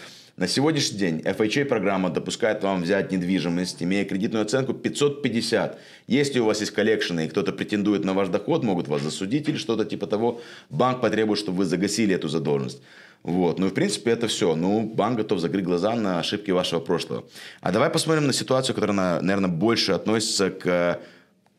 на 0.40 0.48
сегодняшний 0.48 0.98
день 0.98 1.20
FHA-программа 1.20 2.09
допускает 2.09 2.62
вам 2.62 2.81
взять 2.81 3.12
недвижимость, 3.12 3.83
имея 3.83 4.07
кредитную 4.07 4.42
оценку 4.42 4.72
550. 4.72 5.79
Если 6.07 6.40
у 6.40 6.46
вас 6.46 6.61
есть 6.61 6.72
коллекшены 6.72 7.26
и 7.26 7.29
кто-то 7.29 7.53
претендует 7.53 8.07
на 8.07 8.14
ваш 8.14 8.29
доход, 8.29 8.64
могут 8.64 8.88
вас 8.88 9.03
засудить 9.03 9.50
или 9.50 9.59
что-то 9.59 9.85
типа 9.85 10.07
того, 10.07 10.40
банк 10.70 11.03
потребует, 11.03 11.38
чтобы 11.38 11.59
вы 11.59 11.64
загасили 11.66 12.14
эту 12.14 12.29
задолженность. 12.29 12.81
Вот. 13.22 13.59
Ну 13.59 13.66
и 13.66 13.68
в 13.68 13.74
принципе 13.74 14.12
это 14.12 14.29
все. 14.29 14.57
Ну, 14.57 14.81
банк 14.83 15.18
готов 15.18 15.40
закрыть 15.40 15.62
глаза 15.62 15.94
на 15.94 16.20
ошибки 16.20 16.50
вашего 16.53 16.81
прошлого. 16.81 17.24
А 17.61 17.70
давай 17.70 17.90
посмотрим 17.90 18.26
на 18.26 18.33
ситуацию, 18.33 18.74
которая, 18.74 19.20
наверное, 19.20 19.50
больше 19.50 19.92
относится 19.92 20.50
к 20.50 21.00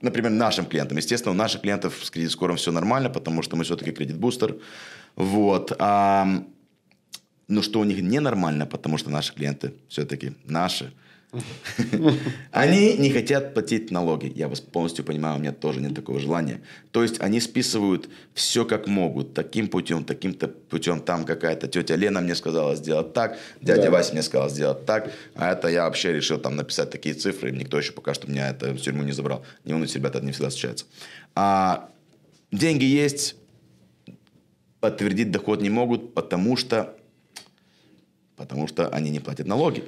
например, 0.01 0.31
нашим 0.31 0.65
клиентам. 0.65 0.97
Естественно, 0.97 1.33
у 1.33 1.37
наших 1.37 1.61
клиентов 1.61 1.99
с 2.01 2.09
кредит-скором 2.09 2.55
все 2.55 2.71
нормально, 2.71 3.11
потому 3.11 3.43
что 3.43 3.55
мы 3.55 3.63
все-таки 3.63 3.91
кредит-бустер. 3.91 4.55
Вот. 5.15 5.71
А, 5.77 6.43
но 7.51 7.61
что 7.61 7.79
у 7.79 7.83
них 7.83 8.01
ненормально, 8.01 8.65
потому 8.65 8.97
что 8.97 9.09
наши 9.09 9.33
клиенты 9.33 9.73
все-таки 9.89 10.33
наши, 10.45 10.91
Они 12.51 12.97
не 12.97 13.09
хотят 13.09 13.53
платить 13.53 13.91
налоги. 13.91 14.31
Я 14.35 14.47
вас 14.47 14.59
полностью 14.59 15.05
понимаю, 15.05 15.37
у 15.37 15.39
меня 15.39 15.53
тоже 15.53 15.79
нет 15.79 15.95
такого 15.95 16.19
желания. 16.19 16.61
То 16.91 17.03
есть 17.03 17.21
они 17.21 17.39
списывают 17.39 18.09
все 18.33 18.65
как 18.65 18.87
могут. 18.87 19.33
Таким 19.33 19.69
путем, 19.69 20.03
таким-то 20.03 20.49
путем. 20.49 20.99
Там 20.99 21.23
какая-то 21.23 21.67
тетя 21.67 21.95
Лена 21.95 22.19
мне 22.21 22.35
сказала 22.35 22.75
сделать 22.75 23.13
так, 23.13 23.37
дядя 23.61 23.83
да. 23.83 23.91
Вася 23.91 24.13
мне 24.13 24.23
сказал 24.23 24.49
сделать 24.49 24.85
так. 24.85 25.11
А 25.35 25.53
это 25.53 25.69
я 25.69 25.85
вообще 25.85 26.13
решил 26.13 26.37
там 26.37 26.55
написать 26.55 26.89
такие 26.89 27.15
цифры. 27.15 27.49
И 27.49 27.53
никто 27.53 27.77
еще 27.77 27.93
пока 27.93 28.13
что 28.13 28.29
меня 28.29 28.49
это 28.49 28.73
в 28.73 28.81
тюрьму 28.81 29.03
не 29.03 29.13
забрал. 29.13 29.45
Не 29.63 29.71
волнуйтесь, 29.71 29.95
ребята, 29.95 30.17
это 30.17 30.25
не 30.27 30.33
всегда 30.33 30.49
случается. 30.49 30.85
А 31.33 31.89
деньги 32.51 32.83
есть, 32.83 33.35
подтвердить 34.81 35.31
доход 35.31 35.61
не 35.61 35.69
могут, 35.69 36.13
потому 36.13 36.57
что, 36.57 36.97
потому 38.41 38.67
что 38.67 38.89
они 38.89 39.11
не 39.11 39.19
платят 39.19 39.47
налоги. 39.47 39.83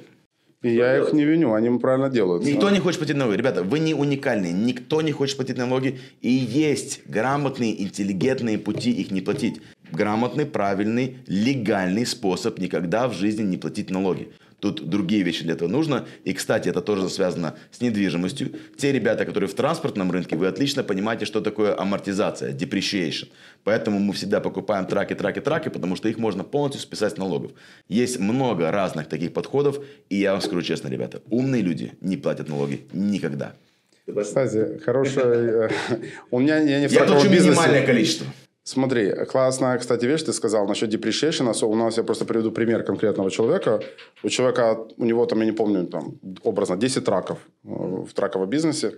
И 0.62 0.70
я 0.70 0.96
их 0.96 1.12
не 1.12 1.24
виню, 1.24 1.52
они 1.52 1.78
правильно 1.78 2.08
делают. 2.08 2.44
Никто 2.44 2.70
не 2.70 2.78
хочет 2.78 2.98
платить 2.98 3.16
налоги. 3.16 3.36
Ребята, 3.36 3.62
вы 3.62 3.80
не 3.80 3.94
уникальные. 3.94 4.52
Никто 4.52 5.02
не 5.02 5.12
хочет 5.12 5.36
платить 5.36 5.58
налоги. 5.58 5.98
И 6.22 6.30
есть 6.30 7.02
грамотные, 7.06 7.82
интеллигентные 7.82 8.58
пути 8.58 8.90
их 8.90 9.10
не 9.10 9.20
платить. 9.20 9.60
Грамотный, 9.92 10.46
правильный, 10.46 11.18
легальный 11.26 12.06
способ 12.06 12.58
никогда 12.58 13.08
в 13.08 13.12
жизни 13.12 13.42
не 13.42 13.58
платить 13.58 13.90
налоги. 13.90 14.28
Тут 14.64 14.88
другие 14.88 15.22
вещи 15.22 15.44
для 15.44 15.52
этого 15.52 15.68
нужно. 15.68 16.06
И, 16.24 16.32
кстати, 16.32 16.70
это 16.70 16.80
тоже 16.80 17.10
связано 17.10 17.54
с 17.70 17.82
недвижимостью. 17.82 18.48
Те 18.78 18.92
ребята, 18.92 19.26
которые 19.26 19.46
в 19.46 19.54
транспортном 19.54 20.10
рынке, 20.10 20.36
вы 20.36 20.46
отлично 20.46 20.82
понимаете, 20.82 21.26
что 21.26 21.42
такое 21.42 21.78
амортизация, 21.78 22.54
depreciation. 22.54 23.28
Поэтому 23.62 23.98
мы 23.98 24.14
всегда 24.14 24.40
покупаем 24.40 24.86
траки, 24.86 25.14
траки, 25.14 25.40
траки, 25.40 25.68
потому 25.68 25.96
что 25.96 26.08
их 26.08 26.16
можно 26.16 26.44
полностью 26.44 26.80
списать 26.80 27.12
с 27.12 27.16
налогов. 27.18 27.52
Есть 27.90 28.18
много 28.18 28.70
разных 28.70 29.06
таких 29.06 29.34
подходов. 29.34 29.84
И 30.08 30.16
я 30.16 30.32
вам 30.32 30.40
скажу 30.40 30.62
честно, 30.62 30.88
ребята, 30.88 31.20
умные 31.28 31.60
люди 31.60 31.92
не 32.00 32.16
платят 32.16 32.48
налоги 32.48 32.86
никогда. 32.94 33.52
Кстати, 34.18 34.80
хорошая... 34.82 35.68
Э, 35.68 35.70
у 36.30 36.40
меня 36.40 36.56
я 36.56 36.80
не 36.80 36.88
в 36.88 36.92
Я 36.92 37.04
плачу 37.04 37.28
минимальное 37.28 37.84
количество. 37.84 38.26
Смотри, 38.66 39.12
классная, 39.26 39.78
кстати, 39.78 40.06
вещь 40.06 40.22
ты 40.22 40.32
сказал 40.32 40.66
насчет 40.66 40.94
depreciation. 40.94 41.64
У 41.64 41.74
нас, 41.74 41.98
я 41.98 42.02
просто 42.02 42.24
приведу 42.24 42.50
пример 42.50 42.82
конкретного 42.82 43.30
человека. 43.30 43.80
У 44.22 44.28
человека, 44.30 44.78
у 44.96 45.04
него 45.04 45.26
там, 45.26 45.40
я 45.40 45.44
не 45.44 45.52
помню, 45.52 45.86
там, 45.86 46.14
образно, 46.42 46.76
10 46.76 47.04
траков 47.04 47.38
э, 47.64 47.68
в 47.68 48.12
траковом 48.14 48.48
бизнесе. 48.48 48.92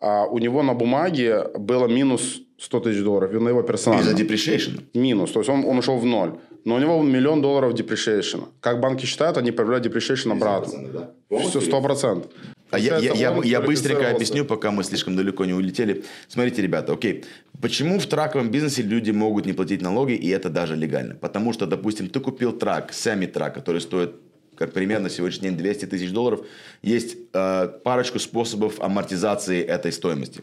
А 0.00 0.24
у 0.24 0.38
него 0.38 0.62
на 0.62 0.74
бумаге 0.74 1.44
было 1.58 1.88
минус 1.88 2.40
100 2.58 2.80
тысяч 2.80 3.02
долларов 3.02 3.32
на 3.32 3.50
его 3.50 3.62
персонал. 3.62 4.00
Из-за 4.00 4.14
depreciation? 4.14 4.80
Минус, 4.94 5.32
то 5.32 5.40
есть 5.40 5.50
он, 5.50 5.64
он 5.64 5.78
ушел 5.78 5.98
в 5.98 6.06
ноль. 6.06 6.32
Но 6.64 6.76
у 6.76 6.78
него 6.78 7.02
миллион 7.02 7.42
долларов 7.42 7.74
depreciation. 7.74 8.44
Как 8.60 8.80
банки 8.80 9.04
считают, 9.04 9.36
они 9.36 9.50
проявляют 9.50 9.86
depreciation 9.86 10.32
обратно. 10.32 10.88
Да? 10.88 11.38
Все, 11.38 11.58
100%. 11.58 12.24
А 12.72 12.78
я, 12.78 12.96
я, 12.96 13.12
я, 13.12 13.40
я 13.44 13.60
быстренько 13.60 14.10
объясню, 14.10 14.46
пока 14.46 14.70
мы 14.70 14.82
слишком 14.82 15.14
далеко 15.14 15.44
не 15.44 15.52
улетели. 15.52 16.04
Смотрите, 16.28 16.62
ребята, 16.62 16.94
окей. 16.94 17.24
Почему 17.60 17.98
в 17.98 18.06
траковом 18.06 18.50
бизнесе 18.50 18.80
люди 18.80 19.10
могут 19.10 19.44
не 19.44 19.52
платить 19.52 19.82
налоги, 19.82 20.14
и 20.14 20.28
это 20.28 20.48
даже 20.48 20.74
легально? 20.74 21.14
Потому 21.14 21.52
что, 21.52 21.66
допустим, 21.66 22.08
ты 22.08 22.18
купил 22.18 22.52
трак, 22.52 22.94
сами-трак, 22.94 23.54
который 23.54 23.82
стоит 23.82 24.14
как 24.56 24.72
примерно 24.72 25.10
сегодняшний 25.10 25.48
день 25.48 25.58
200 25.58 25.86
тысяч 25.86 26.10
долларов, 26.12 26.46
есть 26.82 27.16
э, 27.34 27.68
парочку 27.84 28.18
способов 28.18 28.80
амортизации 28.80 29.62
этой 29.62 29.92
стоимости. 29.92 30.40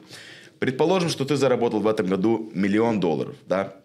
Предположим, 0.60 1.10
что 1.10 1.26
ты 1.26 1.36
заработал 1.36 1.80
в 1.80 1.88
этом 1.88 2.08
году 2.08 2.52
миллион 2.54 3.00
долларов, 3.00 3.36
да? 3.48 3.76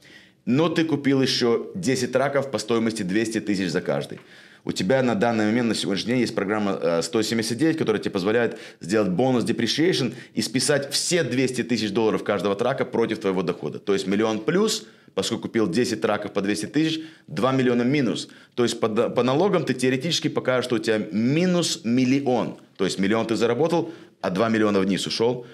но 0.44 0.68
ты 0.68 0.84
купил 0.84 1.22
еще 1.22 1.68
10 1.74 2.12
траков 2.12 2.50
по 2.50 2.58
стоимости 2.58 3.02
200 3.02 3.40
тысяч 3.40 3.70
за 3.70 3.80
каждый 3.80 4.18
у 4.64 4.72
тебя 4.72 5.02
на 5.02 5.14
данный 5.14 5.46
момент, 5.46 5.68
на 5.68 5.74
сегодняшний 5.74 6.12
день 6.12 6.20
есть 6.20 6.34
программа 6.34 7.02
179, 7.02 7.76
э, 7.76 7.78
которая 7.78 8.00
тебе 8.00 8.12
позволяет 8.12 8.58
сделать 8.80 9.10
бонус 9.10 9.44
depreciation 9.44 10.14
и 10.32 10.40
списать 10.40 10.90
все 10.90 11.22
200 11.22 11.64
тысяч 11.64 11.90
долларов 11.90 12.24
каждого 12.24 12.56
трака 12.56 12.84
против 12.84 13.18
твоего 13.18 13.42
дохода. 13.42 13.78
То 13.78 13.92
есть 13.92 14.06
миллион 14.06 14.40
плюс, 14.40 14.86
поскольку 15.14 15.42
купил 15.42 15.68
10 15.68 16.00
траков 16.00 16.32
по 16.32 16.40
200 16.40 16.66
тысяч, 16.66 17.00
2 17.28 17.52
миллиона 17.52 17.82
минус. 17.82 18.28
То 18.54 18.62
есть 18.62 18.80
по, 18.80 18.88
по 18.88 19.22
налогам 19.22 19.64
ты 19.64 19.74
теоретически 19.74 20.28
покажешь, 20.28 20.64
что 20.64 20.76
у 20.76 20.78
тебя 20.78 20.98
минус 21.12 21.82
миллион. 21.84 22.56
То 22.76 22.84
есть 22.84 22.98
миллион 22.98 23.26
ты 23.26 23.36
заработал, 23.36 23.92
а 24.22 24.30
2 24.30 24.48
миллиона 24.48 24.80
вниз 24.80 25.06
ушел, 25.06 25.46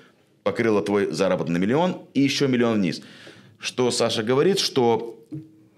покрыло 0.45 0.83
твой 0.83 1.11
заработок 1.11 1.51
на 1.51 1.59
миллион 1.59 2.03
и 2.15 2.21
еще 2.21 2.47
миллион 2.47 2.79
вниз. 2.79 3.03
Что 3.59 3.91
Саша 3.91 4.23
говорит, 4.23 4.61
что 4.61 5.20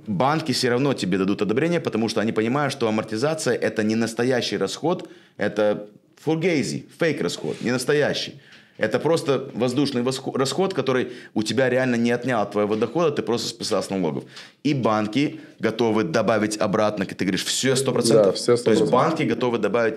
банки 0.06 0.52
все 0.52 0.70
равно 0.70 0.94
тебе 0.94 1.18
дадут 1.18 1.42
одобрение, 1.42 1.80
потому 1.80 2.08
что 2.08 2.20
они 2.20 2.32
понимают, 2.32 2.72
что 2.72 2.88
амортизация– 2.88 3.54
это 3.62 3.82
не 3.82 3.94
настоящий 3.94 4.56
расход, 4.56 5.08
это 5.36 5.88
фургейзи, 6.20 6.86
фейк-расход, 6.98 7.60
не 7.60 7.70
настоящий. 7.70 8.40
Это 8.78 8.98
просто 8.98 9.50
воздушный 9.54 10.02
расход, 10.34 10.74
который 10.74 11.12
у 11.34 11.42
тебя 11.42 11.68
реально 11.68 11.96
не 11.96 12.10
отнял 12.10 12.42
от 12.42 12.52
твоего 12.52 12.74
дохода, 12.74 13.10
ты 13.10 13.22
просто 13.22 13.48
списал 13.48 13.82
с 13.82 13.90
налогов. 13.90 14.24
И 14.64 14.74
банки 14.74 15.40
готовы 15.58 16.04
добавить 16.04 16.56
обратно, 16.56 17.04
ты 17.04 17.24
говоришь, 17.24 17.44
все 17.44 17.74
100%. 17.74 18.12
Да, 18.12 18.32
все 18.32 18.54
100%. 18.54 18.62
То 18.64 18.70
есть 18.70 18.90
банки 18.90 19.22
готовы 19.24 19.58
добавить 19.58 19.96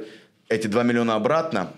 эти 0.50 0.68
2 0.68 0.84
миллиона 0.84 1.16
обратно, 1.16 1.72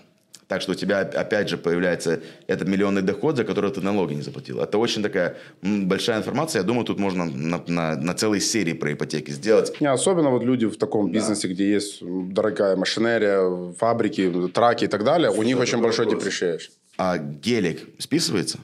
так 0.48 0.62
что 0.62 0.72
у 0.72 0.74
тебя 0.74 1.00
опять 1.00 1.48
же 1.48 1.58
появляется 1.58 2.20
этот 2.46 2.68
миллионный 2.68 3.02
доход, 3.02 3.36
за 3.36 3.44
который 3.44 3.70
ты 3.70 3.82
налоги 3.82 4.14
не 4.14 4.22
заплатил. 4.22 4.60
Это 4.60 4.78
очень 4.78 5.02
такая 5.02 5.36
большая 5.62 6.18
информация. 6.18 6.60
Я 6.60 6.66
думаю, 6.66 6.84
тут 6.84 6.98
можно 6.98 7.26
на, 7.26 7.62
на, 7.66 7.96
на 7.96 8.14
целой 8.14 8.40
серии 8.40 8.72
про 8.72 8.92
ипотеки 8.94 9.30
сделать. 9.30 9.78
Не, 9.80 9.88
особенно 9.88 10.30
вот 10.30 10.42
люди 10.42 10.66
в 10.66 10.76
таком 10.76 11.12
бизнесе, 11.12 11.48
да. 11.48 11.54
где 11.54 11.72
есть 11.72 12.02
дорогая 12.02 12.76
машинерия, 12.76 13.72
фабрики, 13.78 14.48
траки 14.52 14.84
и 14.84 14.88
так 14.88 15.04
далее, 15.04 15.30
у 15.30 15.42
них 15.42 15.58
очень 15.60 15.80
большой 15.80 16.08
депрещаешь. 16.08 16.70
А 16.96 17.18
гелик 17.18 17.80
списывается? 17.98 18.58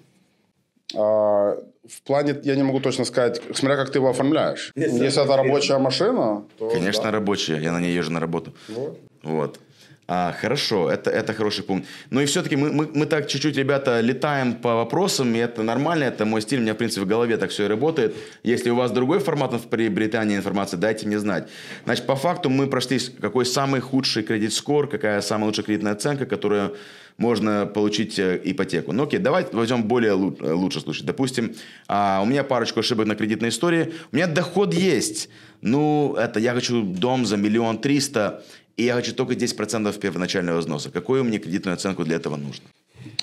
А, 0.97 1.57
в 1.87 2.03
плане, 2.03 2.35
я 2.45 2.57
не 2.57 2.63
могу 2.63 2.81
точно 2.81 3.05
сказать, 3.05 3.43
смотря 3.55 3.77
как 3.77 3.91
ты 3.91 3.99
его 3.99 4.09
оформляешь. 4.09 4.73
Если, 4.75 5.05
Если 5.05 5.23
это 5.23 5.37
рабочая 5.37 5.79
машина, 5.79 6.45
то 6.59 6.71
Конечно, 6.71 7.05
да. 7.05 7.11
рабочая. 7.11 7.59
Я 7.61 7.73
на 7.73 7.81
ней 7.81 7.95
езжу 7.95 8.11
на 8.11 8.21
работу. 8.21 8.55
Вот. 8.69 8.99
вот. 9.23 9.61
А, 10.07 10.33
хорошо, 10.33 10.91
это, 10.91 11.11
это 11.11 11.33
хороший 11.33 11.65
пункт. 11.65 11.89
Ну 12.11 12.21
и 12.21 12.27
все-таки 12.27 12.57
мы, 12.57 12.71
мы, 12.71 12.91
мы 12.95 13.07
так 13.07 13.27
чуть-чуть, 13.27 13.57
ребята, 13.57 14.01
летаем 14.01 14.55
по 14.55 14.75
вопросам, 14.75 15.35
и 15.35 15.39
это 15.39 15.63
нормально, 15.63 16.05
это 16.05 16.27
мой 16.27 16.43
стиль, 16.43 16.59
у 16.59 16.63
меня, 16.63 16.75
в 16.75 16.77
принципе, 16.77 17.03
в 17.03 17.09
голове 17.09 17.39
так 17.39 17.51
все 17.51 17.65
и 17.65 17.69
работает. 17.69 18.15
Если 18.43 18.69
у 18.69 18.77
вас 18.77 18.91
другой 18.91 19.21
формат 19.21 19.55
в 19.55 19.69
приобретении 19.69 20.37
информации, 20.37 20.77
дайте 20.77 21.07
мне 21.07 21.19
знать. 21.19 21.49
Значит, 21.85 22.07
по 22.07 22.17
факту 22.17 22.51
мы 22.51 22.67
прошли, 22.67 22.99
какой 23.21 23.47
самый 23.47 23.81
худший 23.81 24.23
кредит-скор, 24.23 24.89
какая 24.89 25.23
самая 25.23 25.47
лучшая 25.47 25.65
кредитная 25.65 25.93
оценка, 25.93 26.27
которую 26.27 26.77
можно 27.17 27.67
получить 27.67 28.19
э, 28.19 28.41
ипотеку. 28.45 28.93
Ну 28.93 29.05
окей, 29.05 29.21
давайте 29.21 29.57
возьмем 29.57 29.85
более 29.85 30.13
лучший 30.13 30.83
случай. 30.83 31.05
Допустим, 31.05 31.55
а, 31.87 32.21
у 32.23 32.27
меня 32.27 32.43
парочку 32.43 32.81
ошибок 32.81 33.07
на 33.07 33.15
кредитной 33.15 33.51
истории, 33.51 33.95
у 34.11 34.17
меня 34.17 34.27
доход 34.27 34.75
есть, 34.75 35.29
ну, 35.61 36.15
это 36.19 36.41
я 36.41 36.53
хочу 36.53 36.83
дом 36.83 37.25
за 37.25 37.37
миллион 37.37 37.79
триста, 37.79 38.43
и 38.77 38.85
я 38.85 38.95
хочу 38.95 39.15
только 39.15 39.35
10% 39.35 39.99
первоначального 39.99 40.59
взноса. 40.59 40.91
Какую 40.91 41.25
мне 41.25 41.39
кредитную 41.39 41.75
оценку 41.75 42.05
для 42.05 42.17
этого 42.17 42.37
нужно? 42.37 42.65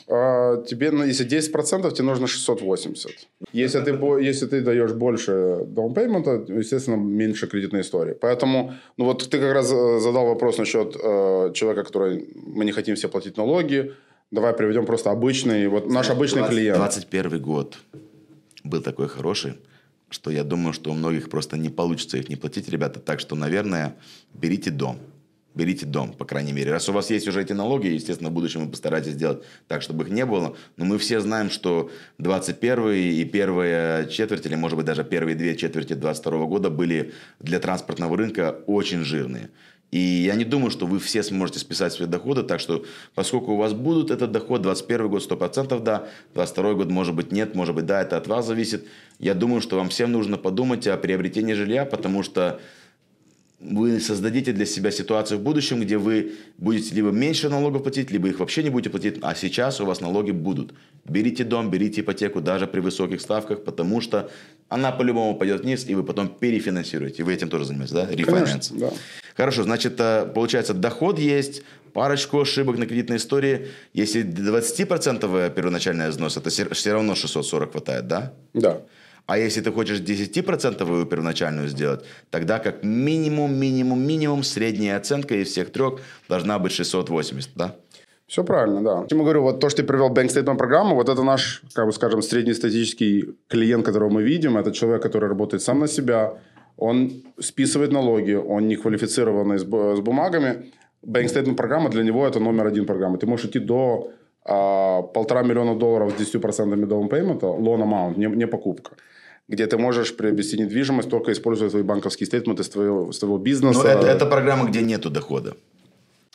А, 0.08 0.64
тебе, 0.64 0.92
ну, 0.92 1.04
если 1.04 1.26
10%, 1.26 1.92
тебе 1.94 2.04
нужно 2.04 2.28
680. 2.28 3.12
Если 3.54 3.80
ты, 3.82 3.92
если 4.22 4.46
ты 4.46 4.62
даешь 4.62 4.92
больше 4.92 5.32
down 5.32 5.94
payment, 5.94 6.58
естественно, 6.60 6.96
меньше 6.96 7.48
кредитной 7.48 7.82
истории. 7.82 8.14
Поэтому, 8.14 8.74
ну 8.98 9.06
вот 9.06 9.30
ты 9.30 9.40
как 9.40 9.54
раз 9.54 9.72
э, 9.72 10.00
задал 10.00 10.26
вопрос 10.26 10.58
насчет 10.58 10.96
э, 10.96 11.52
человека, 11.54 11.84
который 11.84 12.28
мы 12.36 12.66
не 12.66 12.72
хотим 12.72 12.96
все 12.96 13.10
платить 13.10 13.38
налоги. 13.38 13.94
Давай 14.32 14.54
приведем 14.54 14.86
просто 14.86 15.12
обычный, 15.12 15.68
вот 15.68 15.90
наш 15.90 16.10
обычный 16.10 16.40
20, 16.40 16.54
клиент. 16.54 16.78
21 16.78 17.42
год 17.42 17.78
был 18.64 18.82
такой 18.82 19.08
хороший, 19.08 19.54
что 20.10 20.32
я 20.32 20.44
думаю, 20.44 20.74
что 20.74 20.92
у 20.92 20.94
многих 20.94 21.30
просто 21.30 21.58
не 21.58 21.70
получится 21.70 22.18
их 22.18 22.30
не 22.30 22.38
платить, 22.38 22.70
ребята. 22.70 23.00
Так 23.00 23.20
что, 23.20 23.36
наверное, 23.36 23.96
берите 24.34 24.72
дом 24.72 24.98
берите 25.54 25.86
дом, 25.86 26.14
по 26.14 26.26
крайней 26.26 26.54
мере. 26.54 26.72
Раз 26.72 26.90
у 26.90 26.94
вас 26.94 27.10
есть 27.10 27.28
уже 27.28 27.42
эти 27.42 27.54
налоги, 27.54 27.88
естественно, 27.88 28.30
в 28.30 28.34
будущем 28.34 28.66
вы 28.66 28.72
постараетесь 28.72 29.14
сделать 29.14 29.44
так, 29.68 29.82
чтобы 29.82 30.04
их 30.04 30.10
не 30.10 30.26
было. 30.26 30.56
Но 30.78 30.86
мы 30.86 30.98
все 30.98 31.20
знаем, 31.20 31.50
что 31.50 31.92
21 32.20 32.90
и 32.92 33.26
первая 33.26 34.06
четверть, 34.06 34.46
или, 34.46 34.56
может 34.56 34.78
быть, 34.78 34.86
даже 34.86 35.04
первые 35.04 35.36
две 35.36 35.56
четверти 35.56 35.94
22 35.94 36.46
года 36.46 36.70
были 36.70 37.14
для 37.40 37.60
транспортного 37.60 38.18
рынка 38.18 38.62
очень 38.66 39.04
жирные. 39.04 39.50
И 39.92 40.00
я 40.00 40.36
не 40.36 40.46
думаю, 40.46 40.72
что 40.72 40.88
вы 40.88 41.00
все 41.00 41.22
сможете 41.22 41.60
списать 41.60 41.92
свои 41.92 42.08
доходы, 42.08 42.44
так 42.44 42.62
что 42.62 42.86
поскольку 43.14 43.52
у 43.52 43.58
вас 43.58 43.74
будут 43.74 44.10
этот 44.10 44.32
доход, 44.32 44.62
21 44.62 45.10
год 45.10 45.30
100% 45.30 45.80
да, 45.82 46.08
22 46.34 46.74
год 46.76 46.90
может 46.90 47.14
быть 47.14 47.34
нет, 47.34 47.56
может 47.56 47.76
быть 47.76 47.86
да, 47.86 48.02
это 48.02 48.16
от 48.16 48.28
вас 48.28 48.48
зависит. 48.48 48.88
Я 49.20 49.34
думаю, 49.34 49.60
что 49.60 49.76
вам 49.76 49.90
всем 49.90 50.14
нужно 50.14 50.38
подумать 50.38 50.88
о 50.88 50.96
приобретении 50.96 51.54
жилья, 51.54 51.84
потому 51.84 52.24
что 52.24 52.62
вы 53.64 54.00
создадите 54.00 54.54
для 54.54 54.66
себя 54.66 54.92
ситуацию 54.92 55.40
в 55.40 55.44
будущем, 55.44 55.82
где 55.82 55.98
вы 55.98 56.34
будете 56.58 56.96
либо 56.96 57.12
меньше 57.12 57.50
налогов 57.50 57.84
платить, 57.84 58.12
либо 58.12 58.28
их 58.28 58.40
вообще 58.40 58.64
не 58.64 58.70
будете 58.70 58.90
платить, 58.90 59.20
а 59.22 59.36
сейчас 59.36 59.80
у 59.80 59.86
вас 59.86 60.02
налоги 60.02 60.32
будут. 60.32 60.74
Берите 61.06 61.44
дом, 61.44 61.70
берите 61.70 62.02
ипотеку 62.02 62.42
даже 62.42 62.68
при 62.68 62.80
высоких 62.80 63.22
ставках, 63.22 63.64
потому 63.64 64.02
что 64.02 64.32
она 64.70 64.92
по-любому 64.92 65.36
пойдет 65.36 65.62
вниз, 65.62 65.86
и 65.88 65.96
вы 65.96 66.04
потом 66.04 66.28
перефинансируете. 66.28 67.24
Вы 67.24 67.34
этим 67.34 67.50
тоже 67.50 67.66
занимаетесь, 67.66 67.94
да? 67.94 68.08
Рефинанс. 68.10 68.72
да. 68.72 68.92
Хорошо, 69.36 69.64
значит, 69.64 70.00
э, 70.00 70.32
получается, 70.34 70.74
доход 70.74 71.20
есть, 71.20 71.64
парочку 71.94 72.42
ошибок 72.42 72.78
на 72.78 72.86
кредитной 72.86 73.18
истории. 73.18 73.68
Если 73.94 74.24
20% 74.24 75.54
первоначальный 75.54 76.10
взнос, 76.10 76.38
это 76.38 76.50
все 76.50 76.94
равно 76.94 77.16
640 77.16 77.72
хватает, 77.72 78.08
да? 78.08 78.34
Да. 78.54 78.82
А 79.26 79.38
если 79.38 79.62
ты 79.62 79.72
хочешь 79.72 80.00
10% 80.00 81.06
первоначальную 81.06 81.68
сделать, 81.68 82.04
тогда 82.30 82.60
как 82.60 82.84
минимум, 82.84 83.54
минимум, 83.54 84.06
минимум 84.06 84.44
средняя 84.44 84.98
оценка 84.98 85.36
из 85.36 85.50
всех 85.50 85.72
трех 85.72 86.00
должна 86.28 86.60
быть 86.60 86.72
680, 86.72 87.52
да? 87.56 87.76
Все 88.28 88.44
правильно, 88.44 88.82
да. 88.82 89.06
Я 89.10 89.18
говорю, 89.18 89.42
вот 89.42 89.60
то, 89.60 89.70
что 89.70 89.82
ты 89.82 89.88
привел 89.88 90.10
Bank 90.10 90.28
Statement 90.28 90.58
программу, 90.58 90.96
вот 90.96 91.10
это 91.10 91.22
наш, 91.22 91.64
как 91.74 91.86
бы 91.86 91.92
скажем, 91.92 92.22
среднестатистический 92.22 93.36
клиент, 93.50 93.86
которого 93.86 94.10
мы 94.10 94.24
видим. 94.24 94.58
Это 94.58 94.72
человек, 94.72 95.02
который 95.04 95.28
работает 95.28 95.62
сам 95.62 95.80
на 95.80 95.88
себя, 95.88 96.34
он 96.78 97.12
списывает 97.40 97.92
налоги, 97.92 98.34
он 98.34 98.68
не 98.68 98.78
квалифицированный 98.78 99.60
с, 99.60 99.64
бумагами. 99.64 100.72
Bank 101.06 101.26
Statement 101.26 101.56
программа 101.56 101.90
для 101.90 102.04
него 102.04 102.26
это 102.26 102.40
номер 102.40 102.68
один 102.68 102.86
программы. 102.86 103.18
Ты 103.18 103.28
можешь 103.28 103.48
идти 103.48 103.60
до 103.60 104.12
полтора 104.44 105.44
миллиона 105.44 105.76
долларов 105.76 106.14
с 106.18 106.22
10% 106.22 106.88
down 106.88 107.10
payment, 107.10 107.42
loan 107.42 107.84
amount, 107.84 108.18
не, 108.18 108.28
не 108.28 108.48
покупка 108.48 108.96
где 109.52 109.68
ты 109.68 109.78
можешь 109.78 110.16
приобрести 110.16 110.58
недвижимость, 110.58 111.10
только 111.10 111.34
используя 111.34 111.70
твои 111.70 111.84
банковские 111.84 112.26
стейтменты 112.26 112.64
с 112.64 112.70
твоего, 112.70 113.12
с 113.12 113.20
твоего 113.20 113.38
бизнеса. 113.38 113.84
Но 113.84 113.90
это, 113.90 114.08
это 114.08 114.26
программа, 114.26 114.70
где 114.70 114.82
нету 114.82 115.10
дохода. 115.10 115.56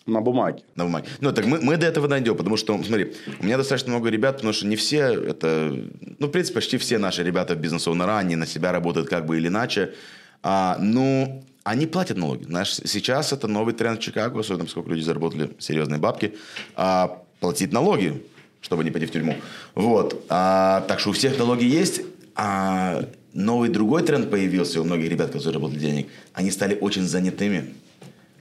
На 0.06 0.20
бумаге. 0.20 0.62
На 0.76 0.84
бумаге. 0.84 1.06
Ну, 1.20 1.32
так 1.32 1.46
мы, 1.46 1.58
мы 1.60 1.76
до 1.78 1.86
этого 1.86 2.08
дойдем, 2.08 2.36
потому 2.36 2.56
что, 2.56 2.80
смотри, 2.84 3.14
у 3.40 3.44
меня 3.44 3.56
достаточно 3.56 3.90
много 3.90 4.10
ребят, 4.10 4.36
потому 4.36 4.52
что 4.52 4.66
не 4.66 4.76
все 4.76 5.00
это... 5.00 5.72
Ну, 6.18 6.26
в 6.26 6.30
принципе, 6.30 6.56
почти 6.56 6.76
все 6.76 6.98
наши 6.98 7.24
ребята 7.24 7.54
в 7.54 7.58
бизнес 7.58 7.88
оунера 7.88 8.18
они 8.18 8.36
на 8.36 8.46
себя 8.46 8.70
работают 8.70 9.08
как 9.08 9.26
бы 9.26 9.38
или 9.38 9.48
иначе. 9.48 9.94
А, 10.42 10.76
ну, 10.78 11.42
они 11.64 11.86
платят 11.86 12.18
налоги. 12.18 12.44
Знаешь, 12.44 12.74
сейчас 12.74 13.32
это 13.32 13.48
новый 13.48 13.74
тренд 13.74 13.98
в 13.98 14.02
Чикаго, 14.02 14.38
особенно 14.38 14.66
поскольку 14.66 14.90
люди 14.90 15.02
заработали 15.02 15.50
серьезные 15.58 15.98
бабки, 15.98 16.36
а, 16.76 17.22
платить 17.46 17.72
налоги, 17.72 18.24
чтобы 18.60 18.82
не 18.82 18.90
пойти 18.90 19.06
в 19.06 19.12
тюрьму. 19.12 19.36
Вот. 19.76 20.24
А, 20.28 20.84
так 20.88 20.98
что 20.98 21.10
у 21.10 21.12
всех 21.12 21.38
налоги 21.38 21.64
есть, 21.64 22.00
а 22.34 23.04
новый 23.32 23.68
другой 23.68 24.02
тренд 24.02 24.28
появился 24.30 24.80
у 24.80 24.84
многих 24.84 25.08
ребят, 25.08 25.28
которые 25.28 25.54
работали 25.54 25.78
денег. 25.78 26.08
Они 26.32 26.50
стали 26.50 26.76
очень 26.80 27.06
занятыми. 27.06 27.74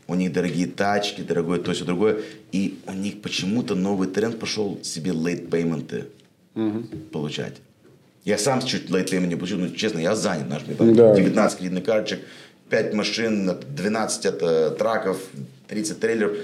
У 0.07 0.15
них 0.15 0.33
дорогие 0.33 0.65
тачки, 0.65 1.21
дорогое 1.21 1.59
то, 1.59 1.71
все 1.73 1.85
другое. 1.85 2.17
И 2.51 2.79
у 2.87 2.93
них 2.93 3.21
почему-то 3.21 3.75
новый 3.75 4.07
тренд 4.07 4.39
пошел 4.39 4.79
себе 4.81 5.11
late 5.11 5.49
payment 5.49 6.07
угу. 6.55 6.87
получать. 7.11 7.57
Я 8.23 8.39
сам 8.39 8.65
чуть 8.65 8.89
late 8.89 9.11
payment 9.11 9.27
не 9.27 9.35
получил, 9.35 9.59
но 9.59 9.69
честно, 9.69 9.99
я 9.99 10.15
занят. 10.15 10.49
Наш, 10.49 10.63
да. 10.63 11.15
19 11.15 11.59
кредитных 11.59 11.83
карточек, 11.83 12.21
5 12.69 12.93
машин, 12.95 13.55
12 13.69 14.25
это, 14.25 14.71
траков, 14.71 15.19
30 15.67 15.99
трейлеров. 15.99 16.37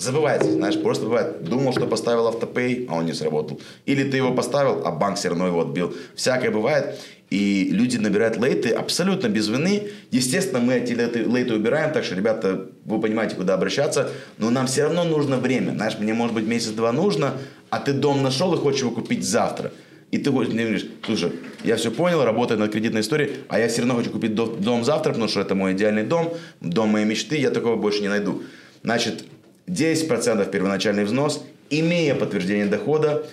Забывается, 0.00 0.50
знаешь, 0.50 0.80
просто 0.80 1.04
бывает. 1.04 1.44
Думал, 1.44 1.72
что 1.72 1.86
поставил 1.86 2.26
автопей, 2.26 2.86
а 2.88 2.96
он 2.96 3.04
не 3.04 3.12
сработал. 3.12 3.60
Или 3.84 4.10
ты 4.10 4.16
его 4.16 4.32
поставил, 4.32 4.82
а 4.86 4.90
банк 4.90 5.18
все 5.18 5.28
равно 5.28 5.46
его 5.46 5.60
отбил. 5.60 5.94
Всякое 6.14 6.50
бывает. 6.50 6.98
И 7.28 7.68
люди 7.70 7.98
набирают 7.98 8.38
лейты 8.38 8.70
абсолютно 8.70 9.28
без 9.28 9.48
вины. 9.48 9.88
Естественно, 10.10 10.58
мы 10.58 10.76
эти 10.76 10.94
лейты, 10.94 11.28
лейты 11.28 11.54
убираем, 11.54 11.92
так 11.92 12.04
что, 12.04 12.14
ребята, 12.14 12.70
вы 12.86 12.98
понимаете, 12.98 13.36
куда 13.36 13.52
обращаться. 13.52 14.10
Но 14.38 14.48
нам 14.48 14.68
все 14.68 14.84
равно 14.84 15.04
нужно 15.04 15.36
время. 15.36 15.72
Знаешь, 15.72 15.98
мне, 15.98 16.14
может 16.14 16.34
быть, 16.34 16.46
месяц-два 16.46 16.92
нужно, 16.92 17.34
а 17.68 17.78
ты 17.78 17.92
дом 17.92 18.22
нашел 18.22 18.54
и 18.54 18.56
хочешь 18.56 18.80
его 18.80 18.92
купить 18.92 19.22
завтра. 19.22 19.70
И 20.12 20.16
ты 20.16 20.30
мне 20.30 20.62
говоришь, 20.62 20.86
слушай, 21.04 21.32
я 21.62 21.76
все 21.76 21.90
понял, 21.90 22.24
работаю 22.24 22.58
над 22.58 22.72
кредитной 22.72 23.02
историей, 23.02 23.32
а 23.48 23.58
я 23.58 23.68
все 23.68 23.82
равно 23.82 23.96
хочу 23.96 24.10
купить 24.10 24.34
дом 24.34 24.82
завтра, 24.82 25.10
потому 25.10 25.28
что 25.28 25.40
это 25.40 25.54
мой 25.54 25.74
идеальный 25.74 26.04
дом, 26.04 26.32
дом 26.62 26.88
моей 26.88 27.04
мечты, 27.04 27.36
я 27.36 27.50
такого 27.50 27.76
больше 27.76 28.00
не 28.00 28.08
найду. 28.08 28.42
Значит, 28.82 29.24
10% 29.70 30.50
первоначальный 30.50 31.04
взнос, 31.04 31.44
имея 31.70 32.14
подтверждение 32.14 32.66
дохода, 32.66 33.26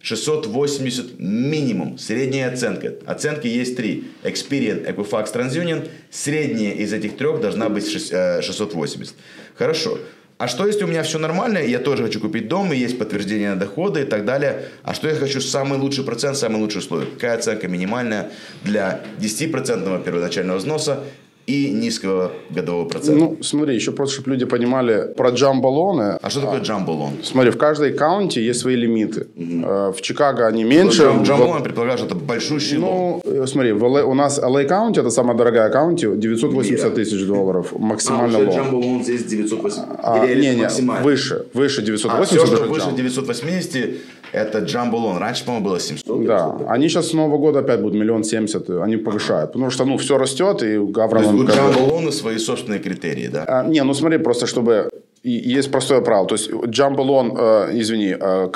680 0.00 1.18
минимум, 1.18 1.96
средняя 1.96 2.52
оценка. 2.52 2.94
Оценки 3.06 3.46
есть 3.46 3.76
три. 3.76 4.04
Experian, 4.24 4.84
Equifax, 4.84 5.32
TransUnion. 5.32 5.88
Средняя 6.10 6.72
из 6.72 6.92
этих 6.92 7.16
трех 7.16 7.40
должна 7.40 7.68
быть 7.68 7.88
680. 7.88 9.14
Хорошо. 9.54 9.98
А 10.38 10.48
что 10.48 10.66
если 10.66 10.82
у 10.82 10.88
меня 10.88 11.04
все 11.04 11.18
нормально, 11.18 11.58
я 11.58 11.78
тоже 11.78 12.02
хочу 12.02 12.18
купить 12.18 12.48
дом, 12.48 12.72
и 12.72 12.76
есть 12.76 12.98
подтверждение 12.98 13.54
дохода 13.54 14.00
и 14.00 14.04
так 14.04 14.24
далее. 14.24 14.64
А 14.82 14.92
что 14.92 15.08
я 15.08 15.14
хочу 15.14 15.40
самый 15.40 15.78
лучший 15.78 16.02
процент, 16.02 16.36
самый 16.36 16.56
лучший 16.56 16.78
условия? 16.78 17.06
Какая 17.06 17.38
оценка 17.38 17.68
минимальная 17.68 18.32
для 18.64 19.04
10% 19.20 20.02
первоначального 20.02 20.58
взноса 20.58 21.04
и 21.46 21.70
низкого 21.70 22.32
годового 22.50 22.88
процента. 22.88 23.18
Ну, 23.18 23.38
смотри, 23.42 23.74
еще 23.74 23.92
просто, 23.92 24.14
чтобы 24.14 24.30
люди 24.30 24.44
понимали 24.44 25.12
про 25.16 25.30
джамболоны. 25.30 26.18
А 26.22 26.30
что 26.30 26.40
такое 26.40 26.60
джамболон? 26.60 27.12
Смотри, 27.22 27.50
в 27.50 27.58
каждой 27.58 27.92
каунте 27.92 28.44
есть 28.44 28.60
свои 28.60 28.76
лимиты. 28.76 29.26
Угу. 29.36 29.92
В 29.92 30.00
Чикаго 30.02 30.46
они 30.46 30.64
меньше. 30.64 31.10
Ну, 31.10 31.24
джамболон, 31.24 31.60
в... 31.60 31.62
предполагаю, 31.62 31.98
что 31.98 32.06
это 32.06 32.14
большущий 32.14 32.78
Ну, 32.78 33.20
лон. 33.24 33.42
Э, 33.42 33.46
смотри, 33.46 33.72
в 33.72 33.82
LA, 33.82 34.02
у 34.02 34.14
нас 34.14 34.38
LA 34.38 34.64
каунти, 34.66 35.00
это 35.00 35.10
самая 35.10 35.36
дорогая 35.36 35.70
каунти, 35.70 36.06
980 36.16 36.94
тысяч 36.94 37.26
долларов. 37.26 37.72
Максимально 37.76 38.38
а, 38.38 38.42
лон. 38.42 38.50
джамболон 38.50 39.02
здесь 39.02 39.24
980. 39.24 39.84
А, 39.98 40.26
не, 40.26 40.54
не, 40.54 41.02
выше. 41.02 41.46
Выше 41.54 41.82
980. 41.82 42.20
А, 42.20 42.24
все, 42.24 42.46
что 42.46 42.64
выше 42.66 42.92
980, 42.92 43.98
это 44.32 44.60
джамболон. 44.60 45.18
Раньше, 45.18 45.44
по-моему, 45.44 45.66
было 45.66 45.80
700. 45.80 46.26
Да. 46.26 46.56
Они 46.68 46.88
сейчас 46.88 47.08
с 47.08 47.12
Нового 47.12 47.38
года 47.38 47.60
опять 47.60 47.80
будут 47.80 47.98
миллион 48.00 48.24
семьдесят. 48.24 48.68
Они 48.70 48.96
повышают. 48.96 49.52
Потому 49.52 49.70
что, 49.70 49.84
ну, 49.84 49.98
все 49.98 50.18
растет, 50.18 50.62
и 50.62 50.78
Гаврон... 50.78 51.22
То 51.22 51.30
есть 51.30 51.40
у 51.40 51.46
джамболона 51.46 52.10
свои 52.10 52.38
собственные 52.38 52.80
критерии, 52.80 53.28
да? 53.28 53.44
А, 53.46 53.64
не, 53.64 53.82
ну 53.84 53.94
смотри, 53.94 54.18
просто 54.18 54.46
чтобы... 54.46 54.88
Есть 55.24 55.70
простое 55.70 56.00
правило. 56.00 56.26
То 56.26 56.34
есть 56.34 56.50
джамболон, 56.50 57.36
э, 57.36 57.80
извини, 57.80 58.16
э, 58.18 58.48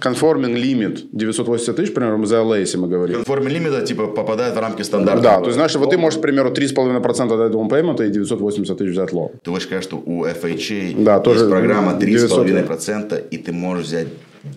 conforming 0.00 0.54
limit 0.54 1.06
980 1.12 1.76
тысяч, 1.76 1.94
примерно, 1.94 2.26
за 2.26 2.36
LA, 2.36 2.60
если 2.60 2.76
мы 2.76 2.88
говорим. 2.88 3.22
Conforming 3.22 3.48
limit, 3.48 3.86
типа, 3.86 4.08
попадает 4.08 4.54
в 4.54 4.58
рамки 4.58 4.82
стандарта. 4.82 5.22
Да, 5.22 5.38
то 5.38 5.44
есть, 5.44 5.54
знаешь, 5.54 5.74
вот 5.76 5.90
ты 5.90 5.96
можешь, 5.96 6.18
к 6.18 6.22
примеру, 6.22 6.50
3,5% 6.50 7.32
от 7.32 7.40
этого 7.40 7.68
пеймента 7.68 8.04
и 8.04 8.10
980 8.10 8.76
тысяч 8.76 8.90
взять 8.90 9.12
лон. 9.12 9.30
Ты 9.42 9.50
хочешь 9.50 9.66
сказать, 9.66 9.84
что 9.84 9.96
у 10.04 10.26
FHA 10.26 11.02
да, 11.02 11.14
есть 11.14 11.24
тоже 11.24 11.48
программа 11.48 11.92
3,5%, 11.92 13.28
и 13.30 13.38
ты 13.38 13.52
можешь 13.52 13.86
взять 13.86 14.08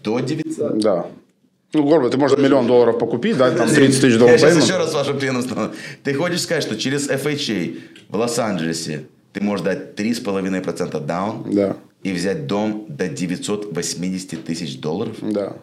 до 0.03 0.19
900? 0.19 0.79
Да. 0.79 1.07
Ну, 1.73 1.83
Горбо, 1.83 2.09
ты 2.09 2.17
можешь 2.17 2.37
миллион 2.37 2.65
долларов 2.65 2.97
покупить, 2.97 3.37
да, 3.37 3.51
там 3.51 3.69
30 3.69 4.01
тысяч 4.01 4.17
долларов. 4.17 4.39
Я 4.39 4.51
сейчас 4.51 4.63
еще 4.63 4.77
раз 4.77 4.93
вашим 4.93 5.19
клиентам 5.19 5.73
Ты 6.03 6.13
хочешь 6.13 6.41
сказать, 6.41 6.63
что 6.63 6.77
через 6.77 7.09
FHA 7.09 7.79
в 8.09 8.15
Лос-Анджелесе 8.15 9.05
ты 9.33 9.41
можешь 9.41 9.65
дать 9.65 9.99
3,5% 9.99 11.05
даун 11.05 11.43
да. 11.51 11.75
и 12.03 12.13
взять 12.13 12.47
дом 12.47 12.85
до 12.87 13.07
980 13.09 14.45
тысяч 14.45 14.79
долларов? 14.79 15.17
Да. 15.21 15.57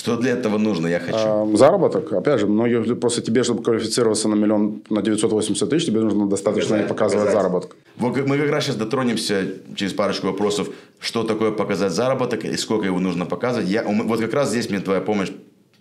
Что 0.00 0.16
для 0.16 0.30
этого 0.30 0.56
нужно? 0.56 0.86
Я 0.86 0.98
хочу. 0.98 1.18
А, 1.18 1.46
заработок. 1.54 2.10
Опять 2.10 2.40
же, 2.40 2.46
многие 2.46 2.94
просто 2.94 3.20
тебе, 3.20 3.44
чтобы 3.44 3.62
квалифицироваться 3.62 4.28
на 4.28 4.34
миллион, 4.34 4.82
на 4.88 5.02
980 5.02 5.68
тысяч, 5.68 5.86
тебе 5.86 6.00
нужно 6.00 6.26
достаточно 6.26 6.76
показать, 6.76 6.88
показывать 6.88 7.26
показать. 7.26 7.42
заработок. 7.42 7.76
Мы 7.98 8.38
как 8.38 8.50
раз 8.50 8.64
сейчас 8.64 8.76
дотронемся 8.76 9.44
через 9.74 9.92
парочку 9.92 10.28
вопросов, 10.28 10.70
что 11.00 11.22
такое 11.22 11.50
показать 11.50 11.92
заработок 11.92 12.46
и 12.46 12.56
сколько 12.56 12.86
его 12.86 12.98
нужно 12.98 13.26
показывать. 13.26 13.68
Я, 13.68 13.84
вот 13.84 14.20
как 14.20 14.32
раз 14.32 14.48
здесь 14.48 14.70
мне 14.70 14.80
твоя 14.80 15.02
помощь 15.02 15.32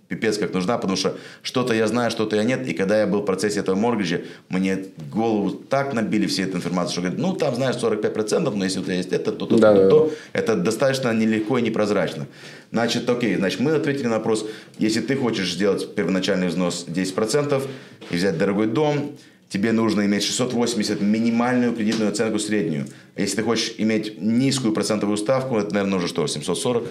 пипец 0.10 0.38
как 0.38 0.54
нужна, 0.54 0.78
потому 0.78 0.98
что 0.98 1.16
что-то 1.44 1.74
я 1.74 1.88
знаю, 1.88 2.12
что-то 2.12 2.36
я 2.36 2.44
нет. 2.44 2.68
И 2.68 2.74
когда 2.74 3.00
я 3.00 3.08
был 3.08 3.22
в 3.22 3.26
процессе 3.26 3.60
этого 3.60 3.76
моргиджа, 3.76 4.22
мне 4.50 4.86
голову 5.12 5.52
так 5.52 5.94
набили 5.94 6.26
все 6.26 6.44
эту 6.44 6.58
информацию, 6.58 6.92
что 6.94 7.02
говорят, 7.02 7.20
ну 7.20 7.34
там 7.36 7.56
знаешь 7.56 7.76
45%, 7.76 8.54
но 8.54 8.64
если 8.64 8.80
у 8.80 8.84
тебя 8.84 8.96
есть 8.96 9.14
это, 9.14 9.32
то, 9.32 9.46
то, 9.46 9.58
да, 9.58 9.74
то, 9.74 9.82
то, 9.82 9.90
то, 9.90 10.12
это 10.34 10.56
достаточно 10.56 11.14
нелегко 11.14 11.60
и 11.60 11.62
непрозрачно. 11.62 12.28
Значит, 12.72 13.10
окей, 13.10 13.36
значит, 13.36 13.60
мы 13.60 13.72
ответили 13.72 14.08
на 14.08 14.18
вопрос, 14.18 14.46
если 14.80 15.00
ты 15.00 15.16
хочешь 15.16 15.54
сделать 15.54 15.94
первоначальный 15.94 16.48
взнос 16.48 16.86
10% 16.88 17.62
и 18.10 18.16
взять 18.16 18.38
дорогой 18.38 18.68
дом, 18.68 19.16
тебе 19.48 19.72
нужно 19.72 20.06
иметь 20.06 20.24
680 20.24 21.02
минимальную 21.02 21.74
кредитную 21.74 22.10
оценку 22.12 22.40
среднюю. 22.40 22.88
Если 23.16 23.38
ты 23.38 23.44
хочешь 23.44 23.76
иметь 23.78 24.20
низкую 24.20 24.74
процентовую 24.74 25.18
ставку, 25.18 25.58
это, 25.58 25.74
наверное, 25.74 26.00
уже 26.00 26.08
что, 26.08 26.26
740? 26.26 26.88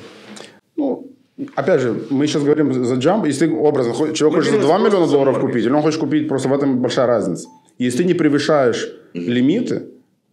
Ну, 0.77 1.11
Опять 1.55 1.81
же, 1.81 1.95
мы 2.11 2.27
сейчас 2.27 2.43
говорим 2.43 2.85
за 2.85 2.97
джамп. 2.97 3.27
Если 3.27 3.49
образно 3.49 3.93
человек 4.13 4.39
хочет 4.39 4.53
за 4.55 4.61
2 4.61 4.79
миллиона 4.79 5.07
долларов 5.07 5.39
купить, 5.41 5.65
или 5.65 5.73
он 5.73 5.83
хочет 5.83 6.01
купить, 6.01 6.29
просто 6.29 6.49
в 6.49 6.53
этом 6.53 6.79
большая 6.79 7.07
разница. 7.07 7.49
Если 7.79 7.99
ты 7.99 8.05
не 8.05 8.15
превышаешь 8.15 8.89
лимиты, 9.15 9.85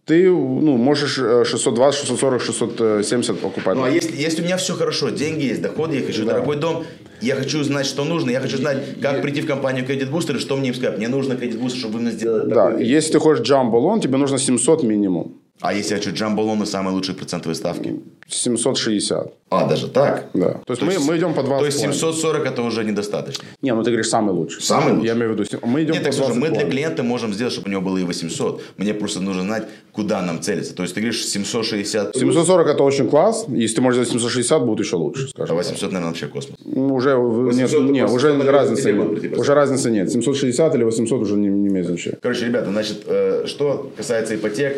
ты 0.04 0.28
ну, 0.28 0.76
можешь 0.76 1.14
620, 1.14 2.00
640, 2.00 2.42
670 2.42 3.40
покупать. 3.40 3.76
Ну, 3.76 3.84
а 3.84 3.90
если, 3.90 4.16
если 4.16 4.42
у 4.42 4.44
меня 4.44 4.56
все 4.56 4.74
хорошо, 4.74 5.10
деньги 5.10 5.44
есть, 5.44 5.62
доходы, 5.62 5.96
я 5.96 6.06
хочу 6.06 6.24
да. 6.24 6.32
дорогой 6.32 6.56
дом, 6.56 6.84
я 7.20 7.34
хочу 7.34 7.62
знать, 7.64 7.86
что 7.86 8.04
нужно, 8.04 8.30
я 8.30 8.40
хочу 8.40 8.56
знать, 8.56 9.00
как 9.00 9.22
прийти 9.22 9.40
в 9.40 9.46
компанию 9.46 9.84
Credit 9.84 10.10
Booster, 10.10 10.36
и 10.36 10.38
что 10.38 10.56
мне 10.56 10.68
им 10.68 10.74
сказать. 10.74 10.98
Мне 10.98 11.08
нужно 11.08 11.32
Credit 11.32 11.60
Booster, 11.60 11.76
чтобы 11.76 11.98
мне 11.98 12.10
сделали 12.12 12.48
Да, 12.48 12.72
если 12.78 13.12
ты 13.12 13.18
хочешь 13.18 13.48
jumbo 13.48 13.80
loan, 13.80 14.00
тебе 14.00 14.16
нужно 14.16 14.38
700 14.38 14.82
минимум. 14.84 15.40
А 15.60 15.72
если 15.72 15.94
я 15.94 15.96
хочу 15.98 16.12
джамболоны, 16.12 16.66
самые 16.66 16.94
лучшие 16.94 17.16
процентовые 17.16 17.56
ставки? 17.56 18.00
760. 18.28 19.32
А, 19.48 19.66
даже 19.68 19.88
так? 19.88 20.26
Да. 20.34 20.60
То 20.66 20.72
есть, 20.72 20.82
мы, 20.82 20.98
мы 20.98 21.16
идем 21.16 21.32
по 21.32 21.42
20 21.42 21.60
То 21.60 21.66
есть 21.66 21.78
740 21.78 22.44
это 22.46 22.62
уже 22.62 22.84
недостаточно? 22.84 23.44
Не, 23.62 23.72
ну 23.74 23.82
ты 23.84 23.90
говоришь 23.90 24.08
самый 24.08 24.34
лучший. 24.34 24.60
Самый 24.60 24.94
лучший? 24.94 25.06
Я 25.06 25.14
имею 25.14 25.34
в 25.34 25.38
виду, 25.38 25.44
мы 25.62 25.84
идем 25.84 25.94
Нет, 25.94 26.02
по 26.02 26.06
так 26.06 26.14
слушай, 26.14 26.34
20 26.34 26.42
мы 26.42 26.58
для 26.58 26.68
клиента 26.68 27.02
можем 27.04 27.32
сделать, 27.32 27.52
чтобы 27.52 27.68
у 27.68 27.70
него 27.70 27.80
было 27.80 27.96
и 27.98 28.02
800. 28.02 28.60
Мне 28.76 28.92
просто 28.92 29.20
нужно 29.20 29.42
знать, 29.42 29.68
куда 29.92 30.20
нам 30.22 30.42
целиться. 30.42 30.74
То 30.74 30.82
есть 30.82 30.94
ты 30.94 31.00
говоришь 31.00 31.24
760, 31.24 32.16
740 32.16 32.66
это 32.66 32.82
очень 32.82 33.08
класс. 33.08 33.46
Если 33.48 33.76
ты 33.76 33.82
можешь 33.82 33.98
сделать 33.98 34.22
760, 34.22 34.64
будет 34.64 34.80
еще 34.84 34.96
лучше, 34.96 35.26
а 35.26 35.28
скажем. 35.28 35.56
так. 35.56 35.64
800, 35.64 35.92
наверное, 35.92 36.08
вообще 36.08 36.26
космос. 36.26 36.58
Ну, 36.64 36.94
уже, 36.94 37.16
в- 37.16 37.54
нет, 37.54 37.70
800 37.70 37.90
не, 37.90 38.00
просто 38.00 38.16
уже 38.16 38.50
разницы 38.50 38.92
нет. 38.92 39.38
Уже 39.38 39.54
разницы 39.54 39.90
нет. 39.92 40.10
760 40.10 40.74
или 40.74 40.82
800 40.82 41.20
уже 41.22 41.36
не, 41.36 41.48
не 41.48 41.68
имеет 41.68 41.86
значения. 41.86 42.18
Короче, 42.20 42.46
ребята, 42.46 42.70
значит, 42.70 43.04
э, 43.06 43.44
что 43.46 43.92
касается 43.96 44.34
ипотек, 44.34 44.76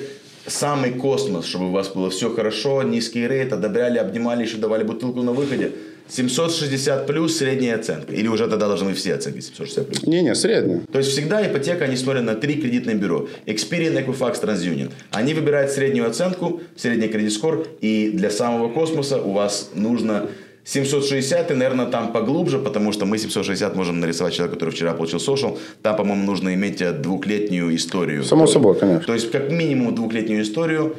самый 0.48 0.92
космос, 0.92 1.46
чтобы 1.46 1.68
у 1.68 1.70
вас 1.70 1.88
было 1.88 2.10
все 2.10 2.30
хорошо, 2.34 2.82
низкий 2.82 3.26
рейд, 3.26 3.52
одобряли, 3.52 3.98
обнимали, 3.98 4.44
еще 4.44 4.56
давали 4.56 4.82
бутылку 4.82 5.22
на 5.22 5.32
выходе. 5.32 5.72
760 6.08 7.06
плюс 7.06 7.36
средняя 7.36 7.76
оценка. 7.76 8.12
Или 8.12 8.28
уже 8.28 8.48
тогда 8.48 8.66
должны 8.66 8.94
все 8.94 9.14
оценки 9.14 9.40
760 9.40 9.86
плюс. 9.86 10.02
Не-не, 10.04 10.34
средняя. 10.34 10.80
То 10.90 10.98
есть 10.98 11.10
всегда 11.10 11.46
ипотека, 11.46 11.84
они 11.84 11.96
смотрят 11.96 12.24
на 12.24 12.34
три 12.34 12.54
кредитные 12.54 12.96
бюро. 12.96 13.28
Experian, 13.46 13.94
Equifax, 14.04 14.42
TransUnion. 14.42 14.90
Они 15.10 15.34
выбирают 15.34 15.70
среднюю 15.70 16.08
оценку, 16.08 16.62
средний 16.76 17.08
кредит 17.08 17.32
скор, 17.32 17.66
и 17.80 18.10
для 18.14 18.30
самого 18.30 18.72
космоса 18.72 19.20
у 19.20 19.32
вас 19.32 19.70
нужно 19.74 20.28
760, 20.68 21.50
и, 21.50 21.54
наверное, 21.54 21.86
там 21.86 22.12
поглубже, 22.12 22.58
потому 22.58 22.92
что 22.92 23.06
мы 23.06 23.16
760 23.16 23.74
можем 23.74 24.00
нарисовать 24.00 24.34
человека, 24.34 24.56
который 24.56 24.70
вчера 24.70 24.92
получил 24.92 25.18
social. 25.18 25.58
Там, 25.82 25.96
по-моему, 25.96 26.24
нужно 26.24 26.52
иметь 26.54 26.82
э, 26.82 26.92
двухлетнюю 26.92 27.74
историю. 27.74 28.22
Само 28.22 28.46
собой, 28.46 28.78
конечно. 28.78 29.06
То 29.06 29.14
есть, 29.14 29.30
как 29.30 29.50
минимум, 29.50 29.94
двухлетнюю 29.94 30.42
историю 30.42 30.96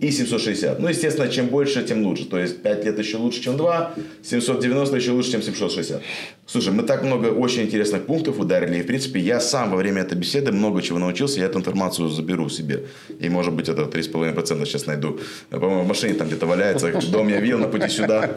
и 0.00 0.10
760. 0.10 0.78
Ну, 0.78 0.88
естественно, 0.88 1.28
чем 1.28 1.48
больше, 1.48 1.82
тем 1.82 2.02
лучше. 2.04 2.24
То 2.24 2.38
есть, 2.38 2.62
5 2.62 2.84
лет 2.84 2.98
еще 2.98 3.18
лучше, 3.18 3.42
чем 3.42 3.56
2, 3.56 3.94
790 4.22 4.96
еще 4.96 5.10
лучше, 5.12 5.32
чем 5.32 5.42
760. 5.42 6.02
Слушай, 6.46 6.72
мы 6.72 6.84
так 6.84 7.02
много 7.02 7.26
очень 7.26 7.62
интересных 7.62 8.06
пунктов 8.06 8.38
ударили. 8.38 8.78
И, 8.78 8.82
в 8.82 8.86
принципе, 8.86 9.20
я 9.20 9.40
сам 9.40 9.70
во 9.70 9.76
время 9.76 10.02
этой 10.02 10.16
беседы 10.16 10.52
много 10.52 10.80
чего 10.80 10.98
научился. 10.98 11.40
Я 11.40 11.46
эту 11.46 11.58
информацию 11.58 12.08
заберу 12.08 12.48
себе. 12.48 12.84
И, 13.20 13.28
может 13.28 13.52
быть, 13.52 13.68
это 13.68 13.82
3,5% 13.82 14.64
сейчас 14.64 14.86
найду. 14.86 15.20
По-моему, 15.50 15.82
в 15.82 15.88
машине 15.88 16.14
там 16.14 16.28
где-то 16.28 16.46
валяется. 16.46 16.92
Дом 17.12 17.28
я 17.28 17.40
видел 17.40 17.58
на 17.58 17.68
пути 17.68 17.88
сюда. 17.88 18.30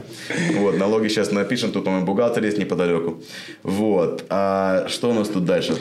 Вот, 0.56 0.78
налоги 0.78 1.08
сейчас 1.08 1.32
напишем. 1.32 1.72
Тут, 1.72 1.86
по-моему, 1.86 2.06
бухгалтер 2.06 2.44
есть 2.44 2.58
неподалеку. 2.58 3.22
Вот. 3.64 4.26
А 4.30 4.88
что 4.90 5.12
у 5.12 5.14
нас 5.14 5.30
тут 5.30 5.46
дальше? 5.46 5.76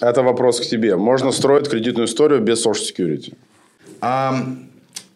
Это 0.00 0.22
вопрос 0.22 0.60
к 0.60 0.64
тебе. 0.64 0.96
Можно 0.96 1.32
строить 1.32 1.68
кредитную 1.68 2.06
историю 2.06 2.40
без 2.40 2.66
Social 2.66 2.82
Security? 2.94 3.32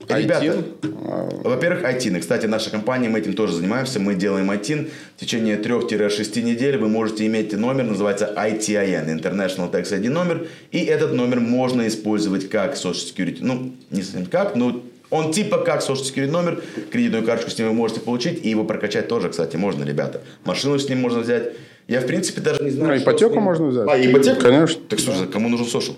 Ребята, 0.09 0.45
ITIN? 0.45 1.43
во-первых, 1.45 1.85
ITIN. 1.85 2.21
Кстати, 2.21 2.47
наша 2.47 2.71
компания, 2.71 3.09
мы 3.09 3.19
этим 3.19 3.35
тоже 3.35 3.55
занимаемся. 3.55 4.01
Мы 4.01 4.15
делаем 4.15 4.51
ITIN. 4.51 4.91
В 5.17 5.21
течение 5.21 5.57
3-6 5.57 6.43
недель 6.43 6.77
вы 6.79 6.89
можете 6.89 7.27
иметь 7.27 7.53
номер, 7.53 7.85
называется 7.85 8.33
ITIN, 8.37 9.07
International 9.21 9.71
Tax 9.71 9.93
ID 9.93 10.09
номер. 10.09 10.47
И 10.71 10.79
этот 10.85 11.13
номер 11.13 11.41
можно 11.41 11.87
использовать 11.87 12.49
как 12.49 12.75
Social 12.75 12.93
Security. 12.95 13.39
Ну, 13.41 13.75
не 13.91 14.03
совсем 14.03 14.27
как, 14.27 14.55
но 14.57 14.83
он 15.11 15.33
типа 15.33 15.59
как 15.59 15.81
Social 15.83 16.03
Security 16.03 16.31
номер. 16.31 16.63
Кредитную 16.91 17.25
карточку 17.25 17.51
с 17.51 17.59
ним 17.59 17.69
вы 17.69 17.75
можете 17.75 18.01
получить. 18.01 18.45
И 18.45 18.51
его 18.51 18.65
прокачать 18.65 19.09
тоже, 19.09 19.29
кстати, 19.31 19.57
можно, 19.57 19.85
ребята. 19.85 20.21
Машину 20.45 20.79
с 20.79 20.89
ним 20.89 21.01
можно 21.01 21.21
взять. 21.21 21.53
Я, 21.87 22.01
в 22.03 22.07
принципе, 22.07 22.43
даже 22.43 22.63
не 22.63 22.71
знаю, 22.71 22.97
Ну, 22.97 23.03
ипотеку 23.03 23.35
ним. 23.37 23.45
можно 23.45 23.67
взять. 23.69 23.89
А, 23.89 23.99
ипотеку? 23.99 24.41
Конечно. 24.43 24.81
Так 24.89 25.01
слушай, 25.01 25.27
кому 25.27 25.49
нужен 25.49 25.67
social? 25.67 25.95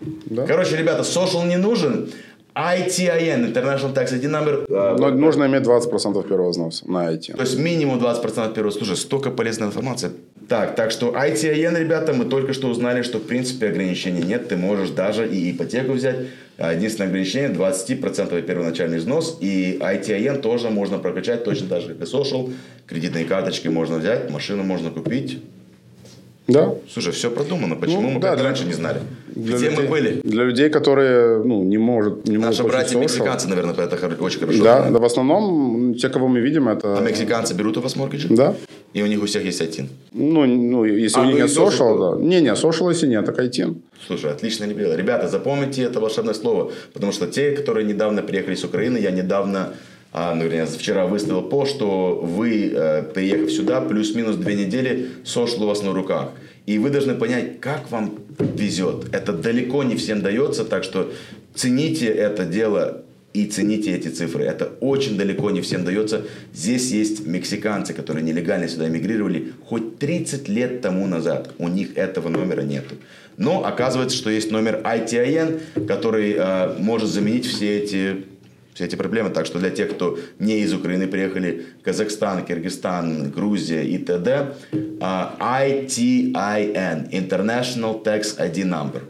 Да. 0.00 0.46
Короче, 0.46 0.76
ребята, 0.76 1.02
social 1.02 1.46
не 1.46 1.56
нужен. 1.56 2.10
ITIN, 2.56 3.52
International 3.52 3.92
Tax 3.92 4.12
ID 4.12 4.30
number. 4.30 4.64
Но 4.98 5.10
нужно 5.10 5.44
иметь 5.44 5.62
20% 5.62 6.26
первого 6.26 6.50
взноса 6.50 6.90
на 6.90 7.12
IT. 7.12 7.36
То 7.36 7.42
есть 7.42 7.58
минимум 7.58 7.98
20% 7.98 8.54
первого. 8.54 8.72
Слушай, 8.72 8.96
столько 8.96 9.30
полезной 9.30 9.66
информации. 9.66 10.12
Так, 10.48 10.74
так 10.74 10.90
что 10.90 11.14
ITIN, 11.14 11.78
ребята, 11.78 12.14
мы 12.14 12.24
только 12.24 12.54
что 12.54 12.68
узнали, 12.68 13.02
что 13.02 13.18
в 13.18 13.24
принципе 13.24 13.68
ограничений 13.68 14.22
нет. 14.22 14.48
Ты 14.48 14.56
можешь 14.56 14.90
даже 14.90 15.28
и 15.28 15.50
ипотеку 15.50 15.92
взять. 15.92 16.16
Единственное 16.58 17.08
ограничение 17.08 17.50
20% 17.50 18.42
первоначальный 18.42 18.98
взнос. 18.98 19.36
И 19.40 19.78
ITIN 19.78 20.40
тоже 20.40 20.70
можно 20.70 20.98
прокачать 20.98 21.44
точно 21.44 21.68
так 21.68 21.82
же, 21.82 21.88
как 21.88 22.08
и 22.08 22.10
social. 22.10 22.54
Кредитные 22.86 23.26
карточки 23.26 23.68
можно 23.68 23.98
взять, 23.98 24.30
машину 24.30 24.62
можно 24.62 24.90
купить. 24.90 25.42
Да. 26.48 26.74
Слушай, 26.92 27.12
все 27.12 27.30
продумано. 27.30 27.74
Почему 27.76 28.02
Ну, 28.02 28.08
мы 28.10 28.20
да, 28.20 28.36
для- 28.36 28.44
раньше 28.44 28.64
не 28.66 28.72
знали? 28.72 29.00
Для 29.34 29.56
Где 29.56 29.70
мы 29.70 29.76
людей- 29.82 29.88
были? 29.90 30.20
Для 30.22 30.44
людей, 30.44 30.70
которые 30.70 31.42
ну, 31.44 31.64
не, 31.64 31.76
может, 31.78 32.28
не 32.28 32.38
Наши 32.38 32.62
могут 32.62 32.72
братья 32.76 32.98
мексиканцы, 32.98 33.48
наверное, 33.48 33.74
про 33.74 33.84
это 33.84 33.96
очень 34.24 34.40
хорошо 34.40 34.62
Да, 34.62 34.76
знают. 34.78 34.92
да, 34.94 34.98
в 35.00 35.04
основном 35.04 35.94
те, 35.94 36.08
кого 36.08 36.28
мы 36.28 36.40
видим, 36.40 36.68
это... 36.68 36.96
А 36.98 37.00
мексиканцы 37.00 37.52
берут 37.54 37.76
у 37.76 37.80
вас 37.80 37.96
моргиджи? 37.96 38.28
Да. 38.30 38.54
И 38.94 39.02
у 39.02 39.06
них 39.06 39.22
у 39.22 39.26
всех 39.26 39.44
есть 39.44 39.60
один. 39.60 39.88
Ну, 40.12 40.46
ну, 40.46 40.84
если 40.84 41.18
А, 41.20 41.22
у 41.22 41.26
них 41.26 41.34
ну 41.34 41.40
нет 41.42 41.50
social 41.50 41.98
да. 42.16 42.22
Не-не, 42.22 42.52
social 42.54 42.88
если 42.90 43.08
нет, 43.08 43.26
так 43.26 43.38
IT. 43.40 43.74
Слушай, 44.06 44.30
отлично, 44.30 44.64
ребята. 44.66 44.96
Ребята, 44.96 45.28
запомните 45.28 45.82
это 45.82 46.00
волшебное 46.00 46.34
слово. 46.34 46.70
Потому 46.92 47.12
что 47.12 47.26
те, 47.26 47.50
которые 47.50 47.84
недавно 47.84 48.22
приехали 48.22 48.54
с 48.54 48.64
Украины, 48.64 48.98
я 48.98 49.10
недавно, 49.10 49.72
а, 50.18 50.34
ну, 50.34 50.44
вернее, 50.44 50.64
вчера 50.64 51.06
выставил 51.06 51.42
пост, 51.42 51.72
что 51.72 52.18
вы, 52.22 52.72
э, 52.74 53.02
приехав 53.02 53.52
сюда, 53.52 53.82
плюс-минус 53.82 54.36
две 54.36 54.54
недели, 54.54 55.08
сошел 55.26 55.64
у 55.64 55.66
вас 55.66 55.82
на 55.82 55.92
руках. 55.92 56.30
И 56.64 56.78
вы 56.78 56.88
должны 56.88 57.14
понять, 57.14 57.60
как 57.60 57.90
вам 57.90 58.14
везет. 58.38 59.08
Это 59.12 59.34
далеко 59.34 59.82
не 59.82 59.94
всем 59.96 60.22
дается, 60.22 60.64
так 60.64 60.84
что 60.84 61.12
цените 61.54 62.06
это 62.06 62.46
дело 62.46 63.02
и 63.34 63.44
цените 63.44 63.94
эти 63.94 64.08
цифры. 64.08 64.44
Это 64.44 64.72
очень 64.80 65.18
далеко 65.18 65.50
не 65.50 65.60
всем 65.60 65.84
дается. 65.84 66.22
Здесь 66.54 66.92
есть 66.92 67.26
мексиканцы, 67.26 67.92
которые 67.92 68.24
нелегально 68.24 68.68
сюда 68.68 68.88
эмигрировали 68.88 69.52
хоть 69.66 69.98
30 69.98 70.48
лет 70.48 70.80
тому 70.80 71.06
назад. 71.06 71.50
У 71.58 71.68
них 71.68 71.98
этого 71.98 72.30
номера 72.30 72.62
нету. 72.62 72.94
Но 73.36 73.66
оказывается, 73.66 74.16
что 74.16 74.30
есть 74.30 74.50
номер 74.50 74.80
ITIN, 74.82 75.86
который 75.86 76.36
э, 76.38 76.78
может 76.78 77.10
заменить 77.10 77.44
все 77.44 77.80
эти 77.80 78.24
все 78.76 78.84
эти 78.84 78.94
проблемы. 78.94 79.30
Так 79.30 79.46
что 79.46 79.58
для 79.58 79.70
тех, 79.70 79.90
кто 79.90 80.18
не 80.38 80.58
из 80.60 80.74
Украины 80.74 81.06
приехали, 81.06 81.64
Казахстан, 81.82 82.44
Киргизстан, 82.44 83.30
Грузия 83.30 83.82
и 83.82 83.96
т.д., 83.96 84.54
а, 85.00 85.34
ITIN, 85.64 87.10
International 87.10 88.04
Tax 88.04 88.38
ID 88.38 88.64
Number. 88.64 89.00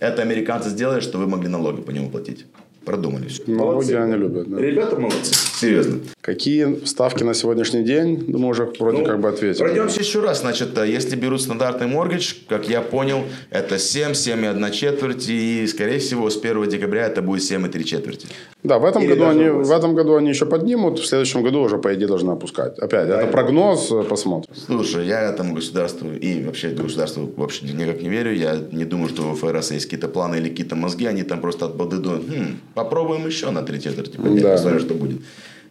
Это 0.00 0.22
американцы 0.22 0.70
сделали, 0.70 1.00
что 1.00 1.18
вы 1.18 1.26
могли 1.26 1.48
налоги 1.48 1.82
по 1.82 1.90
нему 1.90 2.08
платить. 2.08 2.46
Продумали 2.86 3.28
все. 3.28 3.42
Налоги 3.46 3.92
они 3.92 4.14
любят. 4.14 4.48
да. 4.48 4.58
Ребята 4.58 4.98
молодцы. 4.98 5.34
Серьезно. 5.60 6.00
Какие 6.20 6.84
ставки 6.84 7.22
на 7.22 7.34
сегодняшний 7.34 7.84
день? 7.84 8.16
Думаю, 8.26 8.50
уже 8.50 8.72
вроде 8.78 8.98
Ну, 8.98 9.04
как 9.04 9.20
бы 9.20 9.28
ответили. 9.28 9.62
Пройдемся 9.62 10.00
еще 10.00 10.20
раз. 10.20 10.40
Значит, 10.40 10.76
э, 10.78 10.88
если 10.88 11.16
берут 11.16 11.42
стандартный 11.42 11.86
моргидж, 11.86 12.34
как 12.48 12.68
я 12.68 12.80
понял, 12.80 13.24
это 13.50 13.78
7, 13.78 14.12
7,1 14.14 14.70
четверть. 14.72 15.28
И, 15.28 15.66
скорее 15.66 15.98
всего, 15.98 16.28
с 16.28 16.36
1 16.36 16.68
декабря 16.68 17.06
это 17.06 17.22
будет 17.22 17.42
7,3 17.42 17.84
четверти. 17.84 18.26
Да, 18.62 18.78
в 18.78 18.84
этом, 18.84 19.02
Или 19.02 19.10
году 19.10 19.26
они, 19.26 19.48
в 19.48 19.70
этом 19.70 19.94
году 19.94 20.16
они 20.16 20.30
еще 20.30 20.46
поднимут, 20.46 20.98
в 20.98 21.06
следующем 21.06 21.42
году 21.42 21.60
уже, 21.60 21.78
по 21.78 21.94
идее, 21.94 22.06
должны 22.06 22.32
опускать. 22.32 22.78
Опять, 22.78 23.08
это 23.08 23.26
прогноз, 23.26 23.90
э, 23.92 24.02
посмотрим. 24.02 24.54
Слушай, 24.66 25.06
я 25.06 25.20
этому 25.20 25.54
государству 25.54 26.08
и 26.12 26.42
вообще 26.44 26.70
государству 26.70 27.30
вообще 27.36 27.66
никак 27.66 28.02
не 28.02 28.08
верю. 28.08 28.34
Я 28.34 28.58
не 28.72 28.84
думаю, 28.84 29.08
что 29.08 29.30
у 29.30 29.34
ФРС 29.34 29.70
есть 29.72 29.86
какие-то 29.86 30.08
планы 30.08 30.36
или 30.36 30.48
какие-то 30.48 30.76
мозги. 30.76 31.06
Они 31.06 31.22
там 31.22 31.40
просто 31.40 31.66
от 31.66 31.76
балды 31.76 31.98
думают, 31.98 32.24
«Хм, 32.28 32.56
попробуем 32.74 33.26
еще 33.26 33.50
на 33.50 33.62
три 33.62 33.80
четверти. 33.80 34.16
Да. 34.16 34.52
Посмотрим, 34.52 34.80
что 34.80 34.94
будет. 34.94 35.20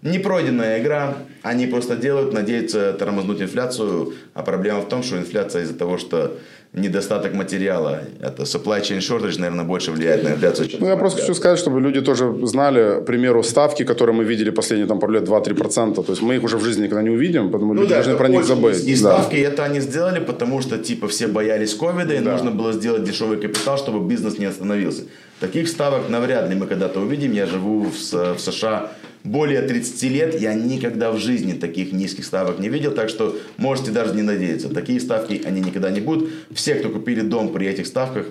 Непройденная 0.04 0.80
игра. 0.82 1.16
Они 1.44 1.66
просто 1.68 1.96
делают, 1.96 2.34
надеются 2.34 2.94
тормознуть 2.94 3.42
инфляцию. 3.42 4.14
А 4.34 4.44
проблема 4.44 4.82
в 4.82 4.90
том, 4.90 5.02
что 5.04 5.18
инфляция 5.18 5.64
из-за 5.64 5.74
того, 5.76 5.98
что 5.98 6.38
недостаток 6.74 7.34
материала, 7.34 8.02
это 8.20 8.44
supply 8.44 8.82
chain 8.82 8.98
shortage, 8.98 9.40
наверное, 9.40 9.64
больше 9.64 9.92
влияет 9.92 10.24
на 10.24 10.30
инфляцию. 10.30 10.70
Ну, 10.80 10.88
я 10.88 10.98
просто 10.98 11.22
хочу 11.22 11.36
сказать, 11.36 11.60
чтобы 11.60 11.80
люди 11.80 12.02
тоже 12.02 12.36
знали, 12.48 13.02
к 13.02 13.06
примеру, 13.06 13.44
ставки, 13.44 13.84
которые 13.84 14.16
мы 14.16 14.24
видели 14.24 14.50
последние 14.50 14.88
там, 14.88 15.00
пару 15.00 15.14
лет, 15.14 15.24
2-3%. 15.24 15.94
То 15.96 16.12
есть 16.12 16.22
мы 16.22 16.36
их 16.36 16.44
уже 16.44 16.58
в 16.58 16.64
жизни 16.64 16.84
никогда 16.84 17.04
не 17.04 17.12
увидим, 17.12 17.52
поэтому 17.52 17.74
люди 17.76 17.90
должны 17.94 18.12
это 18.12 18.18
про 18.18 18.28
них 18.28 18.44
забыть. 18.44 18.74
низкие 18.86 18.96
Да. 19.04 19.20
ставки, 19.20 19.36
и 19.36 19.42
это 19.42 19.64
они 19.64 19.82
сделали, 19.82 20.20
потому 20.20 20.62
что 20.62 20.78
типа 20.80 21.08
все 21.08 21.28
боялись 21.28 21.76
ковида, 21.76 22.16
и 22.16 22.20
Да. 22.20 22.32
нужно 22.32 22.50
было 22.52 22.74
сделать 22.74 23.04
дешевый 23.04 23.38
капитал, 23.40 23.78
чтобы 23.78 24.06
бизнес 24.08 24.40
не 24.40 24.46
остановился. 24.46 25.04
Таких 25.40 25.68
ставок 25.68 26.10
навряд 26.10 26.50
ли 26.50 26.56
мы 26.56 26.66
когда-то 26.66 27.00
увидим. 27.02 27.34
Я 27.34 27.46
живу 27.46 27.84
в, 27.84 28.14
в 28.36 28.40
США 28.40 28.92
более 29.24 29.62
30 29.62 30.04
лет, 30.04 30.40
я 30.40 30.54
никогда 30.54 31.12
в 31.12 31.18
жизни 31.18 31.54
таких 31.54 31.94
низких 31.94 32.26
ставок 32.26 32.60
не 32.60 32.70
видел, 32.70 32.92
так 32.92 33.10
что 33.10 33.36
можете 33.58 33.92
даже 33.92 34.14
не 34.14 34.22
надеяться. 34.22 34.70
Такие 34.70 35.00
ставки, 35.00 35.42
они 35.46 35.62
никогда 35.62 35.92
не 35.92 36.02
будут. 36.02 36.30
Все, 36.52 36.76
кто 36.76 36.90
купили 36.90 37.22
дом 37.22 37.54
при 37.54 37.68
этих 37.68 37.88
ставках, 37.88 38.28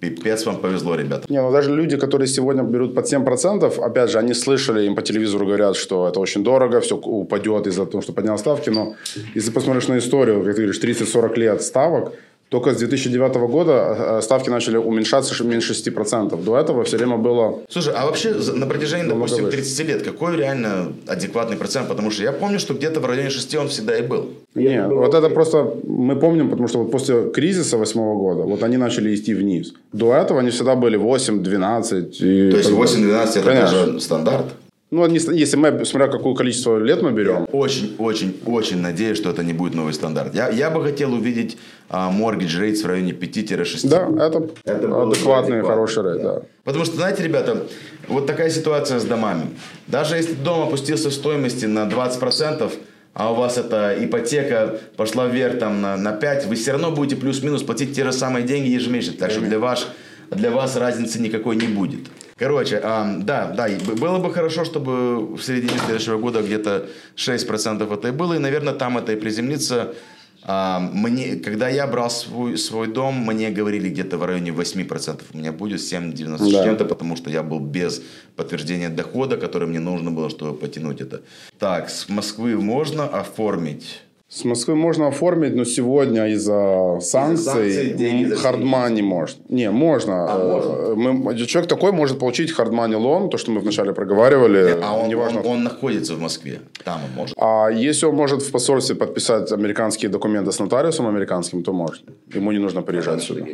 пипец 0.00 0.44
вам 0.44 0.58
повезло, 0.60 0.96
ребята. 0.96 1.32
Не, 1.32 1.40
ну 1.40 1.52
даже 1.52 1.72
люди, 1.72 1.96
которые 1.96 2.26
сегодня 2.26 2.64
берут 2.64 2.94
под 2.94 3.12
7%, 3.12 3.80
опять 3.80 4.10
же, 4.10 4.18
они 4.18 4.34
слышали, 4.34 4.84
им 4.84 4.96
по 4.96 5.02
телевизору 5.02 5.46
говорят, 5.46 5.76
что 5.76 6.08
это 6.08 6.18
очень 6.18 6.42
дорого, 6.42 6.80
все 6.80 6.96
упадет 6.96 7.68
из-за 7.68 7.86
того, 7.86 8.02
что 8.02 8.12
поднял 8.12 8.36
ставки. 8.36 8.70
Но 8.70 8.96
если 9.34 9.52
посмотришь 9.52 9.86
на 9.86 9.98
историю, 9.98 10.42
как 10.42 10.56
ты 10.56 10.62
говоришь, 10.62 10.82
30-40 10.82 11.38
лет 11.38 11.62
ставок, 11.62 12.14
Только 12.52 12.74
с 12.74 12.76
2009 12.76 13.34
года 13.50 13.96
э, 14.18 14.22
ставки 14.22 14.50
начали 14.50 14.76
уменьшаться 14.76 15.42
меньше 15.42 15.72
6%. 15.72 16.44
До 16.44 16.58
этого 16.58 16.84
все 16.84 16.98
время 16.98 17.16
было... 17.16 17.60
Слушай, 17.70 17.94
а 17.96 18.04
вообще 18.04 18.34
на 18.54 18.66
протяжении, 18.66 19.08
допустим, 19.08 19.50
30 19.50 19.88
лет, 19.88 20.02
какой 20.02 20.36
реально 20.36 20.92
адекватный 21.06 21.56
процент? 21.56 21.88
Потому 21.88 22.10
что 22.10 22.22
я 22.22 22.32
помню, 22.32 22.58
что 22.58 22.74
где-то 22.74 23.00
в 23.00 23.06
районе 23.06 23.30
6 23.30 23.54
он 23.54 23.68
всегда 23.68 23.96
и 23.96 24.02
был. 24.02 24.26
Нет, 24.54 24.86
вот 24.90 25.14
это 25.14 25.30
просто 25.30 25.74
мы 25.86 26.14
помним, 26.16 26.50
потому 26.50 26.68
что 26.68 26.80
вот 26.80 26.90
после 26.90 27.30
кризиса 27.30 27.78
2008 27.78 28.18
года, 28.18 28.42
вот 28.42 28.62
они 28.62 28.76
начали 28.76 29.14
идти 29.14 29.32
вниз. 29.32 29.72
До 29.94 30.12
этого 30.12 30.40
они 30.40 30.50
всегда 30.50 30.74
были 30.74 30.96
8, 30.96 31.42
12. 31.42 32.20
И 32.20 32.50
То 32.50 32.56
есть 32.58 32.70
8-12 32.70 33.38
это 33.38 33.44
даже 33.44 34.00
стандарт? 34.00 34.46
Ну, 34.92 35.06
если 35.06 35.56
мы, 35.56 35.86
смотря 35.86 36.08
какое 36.08 36.34
количество 36.34 36.76
лет 36.76 37.00
мы 37.00 37.12
берем. 37.12 37.46
Очень, 37.50 37.96
очень, 37.98 38.38
очень 38.44 38.76
надеюсь, 38.76 39.16
что 39.16 39.30
это 39.30 39.42
не 39.42 39.54
будет 39.54 39.74
новый 39.74 39.94
стандарт. 39.94 40.34
Я, 40.34 40.50
я 40.50 40.68
бы 40.68 40.82
хотел 40.84 41.14
увидеть 41.14 41.56
а, 41.88 42.12
mortgage 42.12 42.60
rates 42.60 42.82
в 42.82 42.86
районе 42.86 43.12
5-6. 43.12 43.88
Да, 43.88 44.06
это, 44.22 44.50
это 44.66 45.02
адекватный, 45.02 45.62
хороший 45.62 46.02
рейд, 46.02 46.22
да. 46.22 46.42
Потому 46.64 46.84
что, 46.84 46.96
знаете, 46.96 47.22
ребята, 47.22 47.66
вот 48.06 48.26
такая 48.26 48.50
ситуация 48.50 49.00
с 49.00 49.04
домами. 49.04 49.46
Даже 49.86 50.16
если 50.16 50.34
дом 50.34 50.68
опустился 50.68 51.08
в 51.08 51.14
стоимости 51.14 51.64
на 51.64 51.88
20%, 51.88 52.70
а 53.14 53.32
у 53.32 53.34
вас 53.34 53.56
эта 53.56 53.96
ипотека 53.98 54.78
пошла 54.98 55.26
вверх 55.26 55.58
там 55.58 55.80
на, 55.80 55.96
на 55.96 56.12
5, 56.12 56.48
вы 56.48 56.54
все 56.54 56.72
равно 56.72 56.90
будете 56.90 57.16
плюс-минус 57.16 57.62
платить 57.62 57.96
те 57.96 58.04
же 58.04 58.12
самые 58.12 58.44
деньги 58.44 58.68
ежемесячно. 58.68 59.18
Так 59.18 59.30
что 59.30 59.40
для, 59.40 59.58
ваш, 59.58 59.86
для 60.30 60.50
вас 60.50 60.76
разницы 60.76 61.18
никакой 61.18 61.56
не 61.56 61.68
будет. 61.68 62.00
Короче, 62.42 62.80
а, 62.82 63.18
да, 63.18 63.52
да, 63.56 63.68
было 64.00 64.18
бы 64.18 64.34
хорошо, 64.34 64.64
чтобы 64.64 65.36
в 65.36 65.42
середине 65.42 65.78
следующего 65.78 66.18
года 66.18 66.42
где-то 66.42 66.88
6% 67.14 67.94
это 67.94 68.08
и 68.08 68.10
было, 68.10 68.34
и, 68.34 68.38
наверное, 68.38 68.74
там 68.74 68.98
это 68.98 69.12
и 69.12 69.16
приземлится. 69.16 69.94
А, 70.42 70.80
мне, 70.80 71.36
когда 71.36 71.68
я 71.68 71.86
брал 71.86 72.10
свой, 72.10 72.58
свой 72.58 72.88
дом, 72.88 73.14
мне 73.24 73.50
говорили 73.50 73.88
где-то 73.90 74.18
в 74.18 74.24
районе 74.24 74.50
8%. 74.50 75.20
У 75.34 75.38
меня 75.38 75.52
будет 75.52 75.78
7,90 75.78 76.50
да. 76.50 76.64
чем-то, 76.64 76.84
потому 76.84 77.14
что 77.14 77.30
я 77.30 77.44
был 77.44 77.60
без 77.60 78.02
подтверждения 78.34 78.88
дохода, 78.88 79.36
который 79.36 79.68
мне 79.68 79.78
нужно 79.78 80.10
было, 80.10 80.28
чтобы 80.28 80.58
потянуть 80.58 81.00
это. 81.00 81.22
Так, 81.60 81.90
с 81.90 82.08
Москвы 82.08 82.56
можно 82.56 83.04
оформить 83.04 84.02
с 84.32 84.44
Москвы 84.44 84.76
можно 84.76 85.08
оформить, 85.08 85.54
но 85.54 85.64
сегодня 85.64 86.26
из-за 86.28 87.00
санкций, 87.02 87.90
из 87.90 88.40
хардман 88.40 88.94
не 88.94 89.02
может. 89.02 89.36
Не, 89.50 89.70
можно. 89.70 90.26
А, 90.26 90.94
можно? 90.94 90.94
Мы, 90.94 91.36
человек 91.36 91.68
такой 91.68 91.92
может 91.92 92.18
получить 92.18 92.50
хардмани 92.50 92.96
лон, 92.96 93.28
то, 93.28 93.36
что 93.36 93.50
мы 93.50 93.60
вначале 93.60 93.92
проговаривали. 93.92 94.68
Нет, 94.68 94.78
а 94.82 94.96
он, 94.96 95.08
неважно. 95.08 95.40
Он, 95.40 95.46
он 95.46 95.62
находится 95.64 96.14
в 96.14 96.20
Москве, 96.20 96.60
там 96.82 97.00
он 97.04 97.10
может. 97.14 97.36
А 97.38 97.68
если 97.68 98.06
он 98.06 98.14
может 98.14 98.40
в 98.40 98.50
посольстве 98.50 98.96
подписать 98.96 99.52
американские 99.52 100.10
документы 100.10 100.50
с 100.50 100.58
нотариусом 100.58 101.06
американским, 101.08 101.62
то 101.62 101.74
может. 101.74 102.02
Ему 102.34 102.52
не 102.52 102.58
нужно 102.58 102.80
приезжать 102.80 103.18
а 103.18 103.20
сюда. 103.20 103.44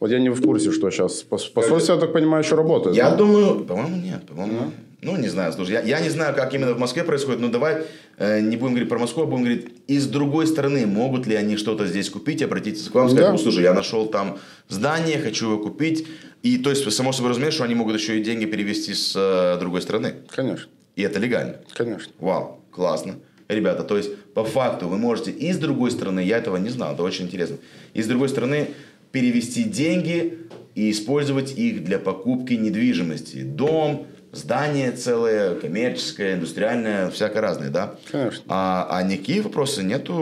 Вот 0.00 0.10
я 0.10 0.18
не 0.18 0.30
в 0.30 0.42
курсе, 0.42 0.72
что 0.72 0.90
сейчас 0.90 1.22
посольство, 1.22 1.94
я 1.94 2.00
так 2.00 2.12
понимаю, 2.12 2.42
еще 2.42 2.56
работает. 2.56 2.96
Я 2.96 3.10
да? 3.10 3.16
думаю, 3.16 3.64
по-моему, 3.64 3.96
нет. 3.96 4.26
По-моему, 4.26 4.52
mm 4.54 4.89
ну, 5.02 5.16
не 5.16 5.28
знаю, 5.28 5.52
слушай, 5.52 5.72
я, 5.72 5.82
я 5.82 6.00
не 6.00 6.10
знаю, 6.10 6.34
как 6.34 6.52
именно 6.52 6.74
в 6.74 6.78
Москве 6.78 7.04
происходит, 7.04 7.40
но 7.40 7.48
давай 7.48 7.84
э, 8.18 8.40
не 8.40 8.56
будем 8.56 8.72
говорить 8.74 8.88
про 8.88 8.98
Москву, 8.98 9.22
а 9.22 9.26
будем 9.26 9.44
говорить, 9.44 9.68
и 9.86 9.98
с 9.98 10.06
другой 10.06 10.46
стороны, 10.46 10.86
могут 10.86 11.26
ли 11.26 11.34
они 11.34 11.56
что-то 11.56 11.86
здесь 11.86 12.10
купить, 12.10 12.42
обратиться 12.42 12.90
к 12.90 12.94
вам, 12.94 13.08
сказать, 13.08 13.26
да. 13.26 13.32
ну, 13.32 13.38
слушай, 13.38 13.62
я 13.62 13.72
нашел 13.72 14.06
там 14.06 14.38
здание, 14.68 15.18
хочу 15.18 15.52
его 15.52 15.62
купить, 15.62 16.06
и 16.42 16.58
то 16.58 16.70
есть, 16.70 16.90
само 16.92 17.12
собой 17.12 17.30
разумеешь, 17.30 17.54
что 17.54 17.64
они 17.64 17.74
могут 17.74 17.94
еще 17.98 18.18
и 18.18 18.22
деньги 18.22 18.44
перевести 18.44 18.92
с 18.92 19.14
э, 19.16 19.58
другой 19.58 19.80
стороны. 19.80 20.16
Конечно. 20.28 20.68
И 20.96 21.02
это 21.02 21.18
легально. 21.18 21.60
Конечно. 21.72 22.12
Вау, 22.18 22.60
классно. 22.70 23.16
Ребята, 23.48 23.84
то 23.84 23.96
есть, 23.96 24.14
по 24.34 24.44
факту 24.44 24.86
вы 24.86 24.98
можете 24.98 25.30
и 25.30 25.52
с 25.52 25.56
другой 25.56 25.90
стороны, 25.90 26.20
я 26.20 26.36
этого 26.36 26.58
не 26.58 26.68
знал, 26.68 26.92
это 26.92 27.02
очень 27.02 27.24
интересно, 27.24 27.56
и 27.94 28.02
с 28.02 28.06
другой 28.06 28.28
стороны 28.28 28.68
перевести 29.12 29.64
деньги 29.64 30.38
и 30.74 30.90
использовать 30.90 31.58
их 31.58 31.84
для 31.84 31.98
покупки 31.98 32.54
недвижимости. 32.54 33.42
Дом, 33.42 34.06
здание 34.32 34.92
целое, 34.92 35.54
коммерческое, 35.56 36.34
индустриальное, 36.34 37.10
всякое 37.10 37.40
разное, 37.40 37.70
да? 37.70 37.94
Конечно. 38.10 38.44
А, 38.48 38.86
а 38.90 39.02
никакие 39.02 39.42
вопросы 39.42 39.82
нету 39.82 40.14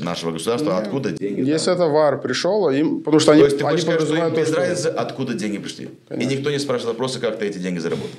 нашего 0.00 0.32
государства, 0.32 0.72
Нет. 0.72 0.82
откуда 0.82 1.10
деньги. 1.12 1.40
Если 1.40 1.66
да? 1.66 1.72
это 1.72 1.86
ВАР 1.86 2.20
пришел, 2.20 2.68
им, 2.70 3.00
потому 3.00 3.20
что 3.20 3.32
они, 3.32 3.40
То 3.40 3.46
есть 3.46 3.58
ты 3.58 3.64
они 3.64 3.78
сказать, 3.78 4.02
что 4.02 4.16
им 4.16 4.34
без 4.34 4.52
разницы, 4.52 4.86
откуда 4.88 5.34
деньги 5.34 5.58
пришли. 5.58 5.90
Конечно. 6.08 6.30
И 6.30 6.36
никто 6.36 6.50
не 6.50 6.58
спрашивает 6.58 6.94
вопросы, 6.96 7.20
как 7.20 7.38
ты 7.38 7.46
эти 7.46 7.58
деньги 7.58 7.78
заработал. 7.78 8.10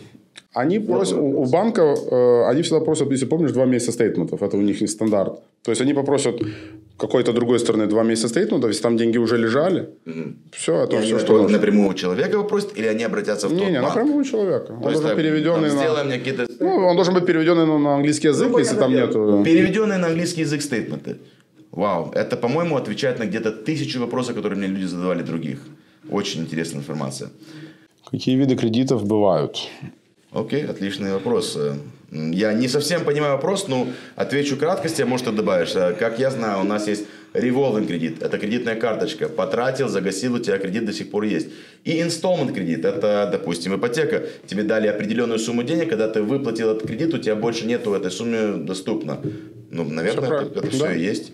Они 0.54 0.80
просят, 0.80 1.18
у, 1.18 1.42
у 1.42 1.46
банка, 1.46 1.82
э, 1.82 2.50
они 2.50 2.64
всегда 2.64 2.80
просят, 2.80 3.12
если 3.12 3.26
помнишь, 3.26 3.52
два 3.52 3.66
месяца 3.66 3.92
стейтментов. 3.92 4.42
Это 4.42 4.58
у 4.58 4.62
них 4.62 4.82
не 4.82 4.88
стандарт. 4.88 5.40
То 5.64 5.72
есть 5.72 5.82
они 5.82 5.94
попросят 5.94 6.42
какой-то 6.98 7.34
другой 7.34 7.60
стороны 7.60 7.86
два 7.86 8.04
месяца 8.04 8.30
стейтментов, 8.30 8.70
если 8.70 8.82
там 8.82 8.98
деньги 8.98 9.18
уже 9.18 9.38
лежали. 9.38 9.90
Угу. 10.06 10.34
Все, 10.52 10.84
это 10.84 10.98
и 10.98 11.02
все, 11.02 11.20
что 11.20 11.38
нужно. 11.38 11.58
напрямую 11.58 11.94
человека 11.94 12.38
попросят, 12.42 12.78
или 12.78 12.88
они 12.88 13.04
обратятся 13.04 13.48
в 13.48 13.54
не, 13.54 13.60
тот 13.60 13.68
Не, 13.68 13.72
не, 13.74 13.82
напрямую 13.82 14.26
человека. 14.26 14.66
То 14.68 14.74
он 14.74 14.82
должен 14.82 15.16
переведенный 15.16 15.72
на... 15.72 16.04
мне 16.04 16.18
какие-то... 16.18 16.48
Ну, 16.60 16.88
он 16.88 16.96
должен 16.96 17.14
быть 17.14 17.26
переведенный 17.26 17.66
на, 17.68 17.78
на 17.78 17.96
английский 17.96 18.30
язык, 18.30 18.50
ну, 18.52 18.58
если 18.58 18.76
там 18.76 18.92
нету... 18.92 19.44
Переведенные 19.46 20.00
на 20.00 20.08
английский 20.08 20.42
язык 20.42 20.62
стейтменты. 20.62 21.18
Вау, 21.72 22.12
это, 22.16 22.36
по-моему, 22.36 22.76
отвечает 22.76 23.20
на 23.20 23.26
где-то 23.26 23.52
тысячу 23.52 24.00
вопросов, 24.00 24.36
которые 24.36 24.58
мне 24.58 24.68
люди 24.68 24.86
задавали 24.86 25.22
других. 25.22 25.60
Очень 26.10 26.42
интересная 26.42 26.80
информация. 26.80 27.30
Какие 28.10 28.36
виды 28.36 28.56
кредитов 28.56 29.06
бывают? 29.06 29.70
Окей, 30.32 30.64
отличный 30.64 31.14
вопрос. 31.14 31.58
Я 32.12 32.54
не 32.54 32.68
совсем 32.68 33.04
понимаю 33.04 33.34
вопрос, 33.34 33.68
но 33.68 33.88
отвечу 34.16 34.58
краткости, 34.58 35.02
а 35.02 35.06
может 35.08 35.26
ты 35.26 35.32
добавишь. 35.32 35.74
Как 35.98 36.20
я 36.20 36.30
знаю, 36.30 36.62
у 36.62 36.64
нас 36.64 36.88
есть 36.88 37.06
револвинг 37.34 37.88
кредит, 37.88 38.22
это 38.22 38.38
кредитная 38.38 38.76
карточка. 38.76 39.28
Потратил, 39.28 39.88
загасил, 39.88 40.36
у 40.36 40.40
тебя 40.40 40.60
кредит 40.60 40.86
до 40.86 40.94
сих 40.94 41.10
пор 41.10 41.24
есть. 41.24 41.50
И 41.84 42.00
инсталмент 42.00 42.54
кредит, 42.54 42.86
это, 42.86 43.28
допустим, 43.32 43.76
ипотека. 43.76 44.24
Тебе 44.46 44.64
дали 44.64 44.88
определенную 44.88 45.40
сумму 45.40 45.64
денег, 45.64 45.90
когда 45.90 46.08
ты 46.08 46.22
выплатил 46.22 46.70
этот 46.70 46.88
кредит, 46.88 47.14
у 47.14 47.18
тебя 47.18 47.36
больше 47.36 47.66
нету 47.66 47.94
этой 47.94 48.12
суммы 48.12 48.58
доступно. 48.58 49.20
Ну, 49.72 49.84
наверное, 49.84 50.26
все 50.28 50.36
это, 50.48 50.60
это 50.60 50.62
да. 50.62 50.70
все 50.70 50.92
и 50.92 51.02
есть. 51.02 51.32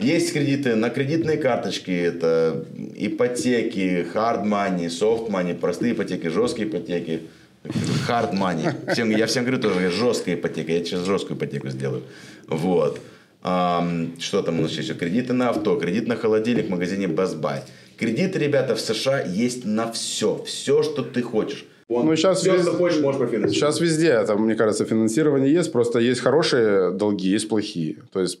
Есть 0.00 0.32
кредиты 0.32 0.74
на 0.74 0.90
кредитные 0.90 1.36
карточки, 1.36 1.92
это 1.92 2.64
ипотеки, 2.96 4.04
hard 4.12 4.44
money, 4.44 4.86
soft 4.86 5.30
money, 5.30 5.54
простые 5.54 5.92
ипотеки, 5.92 6.26
жесткие 6.26 6.68
ипотеки. 6.68 7.22
Hard 7.64 8.32
money. 8.32 8.92
Всем, 8.92 9.10
я 9.10 9.26
всем 9.26 9.44
говорю, 9.44 9.60
тоже 9.60 9.90
жесткая 9.90 10.34
ипотека. 10.34 10.72
Я 10.72 10.84
сейчас 10.84 11.04
жесткую 11.04 11.36
ипотеку 11.36 11.68
сделаю. 11.68 12.02
Вот. 12.48 13.00
А, 13.42 13.86
что 14.18 14.42
там 14.42 14.58
у 14.58 14.62
нас 14.62 14.72
еще? 14.72 14.94
Кредиты 14.94 15.32
на 15.32 15.50
авто, 15.50 15.76
кредит 15.76 16.06
на 16.06 16.16
холодильник 16.16 16.66
в 16.66 16.70
магазине 16.70 17.06
Best 17.06 17.40
Buy. 17.40 17.60
Кредиты, 17.96 18.38
ребята, 18.38 18.74
в 18.74 18.80
США 18.80 19.20
есть 19.20 19.64
на 19.64 19.90
все. 19.92 20.42
Все, 20.44 20.82
что 20.82 21.02
ты 21.02 21.22
хочешь. 21.22 21.66
Он 21.88 22.06
ну, 22.06 22.16
сейчас 22.16 22.40
все, 22.40 22.52
вез... 22.52 22.62
что 22.62 22.72
хочешь, 22.72 23.00
можешь 23.00 23.18
профинансировать. 23.18 23.54
Сейчас 23.54 23.80
везде, 23.80 24.08
это, 24.08 24.36
мне 24.36 24.54
кажется, 24.54 24.84
финансирование 24.84 25.52
есть. 25.52 25.72
Просто 25.72 25.98
есть 25.98 26.20
хорошие 26.20 26.90
долги, 26.90 27.28
есть 27.28 27.48
плохие. 27.48 27.96
То 28.12 28.20
есть 28.20 28.40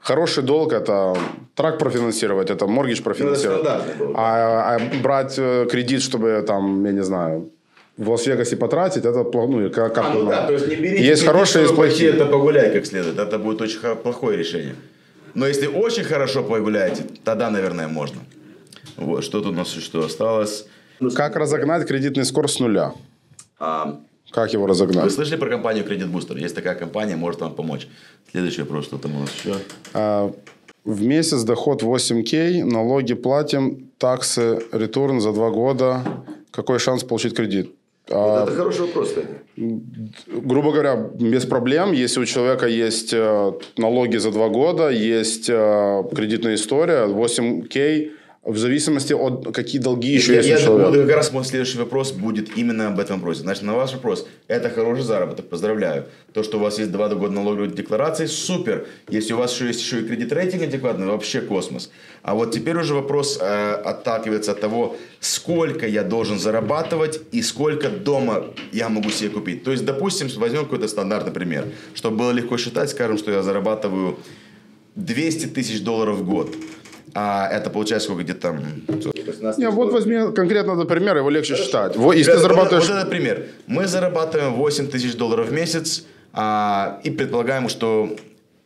Хороший 0.00 0.42
долг– 0.42 0.72
это 0.72 1.14
трак 1.54 1.78
профинансировать, 1.78 2.48
это 2.48 2.66
моргидж 2.66 3.02
профинансировать. 3.02 3.68
Ну, 3.98 4.14
а, 4.16 4.76
а 4.76 5.02
брать 5.02 5.34
э, 5.38 5.66
кредит, 5.70 6.00
чтобы 6.00 6.42
там, 6.46 6.86
я 6.86 6.92
не 6.92 7.02
знаю, 7.02 7.50
в 8.00 8.08
Лас-Вегасе 8.08 8.56
потратить, 8.56 9.04
это 9.04 9.24
ну, 9.24 9.70
как, 9.70 9.94
как 9.94 10.04
а, 10.06 10.14
ну, 10.14 10.24
да, 10.24 10.46
то 10.46 10.54
есть 10.54 10.68
не 10.68 10.76
берите 10.76 11.04
есть 11.04 11.22
хорошие, 11.22 11.64
есть 11.64 11.74
плохие. 11.74 12.10
Это 12.10 12.24
погуляй 12.24 12.72
как 12.72 12.86
следует, 12.86 13.18
это 13.18 13.38
будет 13.38 13.60
очень 13.60 13.78
плохое 14.02 14.38
решение. 14.38 14.74
Но 15.34 15.46
если 15.46 15.66
очень 15.66 16.04
хорошо 16.04 16.42
погуляете, 16.42 17.04
тогда, 17.24 17.50
наверное, 17.50 17.88
можно. 17.88 18.20
Вот, 18.96 19.22
что 19.22 19.40
тут 19.40 19.52
у 19.52 19.54
нас 19.54 19.76
еще 19.76 20.02
осталось? 20.02 20.66
Как 21.14 21.36
разогнать 21.36 21.86
кредитный 21.86 22.24
скор 22.24 22.50
с 22.50 22.58
нуля? 22.58 22.94
А, 23.58 24.00
как 24.30 24.54
его 24.54 24.66
разогнать? 24.66 25.04
Вы 25.04 25.10
слышали 25.10 25.36
про 25.36 25.50
компанию 25.50 25.84
Credit 25.84 26.10
Booster? 26.10 26.38
Есть 26.40 26.54
такая 26.54 26.76
компания, 26.76 27.16
может 27.16 27.42
вам 27.42 27.54
помочь. 27.54 27.86
Следующий 28.30 28.62
вопрос, 28.62 28.86
что 28.86 28.96
там 28.96 29.14
у 29.14 29.20
нас 29.20 29.30
еще? 29.44 29.56
А, 29.92 30.32
в 30.84 31.02
месяц 31.02 31.42
доход 31.42 31.82
8К, 31.82 32.64
налоги 32.64 33.12
платим, 33.12 33.90
таксы, 33.98 34.58
ретурн 34.72 35.20
за 35.20 35.32
два 35.32 35.50
года. 35.50 36.02
Какой 36.50 36.78
шанс 36.78 37.04
получить 37.04 37.36
кредит? 37.36 37.74
Вот 38.10 38.48
это 38.48 38.56
хороший 38.56 38.80
вопрос, 38.82 39.08
кстати. 39.08 39.28
Грубо 40.26 40.72
говоря, 40.72 40.96
без 40.96 41.44
проблем, 41.44 41.92
если 41.92 42.20
у 42.20 42.24
человека 42.24 42.66
есть 42.66 43.12
э, 43.12 43.52
налоги 43.76 44.16
за 44.16 44.30
два 44.32 44.48
года, 44.48 44.88
есть 44.90 45.48
э, 45.48 46.02
кредитная 46.14 46.54
история, 46.54 47.06
8К, 47.06 48.10
в 48.42 48.56
зависимости 48.56 49.12
от 49.12 49.54
какие 49.54 49.78
долги 49.80 50.08
еще 50.08 50.32
я, 50.32 50.38
есть 50.38 50.48
я 50.48 50.56
у 50.56 50.60
человека. 50.60 50.90
Думаю, 50.92 51.06
как 51.06 51.16
раз 51.16 51.32
мой 51.32 51.44
следующий 51.44 51.76
вопрос 51.76 52.12
будет 52.12 52.56
именно 52.56 52.88
об 52.88 52.98
этом 52.98 53.16
вопросе. 53.16 53.40
Значит, 53.40 53.64
на 53.64 53.74
ваш 53.74 53.92
вопрос, 53.92 54.26
это 54.48 54.70
хороший 54.70 55.02
заработок, 55.04 55.50
поздравляю. 55.50 56.06
То, 56.32 56.42
что 56.42 56.56
у 56.56 56.60
вас 56.60 56.78
есть 56.78 56.90
два 56.90 57.08
года 57.10 57.34
налоговой 57.34 57.68
декларации, 57.68 58.24
супер. 58.24 58.86
Если 59.10 59.34
у 59.34 59.36
вас 59.36 59.52
еще 59.52 59.66
есть 59.66 59.80
еще 59.80 60.00
и 60.00 60.04
кредит 60.04 60.32
рейтинг 60.32 60.62
адекватный, 60.62 61.06
вообще 61.06 61.42
космос. 61.42 61.90
А 62.22 62.34
вот 62.34 62.52
теперь 62.52 62.78
уже 62.78 62.94
вопрос 62.94 63.38
э, 63.38 63.72
отталкивается 63.72 64.52
от 64.52 64.60
того, 64.60 64.96
сколько 65.20 65.86
я 65.86 66.02
должен 66.02 66.38
зарабатывать 66.38 67.20
и 67.32 67.42
сколько 67.42 67.90
дома 67.90 68.46
я 68.72 68.88
могу 68.88 69.10
себе 69.10 69.28
купить. 69.28 69.64
То 69.64 69.70
есть, 69.70 69.84
допустим, 69.84 70.28
возьмем 70.38 70.64
какой-то 70.64 70.88
стандартный 70.88 71.32
пример. 71.32 71.66
Чтобы 71.94 72.16
было 72.16 72.30
легко 72.30 72.56
считать, 72.56 72.88
скажем, 72.88 73.18
что 73.18 73.32
я 73.32 73.42
зарабатываю 73.42 74.18
200 74.96 75.48
тысяч 75.48 75.82
долларов 75.82 76.16
в 76.16 76.24
год. 76.24 76.54
А 77.14 77.48
это 77.48 77.70
получается 77.70 78.06
сколько 78.08 78.24
где-то 78.24 78.40
там... 78.40 78.60
Не, 79.58 79.70
вот 79.70 79.92
возьми 79.92 80.32
конкретно 80.34 80.72
этот 80.72 80.88
пример, 80.88 81.16
его 81.16 81.30
легче 81.30 81.56
считать. 81.56 81.96
Вот, 81.96 82.14
если 82.14 82.30
Ребята, 82.32 82.42
ты 82.42 82.48
зарабатываешь... 82.48 82.84
Вот, 82.84 82.90
вот 82.90 82.98
этот 82.98 83.10
пример. 83.10 83.46
Мы 83.66 83.86
зарабатываем 83.86 84.54
8 84.54 84.88
тысяч 84.88 85.16
долларов 85.16 85.48
в 85.48 85.52
месяц 85.52 86.04
а, 86.32 87.00
и 87.02 87.10
предполагаем, 87.10 87.68
что 87.68 88.16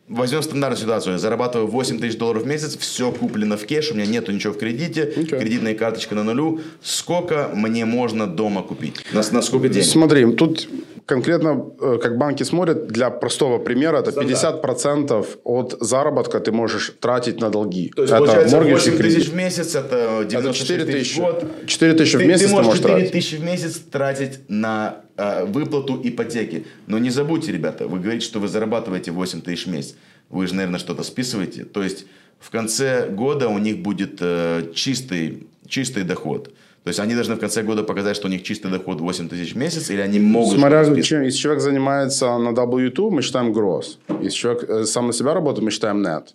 Возьмем 0.07 0.43
стандартную 0.43 0.81
ситуацию. 0.81 1.17
Зарабатываю 1.17 1.67
8 1.67 1.99
тысяч 1.99 2.17
долларов 2.17 2.43
в 2.43 2.45
месяц, 2.47 2.77
все 2.77 3.11
куплено 3.11 3.57
в 3.57 3.65
кеш, 3.65 3.91
у 3.91 3.95
меня 3.95 4.05
нету 4.05 4.31
ничего 4.31 4.53
в 4.53 4.57
кредите, 4.57 5.11
Okay. 5.15 5.39
кредитная 5.39 5.73
карточка 5.73 6.13
на 6.13 6.23
нулю. 6.23 6.59
Сколько 6.83 7.49
мне 7.53 7.85
можно 7.85 8.27
дома 8.27 8.61
купить? 8.61 8.97
На, 9.13 9.23
на 9.31 9.41
сколько 9.41 9.67
денег? 9.67 9.85
Смотри, 9.87 10.31
тут 10.33 10.67
конкретно, 11.07 11.65
э, 11.81 11.97
как 12.01 12.17
банки 12.19 12.43
смотрят, 12.43 12.87
для 12.87 13.09
простого 13.09 13.57
примера, 13.57 13.97
это 13.97 14.11
50% 14.11 15.25
от 15.43 15.77
заработка 15.79 16.39
ты 16.39 16.51
можешь 16.51 16.93
тратить 16.99 17.39
на 17.41 17.49
долги. 17.49 17.91
То 17.95 18.03
есть, 18.03 18.13
это 18.13 18.23
получается, 18.23 18.57
mortgage 18.57 18.69
и 18.69 18.73
8 18.73 18.97
кредит. 18.97 19.17
тысяч 19.17 19.29
в 19.31 19.35
месяц, 19.35 19.75
это 19.75 20.25
96 20.29 20.67
4 20.67 20.85
тысяч 20.85 20.99
тысячи. 21.09 21.19
в 21.19 21.23
год. 21.23 21.45
4 21.65 21.93
тысячи 21.93 22.15
в 22.15 22.19
Ты- 22.19 22.25
месяц 22.27 22.41
ты 22.43 22.47
ты 22.49 22.53
можешь 22.53 22.67
можешь 22.67 22.81
4 22.81 22.95
тратить. 22.95 23.11
тысячи 23.11 23.35
в 23.35 23.43
месяц 23.43 23.79
тратить 23.91 24.39
на 24.49 24.97
выплату 25.17 25.99
ипотеки. 26.03 26.65
Но 26.87 26.97
не 26.99 27.09
забудьте, 27.09 27.51
ребята, 27.51 27.87
вы 27.87 27.99
говорите, 27.99 28.25
что 28.25 28.39
вы 28.39 28.47
зарабатываете 28.47 29.11
8 29.11 29.41
тысяч 29.41 29.65
в 29.65 29.69
месяц. 29.69 29.95
Вы 30.29 30.47
же, 30.47 30.55
наверное, 30.55 30.79
что-то 30.79 31.03
списываете. 31.03 31.63
То 31.63 31.83
есть 31.83 32.05
в 32.39 32.49
конце 32.49 33.07
года 33.09 33.47
у 33.47 33.57
них 33.57 33.79
будет 33.79 34.17
э, 34.19 34.71
чистый, 34.73 35.47
чистый 35.67 36.03
доход. 36.03 36.51
То 36.83 36.89
есть 36.89 36.99
они 36.99 37.15
должны 37.15 37.35
в 37.35 37.39
конце 37.39 37.63
года 37.63 37.83
показать, 37.83 38.15
что 38.15 38.27
у 38.27 38.29
них 38.29 38.43
чистый 38.43 38.69
доход 38.69 39.01
8 39.01 39.29
тысяч 39.29 39.53
в 39.53 39.57
месяц, 39.57 39.89
или 39.89 40.01
они 40.01 40.19
могут 40.19 40.59
Смотря, 40.59 40.83
чем, 41.01 41.23
если 41.23 41.39
человек 41.39 41.61
занимается 41.63 42.37
на 42.37 42.49
W2, 42.49 43.09
мы 43.09 43.21
считаем 43.23 43.53
gross. 43.53 43.97
Если 44.21 44.37
человек 44.37 44.69
э, 44.69 44.85
сам 44.85 45.07
на 45.07 45.13
себя 45.13 45.33
работает, 45.33 45.63
мы 45.63 45.71
считаем 45.71 46.05
net. 46.05 46.25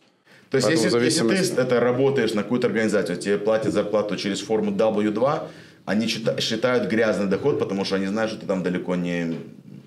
То 0.51 0.57
есть, 0.57 0.67
Поэтому 0.67 0.85
если, 0.87 0.99
в 0.99 1.05
если 1.05 1.19
зависимости- 1.21 1.55
ты 1.55 1.61
это 1.63 1.79
работаешь 1.79 2.35
на 2.35 2.43
какую-то 2.43 2.67
организацию, 2.67 3.17
тебе 3.17 3.39
платят 3.39 3.73
зарплату 3.73 4.17
через 4.17 4.41
форму 4.41 4.73
W2, 4.73 5.41
они 5.91 6.07
счита- 6.07 6.41
считают 6.41 6.89
грязный 6.89 7.27
доход, 7.27 7.59
потому 7.59 7.85
что 7.85 7.97
они 7.97 8.07
знают, 8.07 8.31
что 8.31 8.41
ты 8.41 8.47
там 8.47 8.63
далеко 8.63 8.95
не 8.95 9.35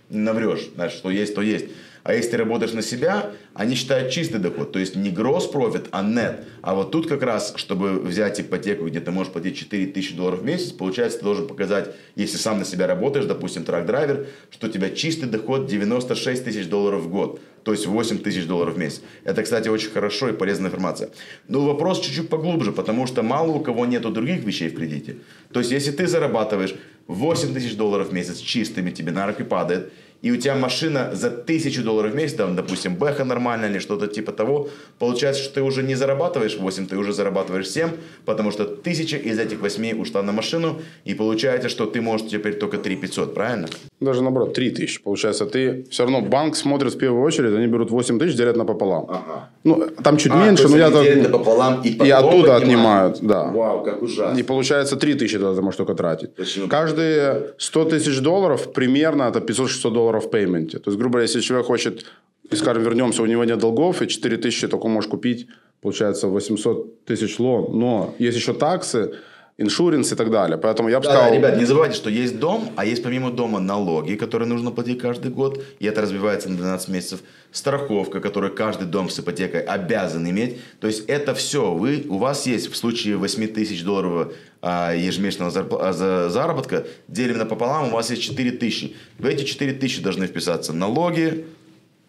наврешь. 0.09 0.69
Знаешь, 0.75 0.91
что 0.91 1.09
есть, 1.09 1.33
то 1.33 1.41
есть. 1.41 1.65
А 2.03 2.13
если 2.13 2.31
ты 2.31 2.37
работаешь 2.37 2.73
на 2.73 2.81
себя, 2.81 3.31
они 3.53 3.75
считают 3.75 4.11
чистый 4.11 4.39
доход. 4.39 4.71
То 4.71 4.79
есть 4.79 4.95
не 4.95 5.09
gross 5.09 5.51
profit, 5.51 5.87
а 5.91 6.03
net. 6.03 6.43
А 6.61 6.75
вот 6.75 6.91
тут 6.91 7.07
как 7.07 7.23
раз, 7.23 7.53
чтобы 7.55 7.99
взять 7.99 8.41
ипотеку, 8.41 8.85
где 8.87 8.99
ты 8.99 9.11
можешь 9.11 9.31
платить 9.31 9.57
4 9.57 9.87
тысячи 9.87 10.13
долларов 10.13 10.41
в 10.41 10.45
месяц, 10.45 10.71
получается, 10.71 11.19
ты 11.19 11.23
должен 11.23 11.47
показать, 11.47 11.95
если 12.15 12.37
сам 12.37 12.59
на 12.59 12.65
себя 12.65 12.87
работаешь, 12.87 13.25
допустим, 13.25 13.63
трак-драйвер, 13.63 14.27
что 14.51 14.67
у 14.67 14.69
тебя 14.69 14.89
чистый 14.89 15.29
доход 15.29 15.67
96 15.67 16.43
тысяч 16.43 16.67
долларов 16.67 17.03
в 17.03 17.09
год. 17.09 17.39
То 17.63 17.71
есть 17.71 17.87
8 17.87 18.17
тысяч 18.17 18.45
долларов 18.45 18.75
в 18.75 18.77
месяц. 18.77 19.01
Это, 19.23 19.41
кстати, 19.41 19.69
очень 19.69 19.89
хорошо 19.89 20.29
и 20.29 20.33
полезная 20.33 20.67
информация. 20.67 21.09
Но 21.47 21.65
вопрос 21.65 22.01
чуть-чуть 22.01 22.27
поглубже, 22.27 22.73
потому 22.73 23.07
что 23.07 23.23
мало 23.23 23.51
у 23.51 23.61
кого 23.61 23.85
нету 23.85 24.09
других 24.09 24.43
вещей 24.43 24.67
в 24.67 24.75
кредите. 24.75 25.17
То 25.53 25.59
есть, 25.59 25.71
если 25.71 25.91
ты 25.91 26.07
зарабатываешь 26.07 26.75
8 27.07 27.53
тысяч 27.53 27.75
долларов 27.75 28.09
в 28.09 28.13
месяц 28.13 28.39
чистыми, 28.39 28.91
тебе 28.91 29.11
на 29.11 29.27
руки 29.27 29.43
падает, 29.43 29.91
и 30.23 30.31
у 30.31 30.37
тебя 30.37 30.55
машина 30.55 31.09
за 31.13 31.29
тысячу 31.29 31.83
долларов 31.83 32.13
в 32.13 32.15
месяц, 32.15 32.35
там, 32.35 32.55
допустим, 32.55 32.95
бэха 32.95 33.25
нормальная 33.25 33.69
или 33.69 33.79
что-то 33.79 34.07
типа 34.07 34.31
того, 34.31 34.69
получается, 34.99 35.43
что 35.43 35.55
ты 35.55 35.61
уже 35.61 35.83
не 35.83 35.95
зарабатываешь 35.95 36.57
8, 36.57 36.87
ты 36.87 36.97
уже 36.97 37.13
зарабатываешь 37.13 37.67
7, 37.69 37.89
потому 38.25 38.51
что 38.51 38.63
тысяча 38.65 39.17
из 39.17 39.37
этих 39.37 39.59
8 39.61 39.99
ушла 40.01 40.21
на 40.23 40.31
машину, 40.31 40.79
и 41.05 41.13
получается, 41.13 41.67
что 41.69 41.85
ты 41.85 42.01
можешь 42.01 42.29
теперь 42.31 42.53
только 42.53 42.77
3 42.77 42.95
500, 42.95 43.33
правильно? 43.35 43.67
Даже 43.99 44.21
наоборот, 44.21 44.53
3 44.53 44.69
тысячи. 44.71 45.01
Получается, 45.03 45.45
ты 45.45 45.83
все 45.89 46.03
равно 46.03 46.21
банк 46.21 46.55
смотрит 46.55 46.93
в 46.93 46.97
первую 46.97 47.23
очередь, 47.23 47.53
они 47.53 47.67
берут 47.67 47.91
8 47.91 48.19
тысяч, 48.19 48.35
делят 48.37 48.55
напополам. 48.57 49.05
Ага. 49.09 49.49
Ну, 49.65 49.89
там 50.03 50.17
чуть 50.17 50.31
А, 50.31 50.45
меньше, 50.45 50.67
но 50.69 50.77
я 50.77 50.89
так... 50.89 51.15
напополам 51.23 51.81
и 51.83 51.89
И 51.89 52.09
оттуда 52.11 52.59
поднимают? 52.59 52.63
отнимают, 52.63 53.17
да. 53.21 53.43
Вау, 53.51 53.83
как 53.83 54.01
ужасно. 54.01 54.39
И 54.39 54.43
получается 54.43 54.95
3 54.95 55.13
тысячи 55.15 55.37
ты 55.37 55.61
можешь 55.61 55.77
только 55.77 55.93
тратить. 55.95 56.33
Почему? 56.35 56.67
Каждые 56.69 57.53
100 57.57 57.85
тысяч 57.85 58.19
долларов 58.21 58.73
примерно 58.73 59.23
это 59.23 59.39
500-600 59.39 59.91
долларов 59.91 60.12
в 60.19 60.29
пейменте. 60.29 60.79
То 60.79 60.89
есть, 60.89 60.99
грубо 60.99 61.13
говоря, 61.13 61.23
если 61.23 61.41
человек 61.41 61.67
хочет, 61.67 62.05
и 62.49 62.55
скажем, 62.55 62.83
вернемся, 62.83 63.21
у 63.21 63.25
него 63.25 63.43
нет 63.43 63.59
долгов, 63.59 64.01
и 64.01 64.07
4 64.07 64.37
тысячи 64.37 64.67
только 64.67 64.87
можешь 64.87 65.09
купить, 65.09 65.47
получается 65.81 66.27
800 66.27 67.05
тысяч 67.05 67.39
лон. 67.39 67.77
Но 67.77 68.15
есть 68.19 68.37
еще 68.37 68.53
таксы, 68.53 69.15
иншуринс 69.57 70.11
и 70.11 70.15
так 70.15 70.31
далее. 70.31 70.57
Поэтому 70.57 70.89
я 70.89 70.99
бы 70.99 71.05
Да, 71.05 71.11
сказал... 71.11 71.29
да, 71.29 71.35
ребят, 71.37 71.57
не 71.57 71.65
забывайте, 71.65 71.95
что 71.95 72.09
есть 72.09 72.39
дом, 72.39 72.71
а 72.75 72.85
есть 72.85 73.03
помимо 73.03 73.31
дома 73.31 73.59
налоги, 73.59 74.15
которые 74.15 74.47
нужно 74.47 74.71
платить 74.71 74.99
каждый 74.99 75.29
год, 75.31 75.63
и 75.79 75.85
это 75.85 76.01
разбивается 76.01 76.49
на 76.49 76.57
12 76.57 76.89
месяцев. 76.89 77.19
Страховка, 77.51 78.19
которую 78.19 78.55
каждый 78.55 78.87
дом 78.87 79.09
с 79.09 79.19
ипотекой 79.19 79.61
обязан 79.61 80.27
иметь. 80.27 80.57
То 80.79 80.87
есть 80.87 81.03
это 81.07 81.35
все. 81.35 81.73
Вы, 81.73 82.05
у 82.09 82.17
вас 82.17 82.47
есть 82.47 82.71
в 82.71 82.75
случае 82.75 83.17
8 83.17 83.47
тысяч 83.49 83.83
долларов 83.83 84.33
а, 84.61 84.93
ежемесячного 84.95 85.87
а, 85.87 85.93
за- 85.93 86.29
заработка, 86.29 86.87
делим 87.07 87.37
напополам, 87.37 87.89
у 87.89 87.91
вас 87.91 88.09
есть 88.09 88.23
4 88.23 88.51
тысячи. 88.53 88.95
В 89.19 89.25
эти 89.27 89.43
4 89.43 89.73
тысячи 89.73 90.01
должны 90.01 90.25
вписаться 90.25 90.73
налоги, 90.73 91.45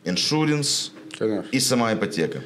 иншуринс 0.05 0.93
и 1.53 1.61
сама 1.61 1.93
ипотека. 1.93 2.41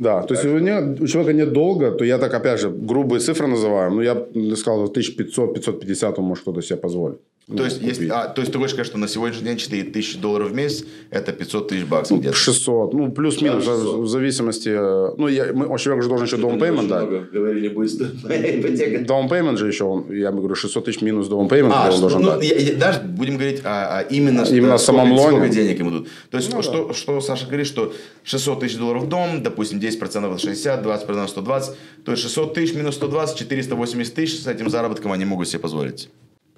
Да, 0.00 0.22
то 0.22 0.34
есть 0.34 0.46
у, 0.46 0.58
него- 0.58 0.96
у 1.04 1.06
человека 1.06 1.32
нет 1.34 1.52
долга, 1.52 1.90
то 1.90 2.04
я 2.04 2.18
так, 2.18 2.32
опять 2.34 2.60
же, 2.60 2.70
грубые 2.70 3.20
цифры 3.20 3.46
называю, 3.46 3.90
но 3.90 4.02
я 4.02 4.26
сказал, 4.56 4.90
1500-550 4.90 6.14
он 6.16 6.24
может 6.24 6.42
кто-то 6.42 6.62
себе 6.62 6.78
позволить. 6.78 7.18
То 7.50 7.56
Ну, 7.56 7.64
есть, 7.64 7.82
есть, 7.82 7.94
купить. 7.98 8.10
а, 8.12 8.28
то 8.28 8.42
есть 8.42 8.52
ты 8.52 8.58
хочешь 8.58 8.70
сказать, 8.74 8.86
что 8.86 8.96
на 8.98 9.08
сегодняшний 9.08 9.44
день 9.48 9.56
4 9.56 9.82
тысячи 9.82 10.16
долларов 10.18 10.50
в 10.50 10.54
месяц 10.54 10.84
это 11.10 11.32
500 11.32 11.66
тысяч 11.68 11.84
баксов 11.84 12.20
где-то? 12.20 12.36
600, 12.36 12.94
ну, 12.94 13.10
плюс-минус, 13.10 13.64
Да, 13.64 13.72
в- 13.72 13.76
600. 13.78 14.00
в 14.00 14.08
зависимости, 14.08 14.68
ну, 15.18 15.26
я, 15.26 15.52
мы, 15.52 15.76
человек 15.78 16.04
же 16.04 16.08
должен 16.08 16.26
еще 16.26 16.36
payment 16.36 16.86
дать. 16.86 17.08
Говорили, 17.32 17.68
будет 17.68 18.00
ипотека. 18.00 19.02
Payment 19.30 19.56
же 19.56 19.66
еще, 19.66 19.84
он, 19.84 20.12
я 20.12 20.30
говорю, 20.30 20.54
600 20.54 20.84
тысяч 20.84 21.00
минус 21.02 21.28
payment, 21.28 21.72
А, 21.74 21.90
он 21.92 22.00
должен 22.00 22.22
ну, 22.22 22.28
дать. 22.30 22.44
я- 22.48 22.56
я- 22.56 22.76
даже 22.76 23.00
будем 23.00 23.34
говорить 23.36 23.62
о, 23.64 23.98
о 23.98 24.02
именно, 24.02 24.42
Именно 24.48 24.78
сколько, 24.78 24.78
самом 24.78 25.12
лоне. 25.12 25.28
сколько 25.38 25.48
денег 25.48 25.80
им 25.80 25.88
идут. 25.90 26.08
То 26.30 26.36
есть, 26.38 26.52
Ну, 26.52 26.62
что, 26.62 26.92
что 26.92 27.20
Саша 27.20 27.46
говорит, 27.46 27.66
что 27.66 27.92
600 28.22 28.60
тысяч 28.60 28.76
долларов 28.76 29.02
в 29.04 29.08
дом, 29.08 29.42
допустим, 29.42 29.78
10% 29.80 30.30
это 30.32 30.38
60, 30.40 30.82
20% 30.84 31.28
120, 31.30 31.76
то 32.04 32.12
есть 32.12 32.22
600 32.22 32.54
тысяч 32.54 32.74
минус 32.74 32.94
120, 32.94 33.36
480 33.38 34.14
тысяч, 34.14 34.40
с 34.40 34.46
этим 34.46 34.70
заработком 34.70 35.10
они 35.12 35.24
могут 35.24 35.48
себе 35.48 35.58
позволить. 35.58 36.08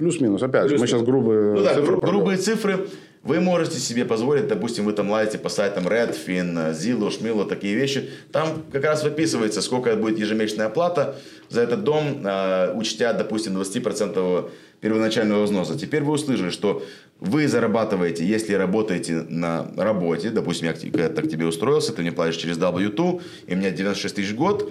Плюс-минус, 0.02 0.42
опять 0.42 0.68
же, 0.68 0.78
мы 0.78 0.88
сейчас 0.88 1.02
грубые 1.02 1.52
Ну 1.54 1.62
да, 1.62 1.74
цифры 1.74 1.96
гру- 1.96 2.00
грубые 2.00 2.36
цифры. 2.36 2.88
Вы 3.22 3.38
можете 3.38 3.78
себе 3.78 4.04
позволить, 4.04 4.48
допустим, 4.48 4.84
вы 4.84 4.94
там 4.94 5.08
лазите 5.08 5.38
по 5.38 5.48
сайтам 5.48 5.86
Redfin, 5.86 6.72
Zillow, 6.72 7.08
Шмило, 7.12 7.44
такие 7.44 7.76
вещи. 7.76 8.10
Там 8.32 8.64
как 8.72 8.82
раз 8.82 9.04
выписывается, 9.04 9.62
сколько 9.62 9.94
будет 9.94 10.18
ежемесячная 10.18 10.66
оплата 10.66 11.14
за 11.48 11.60
этот 11.60 11.84
дом, 11.84 12.20
э, 12.26 12.72
учтя, 12.74 13.12
допустим, 13.12 13.56
20% 13.56 14.50
первоначального 14.80 15.44
взноса. 15.44 15.78
Теперь 15.78 16.02
вы 16.02 16.14
услышали, 16.14 16.50
что 16.50 16.82
вы 17.20 17.46
зарабатываете, 17.46 18.26
если 18.26 18.54
работаете 18.54 19.24
на 19.28 19.70
работе, 19.76 20.30
допустим, 20.30 20.66
я 20.66 20.72
когда 20.72 21.08
так 21.10 21.28
тебе 21.28 21.46
устроился, 21.46 21.92
ты 21.92 22.02
мне 22.02 22.10
платишь 22.10 22.38
через 22.38 22.58
W2, 22.58 23.22
и 23.46 23.54
у 23.54 23.56
меня 23.56 23.70
96 23.70 24.16
тысяч 24.16 24.32
в 24.32 24.34
год, 24.34 24.68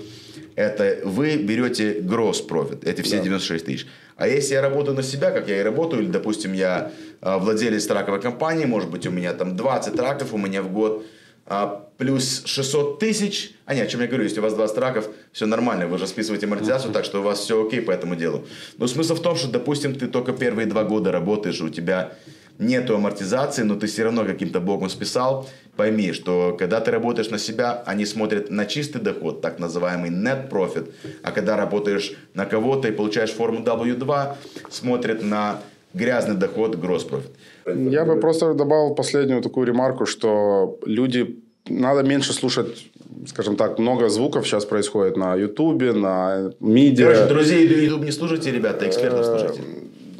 это 0.55 0.99
вы 1.05 1.37
берете 1.37 1.99
gross 1.99 2.45
profit, 2.45 2.85
эти 2.85 3.01
все 3.01 3.21
96 3.21 3.65
тысяч. 3.65 3.87
А 4.21 4.27
если 4.27 4.53
я 4.53 4.61
работаю 4.61 4.95
на 4.95 5.01
себя, 5.01 5.31
как 5.31 5.47
я 5.47 5.61
и 5.61 5.63
работаю, 5.63 6.03
или, 6.03 6.11
допустим, 6.11 6.53
я 6.53 6.91
а, 7.21 7.39
владелец 7.39 7.87
траковой 7.87 8.21
компании, 8.21 8.65
может 8.65 8.91
быть, 8.91 9.07
у 9.07 9.09
меня 9.09 9.33
там 9.33 9.57
20 9.57 9.95
траков 9.95 10.31
у 10.31 10.37
меня 10.37 10.61
в 10.61 10.71
год, 10.71 11.03
а, 11.47 11.87
плюс 11.97 12.43
600 12.45 12.99
тысяч, 12.99 13.55
а 13.65 13.73
нет, 13.73 13.87
о 13.87 13.89
чем 13.89 14.01
я 14.01 14.05
говорю, 14.05 14.23
если 14.25 14.39
у 14.39 14.43
вас 14.43 14.53
20 14.53 14.75
траков, 14.75 15.09
все 15.31 15.47
нормально, 15.47 15.87
вы 15.87 15.97
же 15.97 16.05
списываете 16.05 16.45
амортизацию, 16.45 16.93
так 16.93 17.03
что 17.03 17.21
у 17.21 17.23
вас 17.23 17.39
все 17.39 17.65
окей 17.65 17.81
по 17.81 17.89
этому 17.89 18.15
делу. 18.15 18.45
Но 18.77 18.85
смысл 18.85 19.15
в 19.15 19.23
том, 19.23 19.35
что, 19.35 19.47
допустим, 19.47 19.95
ты 19.95 20.05
только 20.05 20.33
первые 20.33 20.67
два 20.67 20.83
года 20.83 21.11
работаешь, 21.11 21.59
у 21.59 21.69
тебя 21.69 22.13
нету 22.61 22.95
амортизации, 22.95 23.63
но 23.63 23.75
ты 23.75 23.87
все 23.87 24.03
равно 24.03 24.25
каким-то 24.25 24.59
боком 24.59 24.89
списал, 24.89 25.49
пойми, 25.75 26.13
что 26.13 26.55
когда 26.57 26.79
ты 26.79 26.91
работаешь 26.91 27.29
на 27.29 27.37
себя, 27.37 27.83
они 27.85 28.05
смотрят 28.05 28.49
на 28.51 28.65
чистый 28.65 29.01
доход, 29.01 29.41
так 29.41 29.59
называемый 29.59 30.11
net 30.11 30.49
profit, 30.49 30.91
а 31.23 31.31
когда 31.31 31.57
работаешь 31.57 32.13
на 32.33 32.45
кого-то 32.45 32.87
и 32.87 32.91
получаешь 32.91 33.31
форму 33.31 33.63
W2, 33.63 34.35
смотрят 34.69 35.23
на 35.23 35.59
грязный 35.93 36.35
доход, 36.35 36.75
gross 36.75 37.09
profit. 37.09 37.89
Я 37.91 38.05
бы 38.05 38.19
просто 38.19 38.53
добавил 38.53 38.95
последнюю 38.95 39.41
такую 39.41 39.67
ремарку, 39.67 40.05
что 40.05 40.79
люди 40.85 41.41
надо 41.67 42.07
меньше 42.07 42.33
слушать, 42.33 42.91
скажем 43.27 43.55
так, 43.55 43.79
много 43.79 44.09
звуков 44.09 44.45
сейчас 44.45 44.65
происходит 44.65 45.17
на 45.17 45.35
Ютубе, 45.35 45.93
на 45.93 46.51
медиа. 46.59 47.05
Короче, 47.05 47.25
друзей 47.25 47.67
YouTube 47.67 48.03
не 48.05 48.11
слушайте, 48.11 48.51
ребята, 48.51 48.87
экспертов 48.87 49.25
слушайте. 49.25 49.61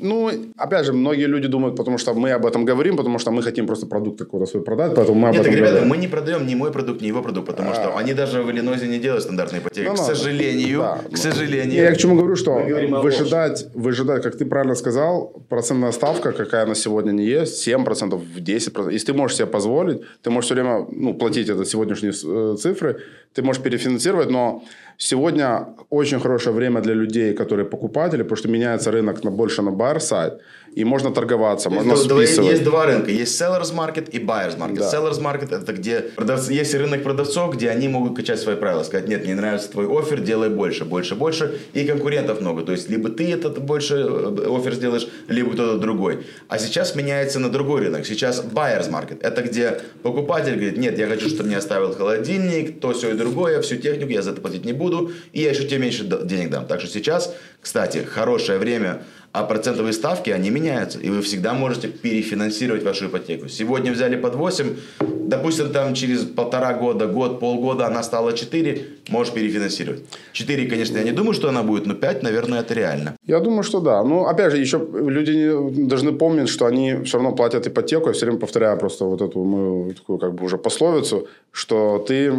Ну, 0.02 0.32
опять 0.58 0.86
же, 0.86 0.94
многие 0.94 1.28
люди 1.28 1.48
думают, 1.48 1.76
потому 1.76 1.98
что 1.98 2.14
мы 2.14 2.32
об 2.32 2.46
этом 2.46 2.66
говорим, 2.66 2.98
потому 2.98 3.20
что 3.20 3.32
мы 3.32 3.44
хотим 3.44 3.68
просто 3.68 3.86
продукт 3.86 4.20
какой-то 4.20 4.46
свой 4.46 4.64
продать, 4.64 4.96
поэтому 4.96 5.20
мы 5.20 5.30
об 5.30 5.34
Нет, 5.34 5.42
этом 5.42 5.54
так, 5.54 5.58
ребята, 5.60 5.74
говорим. 5.74 5.90
мы 5.90 5.98
не 5.98 6.08
продаем 6.08 6.48
ни 6.48 6.56
мой 6.56 6.72
продукт, 6.72 7.02
ни 7.02 7.08
его 7.08 7.22
продукт, 7.22 7.48
потому 7.48 7.74
что 7.74 7.98
они 7.98 8.14
даже 8.14 8.42
в 8.42 8.50
Иллинойзе 8.52 8.88
не 8.88 9.00
делают 9.00 9.24
стандартные 9.24 9.62
ипотеки. 9.62 9.88
Ну, 9.88 9.96
к 9.96 9.98
ну, 9.98 10.04
сожалению, 10.04 10.80
да. 10.80 11.02
к 11.12 11.18
сожалению. 11.18 11.84
Я 11.84 11.92
к 11.92 11.98
чему 11.98 12.16
говорю, 12.16 12.36
что 12.36 12.54
выжидать, 13.02 13.68
выжидать, 13.74 14.24
как 14.24 14.38
ты 14.38 14.46
правильно 14.46 14.76
сказал, 14.76 15.44
процентная 15.50 15.92
ставка, 15.92 16.32
какая 16.32 16.66
на 16.66 16.76
сегодня 16.76 17.12
не 17.12 17.26
есть, 17.26 17.68
7%, 17.68 18.22
10%. 18.38 18.92
Если 18.92 19.06
ты 19.06 19.14
можешь 19.14 19.38
себе 19.38 19.48
позволить, 19.48 20.02
ты 20.24 20.30
можешь 20.30 20.46
все 20.46 20.56
время 20.56 20.86
ну, 20.92 21.14
платить 21.14 21.50
это 21.50 21.66
сегодняшние 21.66 22.14
э, 22.14 22.56
цифры, 22.58 22.98
ты 23.34 23.44
можешь 23.44 23.64
перефинансировать, 23.64 24.30
но 24.30 24.64
Сегодня 25.04 25.66
очень 25.90 26.20
хорошее 26.20 26.56
время 26.56 26.80
для 26.80 26.94
людей, 26.94 27.34
которые 27.34 27.66
покупатели, 27.66 28.22
потому 28.22 28.38
что 28.38 28.50
меняется 28.50 28.92
рынок 28.92 29.24
на 29.24 29.32
больше 29.32 29.64
на 29.64 29.70
buyer 29.70 29.98
side, 29.98 30.40
и 30.76 30.86
можно 30.86 31.12
торговаться, 31.12 31.70
То 31.70 31.76
есть 31.76 31.86
можно 31.88 32.08
два- 32.08 32.24
списывать. 32.24 32.52
Есть 32.52 32.64
два 32.64 32.86
рынка. 32.86 33.12
Есть 33.12 33.42
sellers 33.42 33.74
market 33.74 34.10
и 34.10 34.20
buyers 34.20 34.58
market. 34.58 34.80
Да. 34.80 34.92
Sellers 34.92 35.20
market 35.22 35.54
это 35.54 35.74
где 35.74 36.00
продавцы, 36.00 36.54
есть 36.54 36.74
рынок 36.74 37.04
продавцов, 37.04 37.56
где 37.56 37.70
они 37.70 37.90
могут 37.90 38.16
качать 38.16 38.40
свои 38.40 38.56
правила, 38.56 38.84
сказать, 38.84 39.08
нет, 39.08 39.24
мне 39.26 39.36
нравится 39.36 39.70
твой 39.70 39.88
офер, 39.88 40.22
делай 40.22 40.50
больше, 40.50 40.86
больше, 40.86 41.16
больше. 41.16 41.60
И 41.74 41.84
конкурентов 41.86 42.40
много. 42.42 42.62
То 42.64 42.72
есть 42.72 42.90
либо 42.90 43.10
ты 43.10 43.32
этот 43.32 43.60
больше 43.62 43.96
э, 43.96 44.46
офер 44.48 44.74
сделаешь, 44.76 45.08
либо 45.28 45.52
кто-то 45.52 45.78
другой. 45.78 46.26
А 46.48 46.58
сейчас 46.58 46.96
меняется 46.96 47.40
на 47.40 47.50
другой 47.50 47.82
рынок. 47.82 48.06
Сейчас 48.06 48.42
buyers 48.44 48.90
market. 48.90 49.20
Это 49.22 49.42
где 49.42 49.82
покупатель 50.04 50.54
говорит, 50.54 50.78
нет, 50.78 50.98
я 50.98 51.08
хочу, 51.08 51.28
чтобы 51.28 51.48
мне 51.48 51.58
оставил 51.58 51.94
холодильник, 51.94 52.80
то, 52.80 52.94
все 52.94 53.12
и 53.12 53.14
другое, 53.14 53.62
всю 53.62 53.76
технику, 53.76 54.10
я 54.12 54.22
за 54.22 54.32
это 54.32 54.42
платить 54.42 54.66
не 54.66 54.74
буду, 54.74 55.12
и 55.34 55.42
я 55.42 55.50
еще 55.50 55.66
тебе 55.68 55.80
меньше 55.80 56.04
денег 56.24 56.50
дам. 56.50 56.66
Так 56.66 56.80
что 56.80 56.90
сейчас, 56.90 57.34
кстати, 57.62 58.00
хорошее 58.00 58.60
время 58.60 59.04
а 59.34 59.44
процентовые 59.44 59.94
ставки, 59.94 60.30
они 60.30 60.50
меняются. 60.50 61.00
И 61.00 61.10
вы 61.10 61.22
всегда 61.22 61.54
можете 61.54 61.88
перефинансировать 61.88 62.84
вашу 62.84 63.08
ипотеку. 63.08 63.48
Сегодня 63.48 63.92
взяли 63.94 64.18
под 64.18 64.36
8, 64.36 64.76
допустим, 65.00 65.72
там 65.72 65.94
через 65.94 66.26
полтора 66.26 66.74
года, 66.74 67.08
год, 67.08 67.40
полгода 67.40 67.88
она 67.88 68.04
стала 68.04 68.34
4, 68.34 68.86
можешь 69.10 69.34
перефинансировать. 69.34 70.04
4, 70.34 70.68
конечно, 70.68 70.98
я 70.98 71.04
не 71.04 71.12
думаю, 71.12 71.34
что 71.34 71.48
она 71.48 71.64
будет, 71.64 71.86
но 71.86 71.94
5, 71.94 72.24
наверное, 72.24 72.60
это 72.60 72.74
реально. 72.74 73.16
Я 73.26 73.40
думаю, 73.40 73.64
что 73.64 73.80
да. 73.80 74.04
Ну, 74.04 74.26
опять 74.26 74.52
же, 74.52 74.58
еще 74.58 74.86
люди 74.94 75.50
должны 75.88 76.12
помнить, 76.12 76.50
что 76.50 76.66
они 76.66 76.96
все 77.06 77.18
равно 77.18 77.34
платят 77.34 77.68
ипотеку. 77.68 78.08
Я 78.08 78.14
все 78.14 78.26
время 78.26 78.40
повторяю 78.40 78.78
просто 78.78 79.06
вот 79.06 79.22
эту 79.22 79.44
мою 79.44 79.94
такую 79.94 80.20
как 80.20 80.34
бы 80.34 80.44
уже 80.44 80.58
пословицу, 80.58 81.28
что 81.52 82.04
ты 82.06 82.34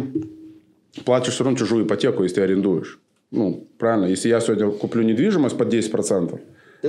платишь 1.05 1.33
все 1.33 1.43
равно 1.43 1.57
чужую 1.57 1.85
ипотеку, 1.85 2.21
если 2.21 2.35
ты 2.35 2.41
арендуешь. 2.41 2.99
Ну, 3.33 3.67
правильно. 3.79 4.05
Если 4.05 4.29
я 4.29 4.39
сегодня 4.39 4.69
куплю 4.69 5.01
недвижимость 5.01 5.57
под 5.57 5.73
10%, 5.73 6.39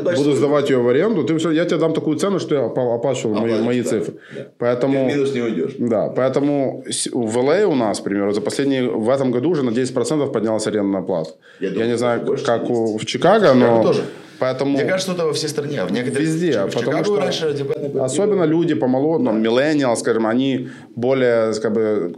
платишь 0.03 0.18
буду 0.18 0.36
сдавать 0.36 0.70
ее 0.70 0.78
в 0.78 0.88
аренду, 0.88 1.24
ты 1.24 1.38
всё, 1.38 1.51
я 1.51 1.64
тебе 1.64 1.78
дам 1.78 1.95
такую 1.95 2.18
цену, 2.18 2.38
что 2.38 2.55
я 2.55 2.64
оплачивал 2.66 3.34
мои, 3.34 3.62
мои 3.62 3.82
да. 3.82 3.88
цифры. 3.88 4.14
Да. 4.36 4.47
Поэтому... 4.59 5.05
в 5.05 5.09
минус 5.09 5.34
не 5.34 5.40
уйдешь. 5.40 5.74
Да, 5.78 6.12
поэтому 6.14 6.84
в 7.12 7.38
LA 7.38 7.64
у 7.64 7.74
нас, 7.74 8.01
к 8.01 8.05
примеру, 8.05 8.32
за 8.32 8.42
последние, 8.42 8.90
в 8.90 9.09
этом 9.09 9.30
году 9.30 9.51
уже 9.51 9.62
на 9.62 9.70
10% 9.70 10.32
поднялась 10.32 10.66
арендная 10.66 11.03
плата. 11.03 11.30
Я 11.61 11.68
Я, 11.68 11.72
думаю, 11.72 11.90
не 11.90 11.97
знаю, 11.97 12.20
больше, 12.20 12.45
как 12.45 12.70
у, 12.70 12.99
в 12.99 13.07
Чикаго, 13.07 13.55
но... 13.55 13.82
тоже. 13.82 14.03
Поэтому... 14.38 14.72
Мне 14.72 14.84
кажется, 14.84 15.12
это 15.12 15.24
во 15.24 15.32
всей 15.32 15.49
стране. 15.49 15.80
А 15.80 15.86
в 15.86 15.92
некоторых... 15.92 16.28
Везде, 16.28 16.66
в 16.66 16.74
потому 16.74 17.05
что 17.05 17.16
раньше 17.16 17.57
Особенно 17.99 18.45
люди 18.45 18.74
помоложе, 18.74 19.24
ну, 19.24 19.32
millennials, 19.32 19.97
скажем, 19.97 20.26
они 20.26 20.68
более 20.97 21.55
как 21.55 21.72
бы, 21.72 22.14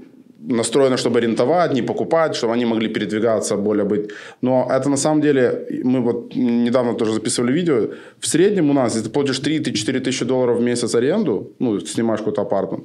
настроены, 0.48 0.96
чтобы 0.96 1.18
арендовать, 1.18 1.74
не 1.74 1.82
покупать, 1.82 2.34
чтобы 2.36 2.54
они 2.54 2.64
могли 2.64 2.88
передвигаться, 2.88 3.56
более 3.56 3.84
быть. 3.84 4.10
Но 4.42 4.68
это 4.70 4.88
на 4.88 4.96
самом 4.96 5.20
деле, 5.20 5.66
мы 5.84 6.00
вот 6.00 6.36
недавно 6.36 6.94
тоже 6.94 7.12
записывали 7.12 7.52
видео, 7.52 7.88
в 8.20 8.26
среднем 8.26 8.70
у 8.70 8.72
нас, 8.72 8.94
если 8.94 9.08
ты 9.08 9.12
платишь 9.12 9.40
3-4 9.40 10.00
тысячи 10.00 10.24
долларов 10.24 10.58
в 10.58 10.62
месяц 10.62 10.94
аренду, 10.94 11.52
ну, 11.58 11.80
снимаешь 11.80 12.20
какой-то 12.20 12.42
апартмент, 12.42 12.84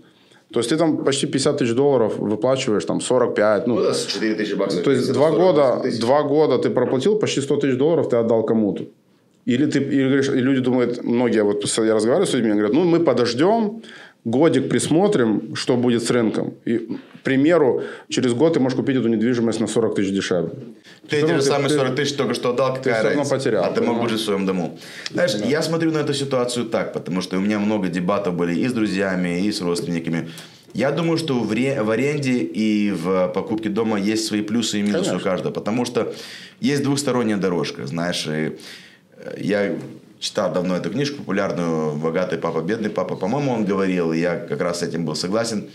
то 0.52 0.60
есть 0.60 0.70
ты 0.70 0.78
там 0.78 0.98
почти 1.06 1.28
50 1.28 1.58
тысяч 1.58 1.74
долларов 1.74 2.18
выплачиваешь, 2.18 2.86
там 2.86 3.02
45, 3.02 3.68
ну, 3.68 3.76
Ну 3.76 3.82
да, 3.82 3.94
с 3.94 4.06
4 4.06 4.36
тысячи 4.36 4.56
баксов. 4.56 4.84
то 4.84 4.92
есть 4.92 5.14
два 5.14 5.30
40 5.30 5.40
года, 5.40 5.82
два 6.00 6.24
года 6.24 6.58
ты 6.58 6.70
проплатил, 6.70 7.20
почти 7.20 7.42
100 7.42 7.58
тысяч 7.58 7.78
долларов 7.78 8.10
ты 8.10 8.18
отдал 8.18 8.44
кому-то. 8.44 8.84
Или 9.46 9.66
ты 9.66 9.80
или 9.80 10.06
говоришь, 10.06 10.30
и 10.30 10.42
люди 10.42 10.62
думают, 10.62 11.04
многие, 11.04 11.44
вот 11.44 11.64
я 11.78 11.96
разговариваю 11.96 12.28
с 12.28 12.34
людьми, 12.34 12.52
они 12.52 12.60
говорят, 12.60 12.76
ну 12.76 12.84
мы 12.84 13.00
подождем, 13.00 13.82
годик 14.26 14.70
присмотрим, 14.70 15.56
что 15.56 15.78
будет 15.78 16.04
с 16.04 16.12
рынком. 16.12 16.54
И, 16.66 16.78
к 16.78 17.24
примеру, 17.24 17.84
через 18.10 18.34
год 18.34 18.54
ты 18.54 18.60
можешь 18.60 18.76
купить 18.78 18.96
эту 18.98 19.08
недвижимость 19.08 19.60
на 19.60 19.68
40 19.68 19.96
тысяч 19.96 20.12
дешевле. 20.12 20.52
Ты 21.10 21.18
эти 21.18 21.22
равно 21.26 21.38
же 21.38 21.44
ты- 21.44 21.50
самые 21.50 21.70
ты- 21.70 21.76
40 21.76 21.96
тысяч 21.96 22.14
только 22.16 22.34
что 22.34 22.50
отдал, 22.52 22.74
какая 22.76 22.94
всё 22.96 23.04
равно 23.04 23.20
разница? 23.20 23.36
потерял, 23.36 23.64
А 23.64 23.72
ты 23.72 23.82
мог 23.82 24.10
жить 24.10 24.20
в 24.20 24.24
своем 24.24 24.46
дому. 24.46 24.80
Знаешь, 25.12 25.34
я 25.36 25.62
смотрю 25.62 25.92
на 25.92 26.00
эту 26.00 26.14
ситуацию 26.14 26.66
так, 26.66 26.94
потому 26.94 27.22
что 27.22 27.38
у 27.38 27.40
меня 27.42 27.60
много 27.60 27.88
дебатов 27.90 28.36
были 28.36 28.56
и 28.56 28.68
с 28.68 28.74
друзьями, 28.74 29.42
и 29.46 29.52
с 29.52 29.62
родственниками. 29.62 30.30
Я 30.74 30.92
думаю, 30.92 31.18
что 31.18 31.40
в, 31.40 31.52
ре- 31.52 31.82
в 31.84 31.90
аренде 31.90 32.38
и 32.38 32.92
в 32.92 33.28
покупке 33.36 33.70
дома 33.70 34.00
есть 34.00 34.26
свои 34.26 34.42
плюсы 34.42 34.80
и 34.80 34.84
минусы 34.84 35.02
у 35.02 35.06
Конечно. 35.06 35.30
каждого, 35.30 35.52
потому 35.54 35.86
что 35.86 36.14
есть 36.62 36.84
двухсторонняя 36.84 37.38
дорожка, 37.38 37.86
знаешь, 37.88 38.26
и 38.28 38.58
э, 39.18 39.36
я 39.38 39.76
читал 40.22 40.54
давно 40.54 40.78
эту 40.78 40.92
книжку 40.92 41.18
популярную 41.18 41.96
«Богатый 41.96 42.38
папа, 42.38 42.62
бедный 42.62 42.92
папа». 42.92 43.16
По-моему, 43.16 43.52
он 43.52 43.66
говорил, 43.66 44.14
и 44.14 44.20
я 44.20 44.38
как 44.38 44.62
раз 44.62 44.80
с 44.80 44.84
этим 44.84 45.04
был 45.04 45.16
согласен. 45.16 45.70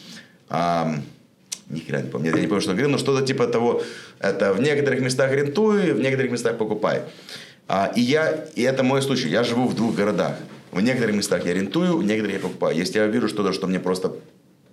А, 0.48 0.94
ни 1.68 1.80
хрена 1.80 2.04
не 2.04 2.10
помню, 2.10 2.30
я 2.32 2.40
не 2.40 2.46
помню, 2.46 2.60
что 2.60 2.70
он 2.70 2.76
говорил, 2.76 2.92
но 2.92 2.98
что-то 2.98 3.26
типа 3.26 3.48
того, 3.48 3.82
это 4.20 4.54
в 4.54 4.60
некоторых 4.60 5.00
местах 5.00 5.32
арендуй, 5.32 5.92
в 5.92 5.98
некоторых 5.98 6.30
местах 6.30 6.56
покупай. 6.58 7.02
А, 7.66 7.92
и 7.96 8.00
я, 8.00 8.46
и 8.54 8.62
это 8.62 8.84
мой 8.84 9.02
случай, 9.02 9.28
я 9.28 9.42
живу 9.42 9.66
в 9.66 9.74
двух 9.74 9.96
городах. 9.96 10.36
В 10.70 10.80
некоторых 10.80 11.16
местах 11.16 11.44
я 11.44 11.50
арендую, 11.50 11.96
в 11.96 12.04
некоторых 12.04 12.36
я 12.36 12.40
покупаю. 12.40 12.76
Если 12.76 12.98
я 12.98 13.06
вижу 13.08 13.28
что-то, 13.28 13.52
что 13.52 13.66
мне 13.66 13.80
просто 13.80 14.12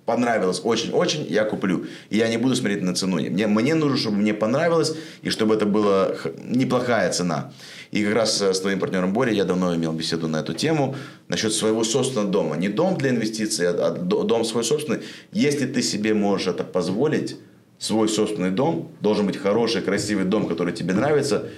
понравилось 0.05 0.61
очень-очень, 0.63 1.25
я 1.29 1.45
куплю. 1.45 1.85
И 2.09 2.17
я 2.17 2.27
не 2.27 2.37
буду 2.37 2.55
смотреть 2.55 2.83
на 2.83 2.93
цену. 2.93 3.17
Мне, 3.17 3.47
мне 3.47 3.73
нужно, 3.73 3.97
чтобы 3.97 4.17
мне 4.17 4.33
понравилось, 4.33 4.95
и 5.23 5.29
чтобы 5.29 5.55
это 5.55 5.65
была 5.65 6.15
неплохая 6.43 7.11
цена. 7.11 7.51
И 7.93 8.03
как 8.03 8.15
раз 8.15 8.41
э, 8.41 8.55
с 8.55 8.59
твоим 8.59 8.79
партнером 8.79 9.13
Борей 9.13 9.35
я 9.35 9.45
давно 9.45 9.75
имел 9.75 9.93
беседу 9.93 10.27
на 10.27 10.37
эту 10.37 10.55
тему 10.55 10.95
насчет 11.27 11.53
своего 11.53 11.83
собственного 11.83 12.27
дома. 12.27 12.55
Не 12.55 12.67
дом 12.69 12.97
для 12.97 13.11
инвестиций, 13.11 13.69
а 13.69 13.87
а 13.87 13.91
до- 13.91 14.23
дом 14.23 14.43
свой 14.45 14.63
собственный. 14.63 15.01
Если 15.31 15.67
ты 15.67 15.83
себе 15.83 16.15
можешь 16.15 16.47
это 16.47 16.63
позволить, 16.63 17.37
свой 17.77 18.09
собственный 18.09 18.49
дом, 18.49 18.91
должен 18.99 19.27
быть 19.27 19.37
хороший, 19.37 19.83
красивый 19.83 20.25
дом, 20.25 20.47
который 20.47 20.73
тебе 20.73 20.95
нравится, 20.95 21.49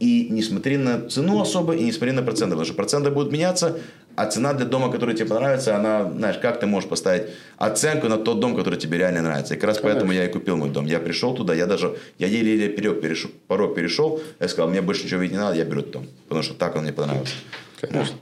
и 0.00 0.26
не 0.30 0.42
смотри 0.42 0.78
на 0.78 1.08
цену 1.08 1.40
особо, 1.40 1.76
и 1.76 1.84
не 1.84 1.92
смотри 1.92 2.10
на 2.10 2.22
проценты, 2.22 2.50
потому 2.56 2.64
что 2.66 2.74
проценты 2.74 3.10
будут 3.10 3.32
меняться, 3.32 3.78
а 4.18 4.26
цена 4.26 4.52
для 4.52 4.66
дома, 4.66 4.90
который 4.90 5.14
тебе 5.14 5.28
понравится, 5.28 5.76
она, 5.76 6.10
знаешь, 6.10 6.38
как 6.38 6.58
ты 6.58 6.66
можешь 6.66 6.90
поставить 6.90 7.28
оценку 7.56 8.08
на 8.08 8.16
тот 8.16 8.40
дом, 8.40 8.56
который 8.56 8.76
тебе 8.76 8.98
реально 8.98 9.22
нравится. 9.22 9.54
И 9.54 9.56
как 9.56 9.68
раз 9.68 9.78
поэтому 9.78 10.12
я 10.12 10.24
и 10.24 10.32
купил 10.32 10.56
мой 10.56 10.70
дом. 10.70 10.86
Я 10.86 10.98
пришел 10.98 11.34
туда, 11.34 11.54
я 11.54 11.66
даже, 11.66 11.96
я 12.18 12.26
еле-еле 12.26 12.68
перек 12.68 13.00
перешел, 13.00 13.30
порог 13.46 13.76
перешел, 13.76 14.20
я 14.40 14.48
сказал, 14.48 14.70
мне 14.70 14.82
больше 14.82 15.04
ничего 15.04 15.20
видеть 15.20 15.36
не 15.36 15.40
надо, 15.40 15.56
я 15.56 15.64
беру 15.64 15.80
этот 15.80 15.92
дом, 15.92 16.06
потому 16.24 16.42
что 16.42 16.54
так 16.54 16.74
он 16.74 16.82
мне 16.82 16.92
понравился. 16.92 17.34
Конечно. 17.80 18.16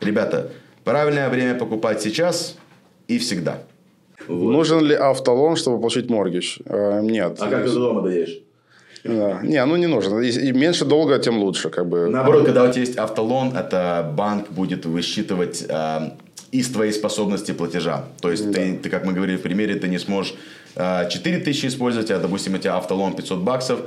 Ребята, 0.00 0.50
правильное 0.84 1.28
время 1.28 1.54
покупать 1.54 2.02
сейчас 2.02 2.56
и 3.06 3.18
всегда. 3.18 3.62
Нужен 4.26 4.84
ли 4.84 4.96
автолон, 4.96 5.54
чтобы 5.54 5.78
получить 5.78 6.10
моргидж? 6.10 6.58
Э, 6.64 7.00
Нет. 7.02 7.38
А 7.40 7.46
до 7.46 7.72
дома 7.72 8.02
доедешь? 8.02 8.40
Да. 9.08 9.40
Не, 9.42 9.64
ну 9.64 9.76
не 9.76 9.86
нужно. 9.86 10.18
И, 10.20 10.30
и 10.30 10.52
меньше 10.52 10.84
долго, 10.84 11.18
тем 11.18 11.38
лучше. 11.38 11.70
Как 11.70 11.86
бы. 11.86 12.08
Наоборот, 12.08 12.44
когда 12.44 12.64
у 12.64 12.70
тебя 12.70 12.80
есть 12.80 12.96
автолон, 12.96 13.56
это 13.56 14.12
банк 14.16 14.50
будет 14.50 14.86
высчитывать 14.86 15.64
э, 15.68 16.10
из 16.52 16.68
твоей 16.70 16.92
способности 16.92 17.52
платежа. 17.52 18.04
То 18.20 18.30
есть 18.30 18.52
ты, 18.52 18.78
ты, 18.82 18.90
как 18.90 19.04
мы 19.04 19.12
говорили 19.12 19.36
в 19.36 19.42
примере, 19.42 19.74
ты 19.74 19.88
не 19.88 19.98
сможешь 19.98 20.34
э, 20.74 21.08
4 21.08 21.38
тысячи 21.38 21.66
использовать, 21.66 22.10
а, 22.10 22.18
допустим, 22.18 22.54
у 22.54 22.58
тебя 22.58 22.76
автолон 22.76 23.14
500 23.14 23.38
баксов, 23.38 23.80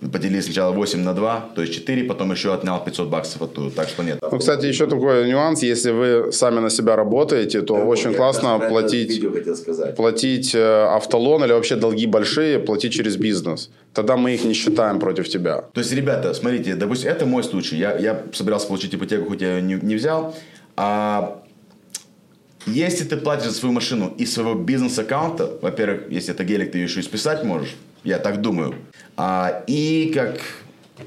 поделили 0.00 0.40
сначала 0.40 0.72
8 0.72 1.00
на 1.00 1.14
2, 1.14 1.50
то 1.54 1.62
есть 1.62 1.74
4, 1.74 2.04
потом 2.04 2.32
еще 2.32 2.52
отнял 2.52 2.84
500 2.84 3.08
баксов 3.08 3.42
оттуда. 3.42 3.70
Так 3.70 3.88
что 3.88 4.02
нет. 4.02 4.18
Ну, 4.20 4.38
кстати, 4.38 4.66
еще 4.66 4.86
такой 4.86 5.28
нюанс. 5.28 5.62
Если 5.62 5.90
вы 5.90 6.32
сами 6.32 6.60
на 6.60 6.70
себя 6.70 6.96
работаете, 6.96 7.62
то 7.62 7.74
очень 7.74 8.14
классно 8.14 8.58
платить, 8.58 9.22
платить 9.96 10.54
э, 10.54 10.86
автолон 10.96 11.44
или 11.44 11.52
вообще 11.52 11.76
долги 11.76 12.06
большие, 12.06 12.58
платить 12.58 12.92
через 12.92 13.16
бизнес. 13.16 13.70
Тогда 13.94 14.16
мы 14.16 14.34
их 14.34 14.44
не 14.44 14.54
считаем 14.54 14.98
против 14.98 15.28
тебя. 15.28 15.64
То 15.72 15.80
есть, 15.80 15.92
ребята, 15.92 16.34
смотрите, 16.34 16.74
допустим, 16.74 17.10
это 17.10 17.24
мой 17.26 17.42
случай. 17.42 17.76
Я, 17.76 17.96
я 17.98 18.22
собирался 18.32 18.66
получить 18.66 18.94
ипотеку, 18.94 19.28
хоть 19.30 19.40
я 19.40 19.56
ее 19.56 19.62
не, 19.62 19.74
не 19.74 19.94
взял. 19.94 20.34
А 20.76 21.42
если 22.66 23.04
ты 23.04 23.16
платишь 23.16 23.46
за 23.46 23.52
свою 23.52 23.72
машину 23.72 24.14
из 24.18 24.34
своего 24.34 24.54
бизнес-аккаунта, 24.54 25.58
во-первых, 25.62 26.10
если 26.10 26.34
это 26.34 26.44
гелик, 26.44 26.72
ты 26.72 26.78
ее 26.78 26.84
еще 26.84 27.00
и 27.00 27.02
списать 27.02 27.44
можешь, 27.44 27.74
я 28.04 28.18
так 28.18 28.40
думаю. 28.40 28.74
А, 29.16 29.62
и 29.66 30.10
как 30.14 30.40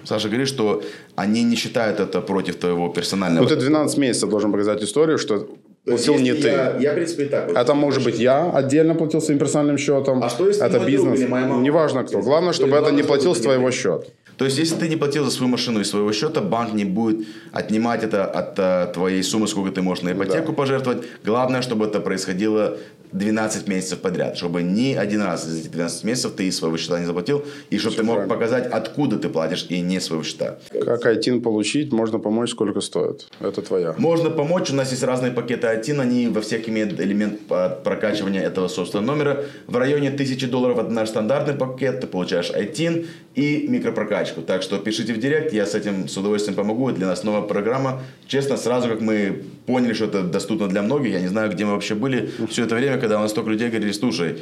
Саша 0.05 0.27
говорит, 0.27 0.47
что 0.47 0.83
они 1.15 1.43
не 1.43 1.55
считают 1.55 1.99
это 1.99 2.21
против 2.21 2.57
твоего 2.57 2.89
персонального. 2.89 3.43
Ну, 3.43 3.49
ты 3.49 3.55
12 3.55 3.97
месяцев 3.97 4.29
должен 4.29 4.51
показать 4.51 4.81
историю, 4.83 5.17
что 5.17 5.49
платил 5.85 6.15
не 6.15 6.33
ты. 6.33 6.49
Я, 6.79 6.91
в 6.91 6.95
принципе, 6.95 7.23
и 7.23 7.27
так. 7.27 7.51
Это 7.51 7.73
может 7.73 8.03
быть 8.03 8.19
я 8.19 8.51
отдельно 8.51 8.95
платил 8.95 9.21
своим 9.21 9.39
персональным 9.39 9.77
счетом. 9.77 10.23
А 10.23 10.29
что, 10.29 10.47
если 10.47 10.65
это 10.65 10.77
друг 10.77 10.87
бизнес. 10.87 11.19
или 11.19 11.27
моя 11.27 11.45
мама? 11.45 11.61
Неважно 11.63 12.03
кто. 12.03 12.21
Главное, 12.21 12.51
То 12.51 12.57
чтобы 12.57 12.75
это 12.75 12.91
не 12.91 13.03
платил 13.03 13.35
с 13.35 13.39
твоего 13.39 13.71
счета. 13.71 14.05
То 14.37 14.45
есть, 14.45 14.57
если 14.57 14.75
ты 14.75 14.87
не 14.87 14.95
платил 14.95 15.25
за 15.25 15.31
свою 15.31 15.51
машину 15.51 15.81
из 15.81 15.89
своего 15.89 16.13
счета, 16.13 16.39
банк 16.39 16.73
не 16.73 16.85
будет 16.85 17.27
отнимать 17.51 18.03
это 18.03 18.23
от 18.23 18.57
э, 18.57 18.87
твоей 18.93 19.21
суммы, 19.21 19.49
сколько 19.49 19.69
ты 19.71 19.81
можешь 19.81 20.01
на 20.03 20.13
ипотеку 20.13 20.53
пожертвовать. 20.53 21.03
Главное, 21.25 21.61
чтобы 21.61 21.87
это 21.87 21.99
происходило 21.99 22.77
12 23.11 23.67
месяцев 23.67 23.99
подряд, 23.99 24.37
чтобы 24.37 24.63
ни 24.63 24.93
один 24.93 25.23
раз 25.23 25.45
из 25.45 25.59
этих 25.59 25.71
12 25.71 26.03
месяцев 26.05 26.33
ты 26.37 26.47
из 26.47 26.57
своего 26.57 26.77
счета 26.77 26.99
не 26.99 27.05
заплатил, 27.05 27.43
и 27.69 27.77
чтобы 27.79 27.95
ты 27.97 28.03
мог 28.03 28.15
правильно. 28.15 28.33
показать, 28.33 28.67
откуда 28.67 29.17
ты 29.17 29.27
платишь, 29.27 29.65
и 29.69 29.81
не 29.81 29.99
своего 29.99 30.23
счета. 30.23 30.57
Как 30.71 31.05
ITIN 31.05 31.41
получить, 31.41 31.91
можно 31.91 32.19
помочь, 32.19 32.51
сколько 32.51 32.79
стоит. 32.79 33.27
Это 33.41 33.61
твоя. 33.61 33.93
Можно 33.97 34.29
помочь, 34.29 34.71
у 34.71 34.75
нас 34.75 34.91
есть 34.91 35.03
разные 35.03 35.31
пакеты 35.31 35.67
ITIN, 35.75 36.01
они 36.01 36.27
во 36.27 36.41
всех 36.41 36.67
имеют 36.69 36.99
элемент 36.99 37.39
прокачивания 37.83 38.41
этого 38.41 38.67
собственного 38.67 39.15
номера. 39.15 39.45
В 39.67 39.75
районе 39.77 40.09
1000 40.09 40.47
долларов 40.47 40.79
это 40.79 40.89
наш 40.89 41.09
стандартный 41.09 41.53
пакет, 41.53 42.01
ты 42.01 42.07
получаешь 42.07 42.49
ITIN 42.51 43.07
и 43.35 43.67
микропрокачку. 43.67 44.41
Так 44.41 44.63
что 44.63 44.77
пишите 44.77 45.13
в 45.13 45.19
директ, 45.19 45.53
я 45.53 45.65
с 45.65 45.75
этим 45.75 46.07
с 46.07 46.17
удовольствием 46.17 46.55
помогу. 46.55 46.91
Для 46.91 47.07
нас 47.07 47.23
новая 47.23 47.41
программа. 47.41 48.01
Честно, 48.27 48.57
сразу 48.57 48.89
как 48.89 49.01
мы 49.01 49.43
поняли, 49.65 49.93
что 49.93 50.05
это 50.05 50.23
доступно 50.23 50.67
для 50.67 50.81
многих, 50.81 51.13
я 51.13 51.21
не 51.21 51.27
знаю, 51.27 51.51
где 51.51 51.65
мы 51.65 51.73
вообще 51.73 51.95
были 51.95 52.29
все 52.49 52.65
это 52.65 52.75
время, 52.75 52.97
когда 52.97 53.17
у 53.19 53.21
нас 53.21 53.31
столько 53.31 53.49
людей 53.49 53.69
говорили, 53.69 53.91
слушай, 53.91 54.39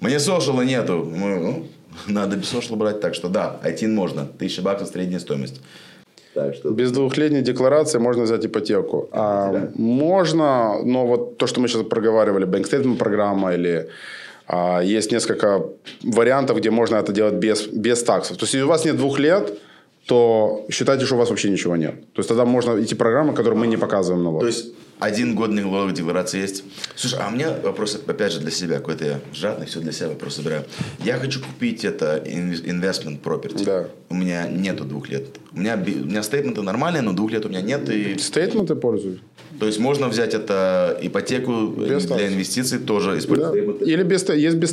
мне 0.00 0.18
сошела 0.18 0.62
нету. 0.62 1.04
Мы, 1.04 1.38
ну, 1.40 1.66
надо 2.06 2.36
без 2.36 2.48
сошла 2.48 2.76
брать, 2.76 3.00
так 3.00 3.14
что 3.14 3.28
да, 3.28 3.60
ITIN 3.64 3.92
можно. 3.94 4.22
1000 4.22 4.62
баксов 4.62 4.88
средняя 4.88 5.20
стоимость. 5.20 5.60
Так 6.34 6.54
что 6.54 6.70
Без 6.70 6.90
двухлетней 6.90 7.42
декларации 7.42 7.98
можно 7.98 8.24
взять 8.24 8.44
ипотеку. 8.44 9.08
А 9.12 9.70
можно, 9.74 10.82
но 10.84 11.06
вот 11.06 11.38
то, 11.38 11.46
что 11.46 11.60
мы 11.60 11.68
сейчас 11.68 11.82
проговаривали, 11.82 12.46
statement 12.46 12.96
программа 12.96 13.54
или 13.54 13.88
а, 14.46 14.80
есть 14.80 15.12
несколько 15.12 15.62
вариантов, 16.02 16.56
где 16.56 16.70
можно 16.70 16.96
это 16.96 17.12
делать 17.12 17.34
без, 17.34 17.66
без 17.66 18.02
таксов. 18.02 18.36
То 18.36 18.44
есть, 18.44 18.54
если 18.54 18.64
у 18.64 18.68
вас 18.68 18.84
нет 18.84 18.96
двух 18.96 19.18
лет, 19.18 19.58
то 20.06 20.66
считайте, 20.70 21.06
что 21.06 21.14
у 21.14 21.18
вас 21.18 21.30
вообще 21.30 21.50
ничего 21.50 21.76
нет. 21.76 21.94
То 22.12 22.20
есть, 22.20 22.28
тогда 22.28 22.44
можно 22.44 22.82
идти 22.82 22.94
программы, 22.94 23.32
которые 23.32 23.58
мы 23.58 23.66
не 23.66 23.78
показываем 23.78 24.24
налог. 24.24 24.40
То 24.40 24.46
есть 24.46 24.74
один 25.04 25.34
год 25.34 25.50
налоговой 25.50 25.92
декларации 25.92 26.40
есть. 26.40 26.64
Слушай, 26.96 27.18
а 27.22 27.28
у 27.28 27.32
меня 27.32 27.52
вопрос, 27.62 27.94
опять 28.06 28.32
же, 28.32 28.40
для 28.40 28.50
себя. 28.50 28.76
Какой-то 28.78 29.04
я 29.04 29.20
жадный, 29.34 29.66
все 29.66 29.80
для 29.80 29.92
себя 29.92 30.08
вопрос 30.08 30.36
собираю. 30.36 30.64
Я 31.04 31.16
хочу 31.18 31.40
купить 31.40 31.84
это 31.84 32.22
investment 32.26 33.20
property. 33.22 33.64
Да. 33.64 33.86
У 34.08 34.14
меня 34.14 34.46
нету 34.48 34.84
двух 34.84 35.08
лет. 35.10 35.24
У 35.52 35.60
меня, 35.60 35.74
у 35.76 36.06
меня 36.06 36.22
стейтменты 36.22 36.62
нормальные, 36.62 37.02
но 37.02 37.12
двух 37.12 37.30
лет 37.32 37.44
у 37.44 37.48
меня 37.48 37.60
нет. 37.60 37.88
И, 37.90 38.16
Стейтменты 38.18 38.74
пользуюсь. 38.76 39.18
то 39.60 39.66
есть 39.66 39.78
можно 39.78 40.08
взять 40.08 40.34
это 40.34 40.98
ипотеку 41.02 41.66
Без 41.66 42.06
для 42.06 42.28
инвестиций 42.28 42.78
тоже 42.78 43.12
Да. 43.12 43.18
использовать. 43.18 43.52
стейтменты. 43.54 43.84
Или 43.84 44.02
без, 44.02 44.28
есть 44.28 44.56
без, 44.56 44.70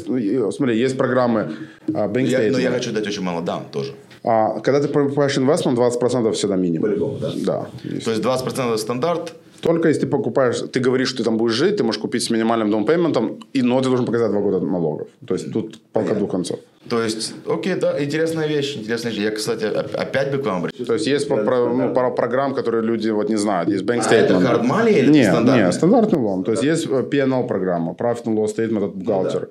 смотри, 0.55 0.77
есть 0.79 0.97
программы 0.97 1.51
а, 1.93 2.07
bank 2.07 2.27
Я- 2.27 2.51
но 2.51 2.57
я 2.59 2.71
хочу 2.71 2.91
дать 2.91 3.05
очень 3.07 3.21
мало, 3.23 3.41
да, 3.41 3.59
тоже. 3.71 3.93
А, 4.23 4.59
когда 4.59 4.79
ты 4.79 4.87
покупаешь 4.87 5.37
инвестмент, 5.37 5.77
20% 5.77 6.31
всегда 6.33 6.55
минимум. 6.55 6.89
По-любому, 6.89 7.17
да? 7.19 7.31
Да. 7.35 7.67
есть. 7.83 8.05
То 8.05 8.11
есть 8.11 8.23
20% 8.23 8.69
это 8.69 8.77
стандарт, 8.77 9.33
Только 9.61 9.87
если 9.89 10.01
ты 10.01 10.07
покупаешь, 10.07 10.59
ты 10.71 10.79
говоришь, 10.79 11.09
что 11.09 11.17
ты 11.19 11.23
там 11.23 11.37
будешь 11.37 11.53
жить, 11.53 11.77
ты 11.77 11.83
можешь 11.83 12.01
купить 12.01 12.23
с 12.23 12.29
минимальным 12.29 12.71
даунпейментом, 12.71 13.39
и, 13.53 13.61
но 13.61 13.79
ты 13.81 13.87
должен 13.89 14.05
показать 14.05 14.31
два 14.31 14.41
года 14.41 14.59
налогов. 14.65 15.07
То 15.27 15.35
есть 15.35 15.51
тут 15.53 15.79
полка 15.93 16.15
двух 16.15 16.31
концов. 16.31 16.59
то 16.89 17.01
есть, 17.01 17.33
окей, 17.47 17.75
да, 17.75 18.03
интересная 18.03 18.47
вещь, 18.47 18.75
интересная 18.77 19.11
вещь. 19.13 19.21
Я, 19.23 19.31
кстати, 19.31 19.65
оп- 19.65 19.95
опять 19.95 20.31
бы 20.31 20.39
к 20.39 20.45
вам 20.45 20.57
обратился. 20.57 20.85
То 20.87 20.93
есть 20.93 21.07
есть 21.07 21.27
по- 21.27 21.37
про- 21.37 21.69
ну, 21.73 21.93
пара 21.93 22.09
программ, 22.11 22.53
которые 22.55 22.83
люди 22.83 23.09
вот 23.11 23.29
не 23.29 23.37
знают. 23.37 23.69
Есть 23.69 23.83
bank 23.85 24.03
А 24.07 24.13
это 24.15 24.33
statement. 24.33 24.43
hard 24.47 24.63
money 24.67 24.93
или 24.99 25.11
Нет, 25.11 25.27
стандартный? 25.31 25.63
нет, 25.65 25.73
стандартный 25.73 26.19
лом. 26.19 26.43
То 26.43 26.51
есть 26.51 26.63
есть 26.63 26.87
э, 26.89 27.03
P&L 27.03 27.47
программа, 27.47 27.91
Profit 27.93 28.25
and 28.25 28.35
Loss 28.35 28.55
Statement 28.57 28.85
от 28.85 28.95
бухгалтера. 28.95 29.47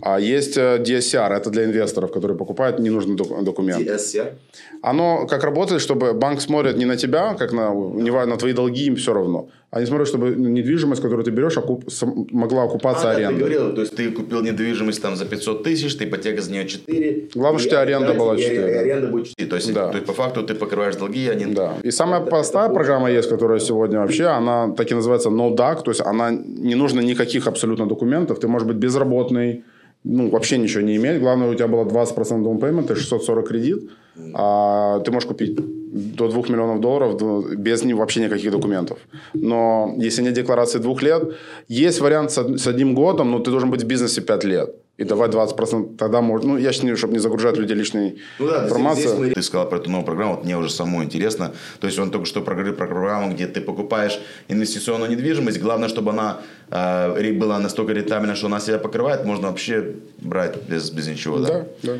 А 0.00 0.20
есть 0.20 0.56
э, 0.56 0.78
DSCR, 0.78 1.32
это 1.32 1.50
для 1.50 1.64
инвесторов, 1.64 2.12
которые 2.12 2.36
покупают 2.36 2.78
ненужный 2.78 3.16
док- 3.16 3.44
документ. 3.44 3.86
DSCR? 3.86 4.34
Оно 4.82 5.26
как 5.26 5.44
работает, 5.44 5.80
чтобы 5.80 6.12
банк 6.12 6.40
смотрит 6.40 6.76
не 6.76 6.84
на 6.84 6.96
тебя, 6.96 7.34
как 7.34 7.52
на, 7.52 7.70
не 7.74 8.10
на 8.10 8.36
твои 8.36 8.52
долги, 8.52 8.86
им 8.86 8.96
все 8.96 9.12
равно. 9.12 9.48
Они 9.74 9.86
смотрят, 9.86 10.06
чтобы 10.06 10.34
недвижимость, 10.36 11.00
которую 11.00 11.24
ты 11.24 11.30
берешь, 11.30 11.56
окуп- 11.56 11.88
могла 12.30 12.64
окупаться 12.64 13.10
А, 13.10 13.12
да, 13.14 13.18
ты 13.18 13.24
арендой. 13.24 13.38
говорил, 13.38 13.74
то 13.74 13.80
есть 13.80 13.96
ты 13.96 14.10
купил 14.10 14.42
недвижимость 14.42 15.00
там 15.00 15.16
за 15.16 15.24
500 15.24 15.62
тысяч, 15.64 15.94
ты 15.96 16.04
ипотека 16.04 16.42
за 16.42 16.52
нее 16.52 16.66
4. 16.66 17.28
Главное, 17.34 17.58
что 17.58 17.68
у 17.68 17.70
тебя 17.70 17.80
аренда 17.80 18.12
была 18.12 18.34
и- 18.36 18.42
4. 18.42 18.68
И 18.70 18.74
аренда 18.76 19.08
будет 19.08 19.28
4. 19.28 19.48
То 19.48 19.56
есть, 19.56 19.72
Да. 19.72 19.88
то 19.88 19.94
есть 19.94 20.06
по 20.06 20.12
факту 20.12 20.42
ты 20.42 20.54
покрываешь 20.54 20.96
долги, 20.96 21.26
а 21.26 21.32
они... 21.32 21.46
Да. 21.54 21.72
И 21.82 21.90
самая 21.90 22.20
простая 22.20 22.68
программа 22.68 23.10
есть, 23.10 23.30
которая 23.30 23.60
сегодня 23.60 23.98
вообще, 24.00 24.26
она 24.26 24.74
так 24.76 24.90
и 24.90 24.94
называется 24.94 25.30
no 25.30 25.56
DAC, 25.56 25.82
то 25.84 25.90
есть 25.90 26.02
она 26.02 26.30
не 26.30 26.74
нужно 26.74 27.00
никаких 27.00 27.46
абсолютно 27.46 27.86
документов, 27.86 28.40
ты 28.40 28.48
можешь 28.48 28.68
быть 28.68 28.76
безработный, 28.76 29.64
ну, 30.04 30.28
вообще 30.28 30.58
ничего 30.58 30.82
не 30.82 30.96
иметь, 30.96 31.18
главное, 31.20 31.48
у 31.48 31.54
тебя 31.54 31.68
было 31.68 31.84
20% 31.84 32.44
down 32.44 32.60
payment, 32.60 32.92
и 32.92 32.94
640 32.94 33.48
кредит, 33.48 33.88
а 34.34 35.00
ты 35.00 35.10
можешь 35.12 35.26
купить 35.28 35.56
до 35.92 36.28
2 36.28 36.42
миллионов 36.48 36.80
долларов 36.80 37.16
до- 37.18 37.42
без 37.56 37.82
вообще 37.84 38.20
никаких 38.20 38.50
документов. 38.50 38.98
Но 39.34 39.94
если 39.98 40.22
нет 40.24 40.32
декларации 40.34 40.80
двух 40.80 41.02
лет, 41.02 41.22
есть 41.68 42.00
вариант 42.00 42.30
с, 42.30 42.38
од- 42.38 42.58
с 42.60 42.66
одним 42.66 42.94
годом, 42.94 43.30
но 43.30 43.38
ты 43.38 43.50
должен 43.50 43.70
быть 43.70 43.82
в 43.82 43.86
бизнесе 43.86 44.20
5 44.22 44.44
лет. 44.44 44.74
И 45.00 45.04
давать 45.04 45.30
20%, 45.32 45.96
тогда 45.96 46.20
можно... 46.20 46.52
Ну, 46.52 46.58
я 46.58 46.72
считаю, 46.72 46.96
чтобы 46.96 47.12
не 47.12 47.18
загружать 47.18 47.56
людей 47.58 47.76
лишней 47.76 48.18
Ну 48.38 48.46
да, 48.48 48.64
информацией. 48.64 49.08
здесь 49.08 49.18
мы- 49.18 49.30
Ты 49.30 49.42
сказал 49.42 49.68
про 49.68 49.78
эту 49.78 49.90
новую 49.90 50.06
программу, 50.06 50.34
вот 50.36 50.44
мне 50.44 50.56
уже 50.56 50.70
самому 50.70 51.02
интересно. 51.02 51.52
То 51.80 51.86
есть 51.86 51.98
он 51.98 52.10
только 52.10 52.26
что 52.26 52.40
проговорил 52.42 52.74
про 52.74 52.86
программу, 52.86 53.34
где 53.34 53.46
ты 53.46 53.60
покупаешь 53.60 54.20
инвестиционную 54.48 55.10
недвижимость. 55.10 55.60
Главное, 55.60 55.88
чтобы 55.88 56.10
она 56.10 56.36
э, 56.70 57.32
была 57.32 57.58
настолько 57.58 57.92
рентабельна, 57.92 58.34
что 58.34 58.46
она 58.46 58.60
себя 58.60 58.78
покрывает. 58.78 59.24
Можно 59.24 59.48
вообще 59.48 59.94
брать 60.20 60.56
без, 60.68 60.90
без 60.90 61.08
ничего. 61.08 61.38
Да? 61.38 61.48
Да, 61.48 61.66
да. 61.82 61.92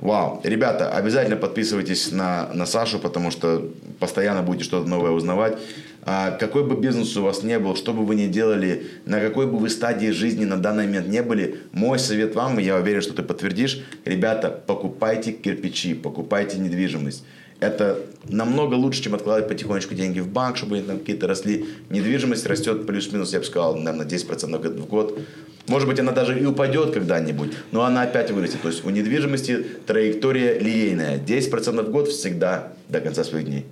Вау. 0.00 0.40
Ребята, 0.42 0.90
обязательно 0.90 1.36
подписывайтесь 1.36 2.10
на, 2.10 2.52
на 2.52 2.66
Сашу, 2.66 2.98
потому 2.98 3.30
что 3.30 3.70
постоянно 4.00 4.42
будете 4.42 4.64
что-то 4.64 4.88
новое 4.88 5.12
узнавать. 5.12 5.56
А, 6.02 6.32
какой 6.32 6.64
бы 6.64 6.76
бизнес 6.76 7.16
у 7.16 7.22
вас 7.22 7.42
не 7.42 7.58
был, 7.58 7.76
что 7.76 7.94
бы 7.94 8.04
вы 8.04 8.14
ни 8.16 8.26
делали, 8.26 8.86
на 9.06 9.20
какой 9.20 9.46
бы 9.46 9.56
вы 9.56 9.70
стадии 9.70 10.10
жизни 10.10 10.44
на 10.44 10.58
данный 10.58 10.86
момент 10.86 11.08
не 11.08 11.22
были, 11.22 11.60
мой 11.72 11.98
совет 11.98 12.34
вам, 12.34 12.58
и 12.58 12.62
я 12.62 12.76
уверен, 12.76 13.00
что 13.00 13.14
ты 13.14 13.22
подтвердишь, 13.22 13.82
ребята, 14.04 14.50
покупайте 14.50 15.32
кирпичи, 15.32 15.94
покупайте 15.94 16.58
недвижимость. 16.58 17.24
Это 17.60 18.00
намного 18.28 18.74
лучше, 18.74 19.02
чем 19.02 19.14
откладывать 19.14 19.48
потихонечку 19.48 19.94
деньги 19.94 20.20
в 20.20 20.28
банк, 20.28 20.56
чтобы 20.56 20.76
они 20.76 20.86
там 20.86 20.98
какие-то 20.98 21.26
росли. 21.26 21.66
Недвижимость 21.90 22.46
растет 22.46 22.86
плюс-минус, 22.86 23.32
я 23.32 23.38
бы 23.38 23.44
сказал, 23.44 23.76
наверное, 23.76 24.06
10% 24.06 24.80
в 24.80 24.86
год-. 24.86 25.18
Может 25.66 25.88
быть, 25.88 25.98
она 25.98 26.12
даже 26.12 26.38
и 26.38 26.44
упадет 26.44 26.92
когда-нибудь, 26.92 27.52
но 27.72 27.84
она 27.84 28.02
опять 28.02 28.30
вырастет. 28.30 28.60
То 28.60 28.68
есть 28.68 28.84
у 28.84 28.90
недвижимости 28.90 29.64
траектория 29.86 30.58
линейная. 30.58 31.18
10% 31.18 31.82
в 31.82 31.90
год 31.90 32.08
всегда 32.08 32.72
до 32.88 33.00
конца 33.00 33.24
своих 33.24 33.46
дней. 33.46 33.64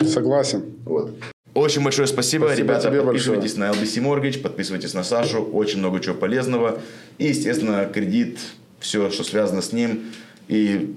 Согласен. 0.00 0.64
Вот. 0.84 1.12
Очень 1.54 1.82
большое 1.82 2.06
спасибо, 2.06 2.44
Спасибо 2.48 2.74
ребята. 2.74 2.90
подписывайтесь 2.90 3.56
на 3.56 3.70
LBC 3.70 4.02
Mortgage, 4.02 4.42
подписывайтесь 4.42 4.92
на 4.92 5.02
Сашу. 5.02 5.42
Очень 5.42 5.78
много 5.78 6.00
чего 6.00 6.14
полезного. 6.14 6.80
И, 7.16 7.28
естественно, 7.28 7.86
кредит, 7.86 8.38
все, 8.78 9.10
что 9.10 9.24
связано 9.24 9.62
с 9.62 9.72
ним. 9.72 10.02
И 10.48 10.94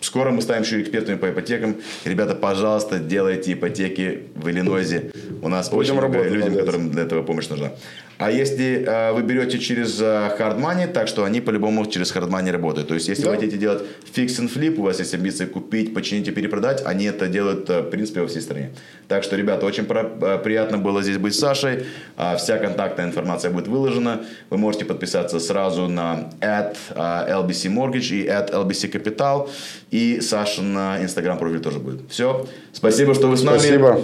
скоро 0.00 0.30
мы 0.30 0.42
станем 0.42 0.62
еще 0.62 0.80
экспертами 0.80 1.16
по 1.16 1.30
ипотекам. 1.30 1.76
Ребята, 2.04 2.34
пожалуйста, 2.34 2.98
делайте 2.98 3.52
ипотеки 3.52 4.24
в 4.34 4.48
Иллинойсе. 4.48 5.10
У 5.42 5.48
нас 5.48 5.72
очень 5.72 5.94
много 5.94 6.22
людей, 6.22 6.56
которым 6.56 6.90
для 6.90 7.02
этого 7.02 7.22
помощь 7.22 7.48
нужна. 7.48 7.72
А 8.18 8.30
если 8.32 8.84
э, 8.84 9.12
вы 9.12 9.22
берете 9.22 9.58
через 9.60 10.00
э, 10.00 10.04
hard 10.04 10.58
money, 10.58 10.86
так 10.88 11.06
что 11.06 11.22
они 11.24 11.40
по-любому 11.40 11.86
через 11.86 12.12
hard 12.14 12.28
money 12.28 12.50
работают. 12.50 12.88
То 12.88 12.94
есть, 12.94 13.08
если 13.08 13.22
Да. 13.22 13.30
вы 13.30 13.36
хотите 13.36 13.56
делать 13.56 13.82
fix 14.12 14.26
and 14.40 14.52
flip, 14.52 14.74
у 14.76 14.82
вас 14.82 14.98
есть 14.98 15.14
амбиции 15.14 15.46
купить, 15.46 15.94
починить 15.94 16.26
и 16.26 16.32
перепродать, 16.32 16.82
они 16.84 17.04
это 17.04 17.28
делают, 17.28 17.70
э, 17.70 17.80
в 17.82 17.90
принципе, 17.90 18.20
во 18.22 18.26
всей 18.26 18.42
стране. 18.42 18.70
Так 19.06 19.22
что, 19.22 19.36
ребята, 19.36 19.66
очень 19.66 19.84
про- 19.84 20.10
э, 20.20 20.38
приятно 20.42 20.78
было 20.78 21.00
здесь 21.02 21.16
быть 21.18 21.34
с 21.34 21.38
Сашей. 21.38 21.84
А, 22.16 22.34
Вся 22.36 22.58
контактная 22.58 23.06
информация 23.06 23.52
будет 23.52 23.68
выложена. 23.68 24.20
Вы 24.50 24.58
можете 24.58 24.84
подписаться 24.84 25.38
сразу 25.38 25.86
на 25.88 26.30
at 26.40 26.76
э, 26.96 27.30
LBC 27.32 27.70
Mortgage 27.70 28.10
и 28.16 28.26
at 28.26 28.50
LBC 28.52 28.90
Capital. 28.90 29.48
И 29.92 30.20
Саша 30.20 30.62
на 30.62 30.98
Instagram 31.02 31.38
профиль 31.38 31.60
тоже 31.60 31.78
будет. 31.78 32.00
Все. 32.10 32.46
Спасибо, 32.72 33.14
что 33.14 33.28
вы 33.28 33.36
с 33.36 33.42
нами. 33.44 33.58
Спасибо. 33.58 34.00